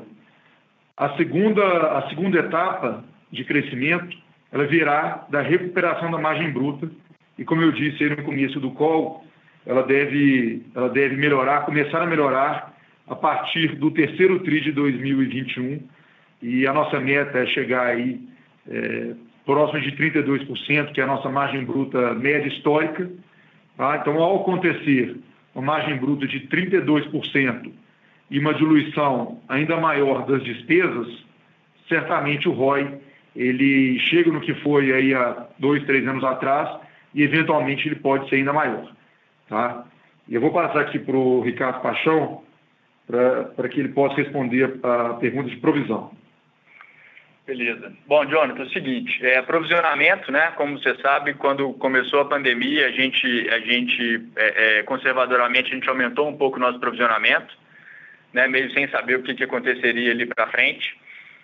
A 0.95 1.15
segunda, 1.17 1.97
a 1.97 2.09
segunda 2.09 2.39
etapa 2.39 3.03
de 3.31 3.43
crescimento, 3.43 4.15
ela 4.51 4.65
virá 4.65 5.25
da 5.29 5.41
recuperação 5.41 6.11
da 6.11 6.19
margem 6.19 6.51
bruta, 6.51 6.89
e 7.37 7.43
como 7.43 7.63
eu 7.63 7.71
disse 7.71 8.07
no 8.07 8.21
começo 8.21 8.59
do 8.59 8.69
call, 8.71 9.25
ela 9.65 9.83
deve, 9.83 10.63
ela 10.75 10.89
deve 10.89 11.15
melhorar, 11.15 11.65
começar 11.65 12.01
a 12.01 12.05
melhorar 12.05 12.73
a 13.07 13.15
partir 13.15 13.75
do 13.75 13.91
terceiro 13.91 14.39
TRI 14.39 14.61
de 14.61 14.71
2021, 14.71 15.79
e 16.41 16.67
a 16.67 16.73
nossa 16.73 16.99
meta 16.99 17.39
é 17.39 17.45
chegar 17.47 17.87
aí 17.87 18.19
é, 18.69 19.13
próximo 19.45 19.81
de 19.81 19.91
32%, 19.91 20.91
que 20.91 21.01
é 21.01 21.03
a 21.03 21.07
nossa 21.07 21.29
margem 21.29 21.63
bruta 21.63 22.13
média 22.13 22.47
histórica, 22.47 23.09
Tá? 23.77 23.97
Então, 23.97 24.21
ao 24.21 24.41
acontecer 24.41 25.17
uma 25.53 25.65
margem 25.65 25.97
bruta 25.97 26.27
de 26.27 26.41
32% 26.47 27.71
e 28.29 28.39
uma 28.39 28.53
diluição 28.53 29.39
ainda 29.47 29.77
maior 29.77 30.25
das 30.25 30.43
despesas, 30.43 31.07
certamente 31.87 32.47
o 32.47 32.51
ROI 32.51 32.99
ele 33.35 33.99
chega 33.99 34.31
no 34.31 34.41
que 34.41 34.53
foi 34.55 34.93
aí 34.93 35.13
há 35.13 35.47
dois, 35.57 35.83
três 35.85 36.07
anos 36.07 36.23
atrás 36.23 36.69
e 37.13 37.23
eventualmente 37.23 37.87
ele 37.87 37.95
pode 37.95 38.29
ser 38.29 38.37
ainda 38.37 38.53
maior. 38.53 38.91
Tá? 39.47 39.85
E 40.27 40.35
eu 40.35 40.41
vou 40.41 40.51
passar 40.51 40.81
aqui 40.81 40.99
para 40.99 41.15
o 41.15 41.41
Ricardo 41.41 41.81
Paixão 41.81 42.43
para 43.05 43.69
que 43.69 43.79
ele 43.79 43.89
possa 43.89 44.15
responder 44.15 44.79
a 44.81 45.15
pergunta 45.15 45.49
de 45.49 45.57
provisão. 45.57 46.11
Beleza. 47.45 47.91
Bom, 48.07 48.25
Jonathan, 48.25 48.63
é 48.63 48.65
o 48.65 48.69
seguinte, 48.69 49.19
é, 49.25 49.37
aprovisionamento, 49.37 50.31
né? 50.31 50.53
Como 50.55 50.79
você 50.79 50.95
sabe, 51.01 51.33
quando 51.33 51.73
começou 51.73 52.21
a 52.21 52.25
pandemia, 52.25 52.87
a 52.87 52.91
gente, 52.91 53.49
a 53.49 53.59
gente 53.59 54.29
é, 54.37 54.79
é, 54.79 54.83
conservadoramente, 54.83 55.69
a 55.69 55.75
gente 55.75 55.89
aumentou 55.89 56.29
um 56.29 56.37
pouco 56.37 56.55
o 56.55 56.59
nosso 56.61 56.79
provisionamento, 56.79 57.53
né? 58.31 58.47
Meio 58.47 58.71
sem 58.71 58.87
saber 58.87 59.17
o 59.17 59.23
que, 59.23 59.35
que 59.35 59.43
aconteceria 59.43 60.11
ali 60.11 60.25
para 60.25 60.47
frente. 60.47 60.97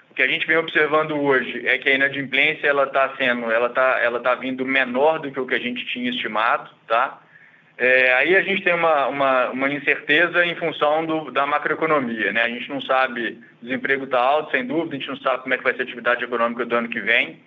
O 0.09 0.13
que 0.13 0.21
a 0.21 0.27
gente 0.27 0.47
vem 0.47 0.55
observando 0.55 1.19
hoje 1.19 1.67
é 1.67 1.77
que 1.77 1.89
a 1.89 1.95
inadimplência 1.95 2.67
ela 2.67 2.85
está 2.85 3.13
sendo, 3.17 3.51
ela 3.51 3.67
está, 3.67 3.99
ela 3.99 4.21
tá 4.21 4.35
vindo 4.35 4.65
menor 4.65 5.19
do 5.19 5.29
que 5.29 5.39
o 5.39 5.45
que 5.45 5.55
a 5.55 5.59
gente 5.59 5.85
tinha 5.87 6.09
estimado, 6.09 6.69
tá? 6.87 7.19
É, 7.81 8.13
aí 8.15 8.35
a 8.35 8.41
gente 8.41 8.61
tem 8.61 8.73
uma, 8.73 9.07
uma, 9.07 9.49
uma 9.51 9.69
incerteza 9.73 10.45
em 10.45 10.53
função 10.55 11.05
do, 11.05 11.31
da 11.31 11.45
macroeconomia. 11.45 12.33
Né? 12.33 12.41
A 12.41 12.49
gente 12.49 12.67
não 12.67 12.81
sabe, 12.81 13.39
o 13.61 13.65
desemprego 13.65 14.03
está 14.03 14.19
alto, 14.19 14.51
sem 14.51 14.67
dúvida, 14.67 14.97
a 14.97 14.99
gente 14.99 15.07
não 15.07 15.15
sabe 15.15 15.43
como 15.43 15.53
é 15.53 15.57
que 15.57 15.63
vai 15.63 15.73
ser 15.73 15.81
a 15.81 15.83
atividade 15.85 16.25
econômica 16.25 16.65
do 16.65 16.75
ano 16.75 16.89
que 16.89 16.99
vem. 16.99 17.39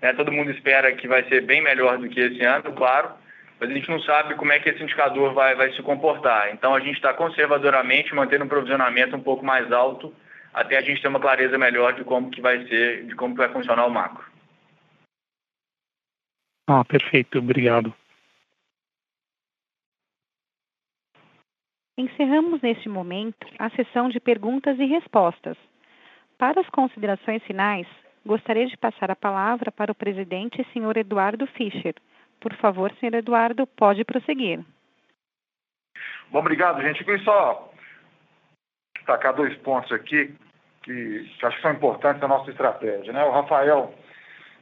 Né? 0.00 0.12
Todo 0.12 0.30
mundo 0.30 0.52
espera 0.52 0.92
que 0.92 1.08
vai 1.08 1.24
ser 1.24 1.40
bem 1.40 1.60
melhor 1.60 1.98
do 1.98 2.08
que 2.08 2.20
esse 2.20 2.44
ano, 2.44 2.72
claro, 2.74 3.10
mas 3.58 3.70
a 3.70 3.74
gente 3.74 3.90
não 3.90 4.00
sabe 4.02 4.36
como 4.36 4.52
é 4.52 4.60
que 4.60 4.68
esse 4.68 4.80
indicador 4.80 5.34
vai, 5.34 5.56
vai 5.56 5.72
se 5.72 5.82
comportar. 5.82 6.52
Então 6.52 6.76
a 6.76 6.80
gente 6.80 6.94
está 6.94 7.12
conservadoramente 7.12 8.14
mantendo 8.14 8.44
um 8.44 8.48
provisionamento 8.48 9.16
um 9.16 9.22
pouco 9.22 9.44
mais 9.44 9.72
alto 9.72 10.14
até 10.54 10.78
a 10.78 10.80
gente 10.80 11.02
ter 11.02 11.08
uma 11.08 11.18
clareza 11.18 11.58
melhor 11.58 11.94
de 11.94 12.04
como 12.04 12.30
que 12.30 12.40
vai 12.40 12.64
ser, 12.68 13.04
de 13.06 13.16
como 13.16 13.34
que 13.34 13.38
vai 13.38 13.48
funcionar 13.48 13.84
o 13.86 13.90
macro. 13.90 14.24
Ah, 16.68 16.84
perfeito, 16.84 17.38
obrigado. 17.38 17.92
Encerramos 21.96 22.62
neste 22.62 22.88
momento 22.88 23.46
a 23.58 23.68
sessão 23.70 24.08
de 24.08 24.18
perguntas 24.18 24.78
e 24.78 24.86
respostas. 24.86 25.58
Para 26.38 26.60
as 26.62 26.68
considerações 26.70 27.42
finais, 27.44 27.86
gostaria 28.24 28.66
de 28.66 28.76
passar 28.78 29.10
a 29.10 29.16
palavra 29.16 29.70
para 29.70 29.92
o 29.92 29.94
presidente, 29.94 30.66
senhor 30.72 30.96
Eduardo 30.96 31.46
Fischer. 31.48 31.94
Por 32.40 32.54
favor, 32.54 32.90
senhor 32.94 33.14
Eduardo, 33.14 33.66
pode 33.66 34.04
prosseguir. 34.04 34.60
Bom, 36.30 36.38
obrigado, 36.38 36.80
gente. 36.80 37.04
Queria 37.04 37.22
só 37.24 37.70
destacar 38.96 39.34
dois 39.34 39.54
pontos 39.58 39.92
aqui 39.92 40.34
que, 40.82 41.28
que 41.38 41.46
acho 41.46 41.56
que 41.56 41.62
são 41.62 41.72
importantes 41.72 42.22
da 42.22 42.28
nossa 42.28 42.50
estratégia. 42.50 43.12
Né? 43.12 43.22
O 43.22 43.30
Rafael 43.32 43.94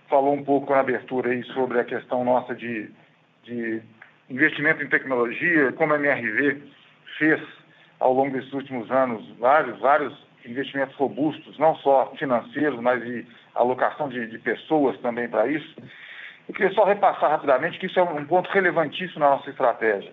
falou 0.08 0.34
um 0.34 0.44
pouco 0.44 0.72
na 0.72 0.80
abertura 0.80 1.30
aí 1.30 1.44
sobre 1.54 1.78
a 1.78 1.84
questão 1.84 2.24
nossa 2.24 2.56
de, 2.56 2.90
de 3.44 3.80
investimento 4.28 4.82
em 4.82 4.88
tecnologia, 4.88 5.72
como 5.72 5.94
a 5.94 5.96
MRV 5.96 6.79
fez 7.18 7.40
ao 7.98 8.12
longo 8.12 8.32
desses 8.32 8.52
últimos 8.52 8.90
anos 8.90 9.28
vários, 9.38 9.78
vários 9.78 10.14
investimentos 10.44 10.96
robustos, 10.96 11.58
não 11.58 11.76
só 11.76 12.12
financeiros, 12.16 12.80
mas 12.80 13.02
de 13.02 13.26
alocação 13.54 14.08
de, 14.08 14.26
de 14.26 14.38
pessoas 14.38 14.98
também 15.00 15.28
para 15.28 15.46
isso. 15.46 15.76
Eu 16.48 16.54
queria 16.54 16.72
só 16.72 16.84
repassar 16.84 17.30
rapidamente 17.30 17.78
que 17.78 17.86
isso 17.86 17.98
é 17.98 18.02
um 18.02 18.24
ponto 18.24 18.50
relevantíssimo 18.50 19.20
na 19.20 19.30
nossa 19.30 19.50
estratégia. 19.50 20.12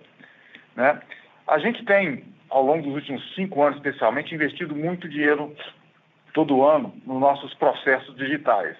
Né? 0.76 1.00
A 1.46 1.58
gente 1.58 1.84
tem, 1.84 2.24
ao 2.50 2.62
longo 2.62 2.82
dos 2.82 2.94
últimos 2.94 3.34
cinco 3.34 3.62
anos 3.62 3.78
especialmente, 3.78 4.34
investido 4.34 4.74
muito 4.76 5.08
dinheiro 5.08 5.54
todo 6.34 6.64
ano 6.64 6.94
nos 7.06 7.18
nossos 7.18 7.52
processos 7.54 8.14
digitais. 8.16 8.76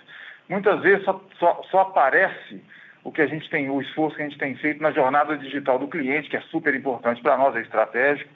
Muitas 0.49 0.81
vezes 0.81 1.05
só, 1.05 1.21
só, 1.39 1.63
só, 1.71 1.81
aparece 1.81 2.63
o 3.09 3.13
que 3.13 3.23
a 3.23 3.27
gente 3.27 3.49
tem, 3.49 3.71
o 3.71 3.81
esforço 3.81 4.17
que 4.17 4.23
a 4.23 4.29
gente 4.29 4.39
tem 4.39 4.55
feito 4.57 4.83
na 4.83 4.93
jornada 4.93 5.37
digital 5.39 5.79
do 5.79 5.89
cliente, 5.89 6.29
que 6.29 6.37
é 6.37 6.41
super 6.43 6.75
importante 6.75 7.23
para 7.23 7.39
nós, 7.39 7.57
é 7.57 7.61
estratégico, 7.61 8.31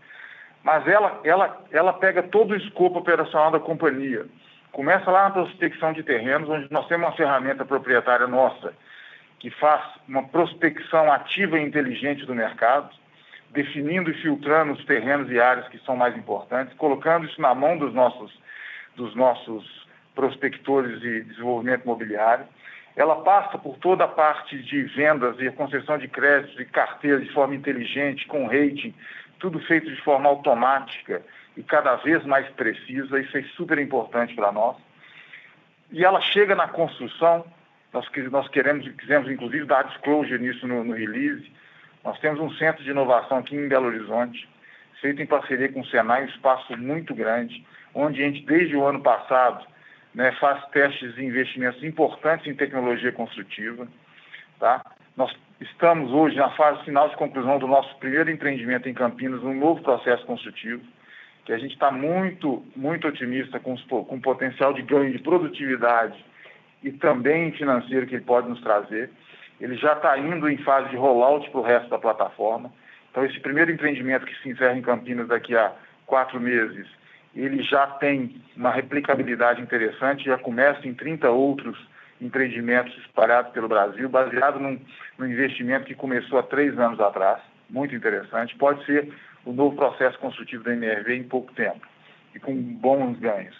mas 0.64 0.88
ela, 0.88 1.20
ela, 1.24 1.60
ela 1.70 1.92
pega 1.92 2.22
todo 2.22 2.52
o 2.52 2.56
escopo 2.56 2.98
operacional 2.98 3.50
da 3.50 3.60
companhia. 3.60 4.24
Começa 4.70 5.10
lá 5.10 5.24
na 5.24 5.30
prospecção 5.30 5.92
de 5.92 6.02
terrenos, 6.02 6.48
onde 6.48 6.72
nós 6.72 6.86
temos 6.88 7.06
uma 7.06 7.16
ferramenta 7.16 7.66
proprietária 7.66 8.26
nossa, 8.26 8.72
que 9.38 9.50
faz 9.50 9.82
uma 10.08 10.22
prospecção 10.22 11.12
ativa 11.12 11.58
e 11.58 11.62
inteligente 11.62 12.24
do 12.24 12.34
mercado, 12.34 12.88
definindo 13.50 14.10
e 14.10 14.14
filtrando 14.14 14.72
os 14.72 14.82
terrenos 14.86 15.30
e 15.30 15.38
áreas 15.38 15.68
que 15.68 15.78
são 15.84 15.94
mais 15.96 16.16
importantes, 16.16 16.74
colocando 16.78 17.26
isso 17.26 17.38
na 17.42 17.54
mão 17.54 17.76
dos 17.76 17.92
nossos, 17.92 18.32
dos 18.96 19.14
nossos 19.14 19.86
prospectores 20.14 20.98
de 21.00 21.24
desenvolvimento 21.24 21.82
imobiliário. 21.84 22.46
Ela 22.95 23.16
passa 23.16 23.57
por 23.57 23.78
toda 23.78 24.05
a 24.05 24.09
parte 24.09 24.59
de 24.62 24.82
vendas 24.82 25.40
e 25.40 25.51
concessão 25.51 25.97
de 25.97 26.09
créditos 26.09 26.59
e 26.61 26.64
carteiras 26.64 27.22
de 27.22 27.32
forma 27.32 27.55
inteligente, 27.55 28.26
com 28.26 28.47
rating, 28.47 28.95
tudo 29.38 29.59
feito 29.61 29.90
de 29.90 30.01
forma 30.03 30.28
automática 30.28 31.22
e 31.57 31.62
cada 31.62 31.97
vez 31.97 32.24
mais 32.24 32.49
precisa. 32.51 33.18
Isso 33.18 33.36
é 33.36 33.43
super 33.57 33.78
importante 33.78 34.34
para 34.34 34.53
nós. 34.53 34.76
E 35.90 36.05
ela 36.05 36.20
chega 36.20 36.55
na 36.55 36.68
construção, 36.68 37.45
nós, 37.93 38.07
nós 38.30 38.49
queremos, 38.49 38.88
quisemos 38.97 39.30
inclusive 39.30 39.64
dar 39.64 39.84
disclosure 39.84 40.38
nisso 40.38 40.66
no, 40.66 40.84
no 40.84 40.95
release. 40.95 41.51
Nós 42.05 42.18
temos 42.18 42.40
um 42.40 42.51
centro 42.55 42.82
de 42.82 42.90
inovação 42.90 43.38
aqui 43.38 43.55
em 43.57 43.68
Belo 43.68 43.86
Horizonte, 43.86 44.49
feito 45.01 45.20
em 45.20 45.26
parceria 45.26 45.70
com 45.70 45.80
o 45.80 45.86
Senai, 45.86 46.22
um 46.22 46.28
espaço 46.28 46.76
muito 46.76 47.14
grande, 47.14 47.64
onde 47.95 48.22
a 48.22 48.26
gente, 48.26 48.45
desde 48.45 48.76
o 48.76 48.84
ano 48.84 49.01
passado, 49.01 49.66
né, 50.14 50.32
faz 50.32 50.64
testes 50.70 51.14
de 51.14 51.24
investimentos 51.24 51.82
importantes 51.82 52.46
em 52.46 52.54
tecnologia 52.54 53.12
construtiva. 53.12 53.88
Tá? 54.58 54.84
Nós 55.16 55.32
Estamos 55.62 56.10
hoje 56.10 56.34
na 56.34 56.50
fase 56.50 56.82
final 56.84 57.08
de 57.08 57.14
conclusão 57.14 57.56
do 57.56 57.68
nosso 57.68 57.96
primeiro 57.98 58.28
empreendimento 58.28 58.88
em 58.88 58.94
Campinas, 58.94 59.44
um 59.44 59.54
novo 59.54 59.80
processo 59.80 60.26
construtivo, 60.26 60.82
que 61.44 61.52
a 61.52 61.58
gente 61.58 61.74
está 61.74 61.88
muito, 61.88 62.64
muito 62.74 63.06
otimista 63.06 63.60
com, 63.60 63.72
os, 63.74 63.82
com 63.84 64.16
o 64.16 64.20
potencial 64.20 64.72
de 64.72 64.82
ganho 64.82 65.12
de 65.12 65.20
produtividade 65.20 66.18
e 66.82 66.90
também 66.90 67.52
financeiro 67.52 68.08
que 68.08 68.16
ele 68.16 68.24
pode 68.24 68.48
nos 68.48 68.60
trazer. 68.60 69.08
Ele 69.60 69.76
já 69.76 69.92
está 69.92 70.18
indo 70.18 70.48
em 70.48 70.56
fase 70.58 70.88
de 70.88 70.96
rollout 70.96 71.48
para 71.50 71.60
o 71.60 71.62
resto 71.62 71.88
da 71.90 71.98
plataforma. 71.98 72.72
Então, 73.12 73.24
esse 73.24 73.38
primeiro 73.38 73.70
empreendimento 73.70 74.26
que 74.26 74.34
se 74.42 74.48
encerra 74.48 74.76
em 74.76 74.82
Campinas 74.82 75.28
daqui 75.28 75.56
a 75.56 75.72
quatro 76.06 76.40
meses, 76.40 76.88
ele 77.34 77.62
já 77.62 77.86
tem 77.86 78.42
uma 78.56 78.70
replicabilidade 78.70 79.62
interessante, 79.62 80.24
já 80.24 80.38
começa 80.38 80.86
em 80.86 80.94
30 80.94 81.30
outros 81.30 81.78
empreendimentos 82.20 82.96
espalhados 82.98 83.52
pelo 83.52 83.68
Brasil, 83.68 84.08
baseado 84.08 84.60
num, 84.60 84.78
num 85.18 85.26
investimento 85.26 85.86
que 85.86 85.94
começou 85.94 86.38
há 86.38 86.42
três 86.42 86.78
anos 86.78 87.00
atrás, 87.00 87.40
muito 87.68 87.94
interessante. 87.94 88.56
Pode 88.56 88.84
ser 88.84 89.12
o 89.44 89.52
novo 89.52 89.74
processo 89.74 90.18
construtivo 90.18 90.62
da 90.62 90.72
MRV 90.72 91.16
em 91.16 91.24
pouco 91.24 91.52
tempo 91.54 91.86
e 92.34 92.38
com 92.38 92.54
bons 92.54 93.18
ganhos. 93.18 93.56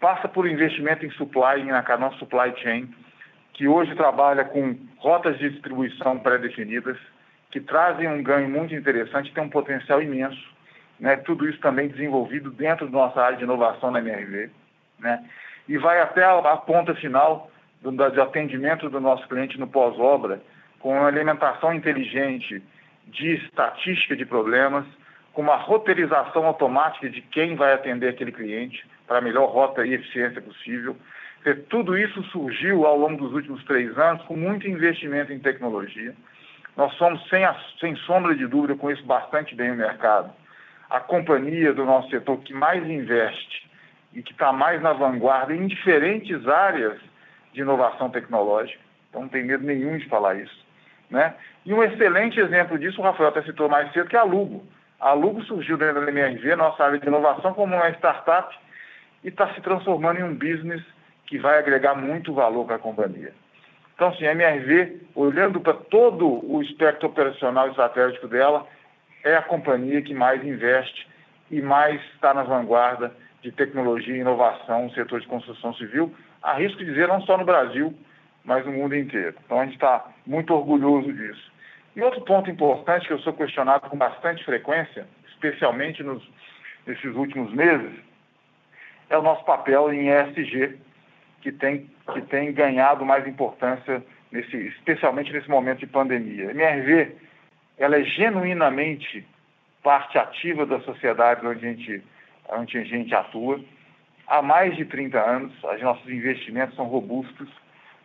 Passa 0.00 0.28
por 0.28 0.46
investimento 0.46 1.06
em 1.06 1.10
supply, 1.10 1.62
na 1.64 1.82
nossa 1.96 2.18
supply 2.18 2.52
chain, 2.56 2.92
que 3.52 3.68
hoje 3.68 3.94
trabalha 3.94 4.44
com 4.44 4.76
rotas 4.98 5.38
de 5.38 5.50
distribuição 5.50 6.18
pré-definidas, 6.18 6.98
que 7.50 7.60
trazem 7.60 8.08
um 8.08 8.22
ganho 8.22 8.48
muito 8.48 8.74
interessante, 8.74 9.32
tem 9.32 9.44
um 9.44 9.48
potencial 9.48 10.02
imenso. 10.02 10.53
Né? 11.04 11.16
Tudo 11.16 11.46
isso 11.46 11.60
também 11.60 11.88
desenvolvido 11.88 12.50
dentro 12.50 12.86
da 12.86 12.92
nossa 12.92 13.20
área 13.20 13.36
de 13.36 13.44
inovação 13.44 13.90
na 13.90 13.98
MRV. 13.98 14.48
Né? 14.98 15.22
E 15.68 15.76
vai 15.76 16.00
até 16.00 16.24
a, 16.24 16.38
a 16.38 16.56
ponta 16.56 16.94
final 16.94 17.50
do, 17.82 17.92
de 18.10 18.18
atendimento 18.18 18.88
do 18.88 18.98
nosso 19.02 19.28
cliente 19.28 19.60
no 19.60 19.66
pós-obra, 19.66 20.40
com 20.80 20.96
uma 20.96 21.06
alimentação 21.06 21.74
inteligente 21.74 22.62
de 23.08 23.34
estatística 23.34 24.16
de 24.16 24.24
problemas, 24.24 24.86
com 25.34 25.42
uma 25.42 25.56
roteirização 25.56 26.46
automática 26.46 27.10
de 27.10 27.20
quem 27.20 27.54
vai 27.54 27.74
atender 27.74 28.08
aquele 28.08 28.32
cliente 28.32 28.82
para 29.06 29.18
a 29.18 29.20
melhor 29.20 29.50
rota 29.50 29.84
e 29.84 29.92
eficiência 29.92 30.40
possível. 30.40 30.96
Tudo 31.68 31.98
isso 31.98 32.22
surgiu 32.30 32.86
ao 32.86 32.96
longo 32.96 33.22
dos 33.22 33.34
últimos 33.34 33.62
três 33.64 33.98
anos 33.98 34.22
com 34.22 34.36
muito 34.36 34.66
investimento 34.66 35.34
em 35.34 35.38
tecnologia. 35.38 36.14
Nós 36.74 36.94
somos, 36.94 37.22
sem, 37.28 37.44
a, 37.44 37.54
sem 37.78 37.94
sombra 37.96 38.34
de 38.34 38.46
dúvida, 38.46 38.74
com 38.74 38.90
isso 38.90 39.04
bastante 39.04 39.54
bem 39.54 39.68
no 39.68 39.76
mercado. 39.76 40.32
A 40.90 41.00
companhia 41.00 41.72
do 41.72 41.84
nosso 41.84 42.10
setor 42.10 42.38
que 42.38 42.52
mais 42.52 42.86
investe 42.88 43.68
e 44.12 44.22
que 44.22 44.32
está 44.32 44.52
mais 44.52 44.80
na 44.80 44.92
vanguarda 44.92 45.54
em 45.54 45.66
diferentes 45.66 46.46
áreas 46.46 46.98
de 47.52 47.60
inovação 47.60 48.10
tecnológica, 48.10 48.80
então 49.08 49.22
não 49.22 49.28
tem 49.28 49.44
medo 49.44 49.64
nenhum 49.64 49.96
de 49.96 50.08
falar 50.08 50.34
isso. 50.34 50.64
Né? 51.10 51.34
E 51.64 51.72
um 51.72 51.82
excelente 51.82 52.38
exemplo 52.40 52.78
disso, 52.78 53.00
o 53.00 53.04
Rafael 53.04 53.28
até 53.28 53.42
citou 53.42 53.68
mais 53.68 53.92
cedo, 53.92 54.08
que 54.08 54.16
é 54.16 54.18
a 54.18 54.24
Lugo. 54.24 54.66
A 55.00 55.12
Lugo 55.12 55.42
surgiu 55.44 55.76
dentro 55.76 56.04
da 56.04 56.10
MRV, 56.10 56.56
nossa 56.56 56.84
área 56.84 56.98
de 56.98 57.06
inovação, 57.06 57.54
como 57.54 57.74
uma 57.74 57.90
startup 57.90 58.56
e 59.22 59.28
está 59.28 59.52
se 59.54 59.60
transformando 59.60 60.20
em 60.20 60.24
um 60.24 60.34
business 60.34 60.82
que 61.26 61.38
vai 61.38 61.58
agregar 61.58 61.94
muito 61.94 62.34
valor 62.34 62.64
para 62.66 62.76
a 62.76 62.78
companhia. 62.78 63.32
Então, 63.94 64.08
assim, 64.08 64.26
a 64.26 64.32
MRV, 64.32 65.00
olhando 65.14 65.60
para 65.60 65.74
todo 65.74 66.26
o 66.50 66.60
espectro 66.62 67.08
operacional 67.08 67.68
e 67.68 67.70
estratégico 67.70 68.26
dela, 68.26 68.66
é 69.24 69.36
a 69.36 69.42
companhia 69.42 70.02
que 70.02 70.14
mais 70.14 70.44
investe 70.44 71.08
e 71.50 71.60
mais 71.60 72.00
está 72.12 72.32
na 72.34 72.42
vanguarda 72.42 73.12
de 73.42 73.50
tecnologia 73.50 74.14
e 74.14 74.20
inovação 74.20 74.84
no 74.84 74.90
setor 74.92 75.20
de 75.20 75.26
construção 75.26 75.74
civil, 75.74 76.14
arrisco 76.42 76.84
dizer, 76.84 77.08
não 77.08 77.20
só 77.22 77.36
no 77.36 77.44
Brasil, 77.44 77.94
mas 78.44 78.64
no 78.64 78.72
mundo 78.72 78.94
inteiro. 78.94 79.34
Então 79.44 79.60
a 79.60 79.64
gente 79.64 79.74
está 79.74 80.06
muito 80.26 80.54
orgulhoso 80.54 81.12
disso. 81.12 81.52
E 81.96 82.02
outro 82.02 82.20
ponto 82.22 82.50
importante 82.50 83.06
que 83.06 83.12
eu 83.12 83.18
sou 83.20 83.32
questionado 83.32 83.88
com 83.88 83.96
bastante 83.96 84.44
frequência, 84.44 85.06
especialmente 85.28 86.02
nos, 86.02 86.22
nesses 86.86 87.14
últimos 87.14 87.52
meses, 87.52 87.92
é 89.08 89.16
o 89.16 89.22
nosso 89.22 89.44
papel 89.44 89.92
em 89.92 90.08
ESG, 90.08 90.78
que 91.40 91.52
tem, 91.52 91.90
que 92.12 92.22
tem 92.22 92.52
ganhado 92.52 93.04
mais 93.04 93.26
importância, 93.26 94.02
nesse, 94.32 94.56
especialmente 94.56 95.32
nesse 95.32 95.48
momento 95.48 95.80
de 95.80 95.86
pandemia. 95.86 96.50
MRV 96.50 97.14
ela 97.78 97.96
é 97.96 98.04
genuinamente 98.04 99.26
parte 99.82 100.16
ativa 100.18 100.64
da 100.64 100.80
sociedade 100.80 101.46
onde 101.46 101.66
a 101.66 101.70
gente, 101.70 102.02
onde 102.50 102.78
a 102.78 102.84
gente 102.84 103.14
atua 103.14 103.60
há 104.26 104.42
mais 104.42 104.76
de 104.76 104.84
30 104.84 105.18
anos, 105.18 105.52
os 105.62 105.82
nossos 105.82 106.08
investimentos 106.08 106.74
são 106.76 106.86
robustos. 106.86 107.48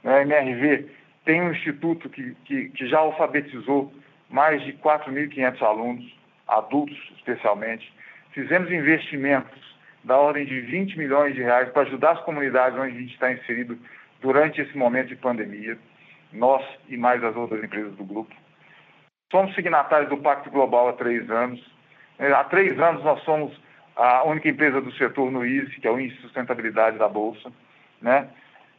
Né? 0.03 0.19
A 0.19 0.21
MRV 0.21 0.89
tem 1.25 1.41
um 1.41 1.51
instituto 1.51 2.09
que, 2.09 2.35
que, 2.45 2.69
que 2.69 2.87
já 2.87 2.99
alfabetizou 2.99 3.93
mais 4.29 4.61
de 4.63 4.73
4.500 4.73 5.61
alunos, 5.61 6.13
adultos 6.47 6.97
especialmente. 7.15 7.91
Fizemos 8.31 8.71
investimentos 8.71 9.59
da 10.03 10.17
ordem 10.17 10.45
de 10.45 10.61
20 10.61 10.97
milhões 10.97 11.35
de 11.35 11.41
reais 11.41 11.69
para 11.69 11.83
ajudar 11.83 12.11
as 12.11 12.21
comunidades 12.21 12.77
onde 12.79 12.95
a 12.95 12.99
gente 12.99 13.13
está 13.13 13.31
inserido 13.31 13.77
durante 14.21 14.61
esse 14.61 14.77
momento 14.77 15.09
de 15.09 15.15
pandemia, 15.15 15.77
nós 16.31 16.63
e 16.87 16.97
mais 16.97 17.23
as 17.23 17.35
outras 17.35 17.63
empresas 17.63 17.95
do 17.95 18.03
grupo. 18.03 18.33
Somos 19.31 19.53
signatários 19.53 20.09
do 20.09 20.17
Pacto 20.17 20.49
Global 20.49 20.89
há 20.89 20.93
três 20.93 21.29
anos. 21.29 21.63
Há 22.19 22.43
três 22.45 22.79
anos 22.79 23.03
nós 23.03 23.21
somos 23.23 23.53
a 23.95 24.23
única 24.23 24.49
empresa 24.49 24.81
do 24.81 24.91
setor 24.93 25.31
no 25.31 25.45
ISE, 25.45 25.79
que 25.79 25.87
é 25.87 25.91
o 25.91 25.99
Índice 25.99 26.17
de 26.17 26.23
Sustentabilidade 26.23 26.97
da 26.97 27.07
Bolsa. 27.07 27.51
Né? 28.01 28.27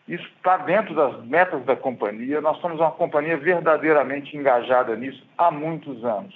Isso 0.08 0.26
está 0.36 0.56
dentro 0.56 0.94
das 0.94 1.24
metas 1.24 1.64
da 1.64 1.76
companhia. 1.76 2.40
Nós 2.40 2.58
somos 2.58 2.80
uma 2.80 2.90
companhia 2.90 3.36
verdadeiramente 3.36 4.36
engajada 4.36 4.96
nisso 4.96 5.24
há 5.38 5.50
muitos 5.50 6.04
anos, 6.04 6.34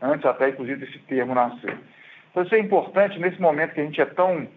antes 0.00 0.26
até, 0.26 0.48
inclusive, 0.48 0.84
desse 0.84 0.98
termo 1.00 1.34
nascer. 1.34 1.78
Então, 2.30 2.42
isso 2.42 2.54
é 2.54 2.58
importante 2.58 3.18
nesse 3.18 3.40
momento 3.40 3.74
que 3.74 3.80
a 3.80 3.84
gente 3.84 4.00
é 4.00 4.06
tão 4.06 4.48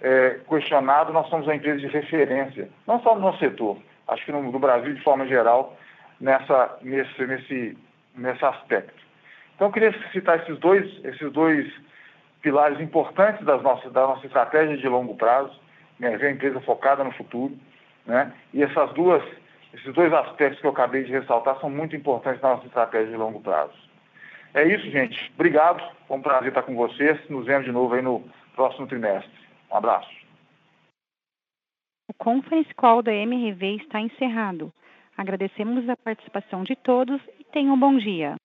é, 0.00 0.38
questionado, 0.48 1.12
nós 1.12 1.28
somos 1.28 1.46
uma 1.46 1.56
empresa 1.56 1.80
de 1.80 1.86
referência, 1.86 2.68
não 2.86 3.00
só 3.02 3.14
no 3.14 3.22
nosso 3.22 3.38
setor, 3.38 3.78
acho 4.08 4.24
que 4.24 4.32
no, 4.32 4.42
no 4.42 4.58
Brasil 4.58 4.94
de 4.94 5.02
forma 5.02 5.26
geral, 5.26 5.76
nessa, 6.20 6.76
nesse, 6.82 7.26
nesse, 7.26 7.78
nesse 8.14 8.44
aspecto. 8.44 9.02
Então, 9.54 9.68
eu 9.68 9.72
queria 9.72 10.10
citar 10.10 10.40
esses 10.40 10.58
dois, 10.58 10.86
esses 11.04 11.32
dois 11.32 11.72
pilares 12.40 12.80
importantes 12.80 13.44
das 13.44 13.62
nossas, 13.62 13.92
da 13.92 14.06
nossa 14.06 14.26
estratégia 14.26 14.76
de 14.76 14.88
longo 14.88 15.14
prazo, 15.14 15.58
né, 15.98 16.16
ver 16.16 16.26
a 16.26 16.30
empresa 16.32 16.60
focada 16.60 17.04
no 17.04 17.12
futuro, 17.12 17.56
né, 18.04 18.32
e 18.52 18.62
essas 18.62 18.92
duas, 18.92 19.22
esses 19.72 19.94
dois 19.94 20.12
aspectos 20.12 20.60
que 20.60 20.66
eu 20.66 20.72
acabei 20.72 21.04
de 21.04 21.12
ressaltar 21.12 21.58
são 21.60 21.70
muito 21.70 21.94
importantes 21.94 22.42
na 22.42 22.56
nossa 22.56 22.66
estratégia 22.66 23.10
de 23.10 23.16
longo 23.16 23.40
prazo. 23.40 23.72
É 24.54 24.66
isso, 24.66 24.90
gente. 24.90 25.32
Obrigado. 25.34 25.82
Foi 26.06 26.18
um 26.18 26.22
prazer 26.22 26.48
estar 26.48 26.62
com 26.62 26.74
vocês. 26.74 27.18
Nos 27.30 27.46
vemos 27.46 27.64
de 27.64 27.72
novo 27.72 27.94
aí 27.94 28.02
no 28.02 28.22
próximo 28.54 28.86
trimestre. 28.86 29.30
Um 29.70 29.76
abraço. 29.76 30.10
O 32.08 32.14
Conference 32.14 32.72
Call 32.74 33.02
da 33.02 33.14
MRV 33.14 33.76
está 33.76 33.98
encerrado. 33.98 34.70
Agradecemos 35.16 35.88
a 35.88 35.96
participação 35.96 36.62
de 36.64 36.76
todos 36.76 37.20
tenham 37.52 37.74
um 37.74 37.78
bom 37.78 37.96
dia. 37.98 38.41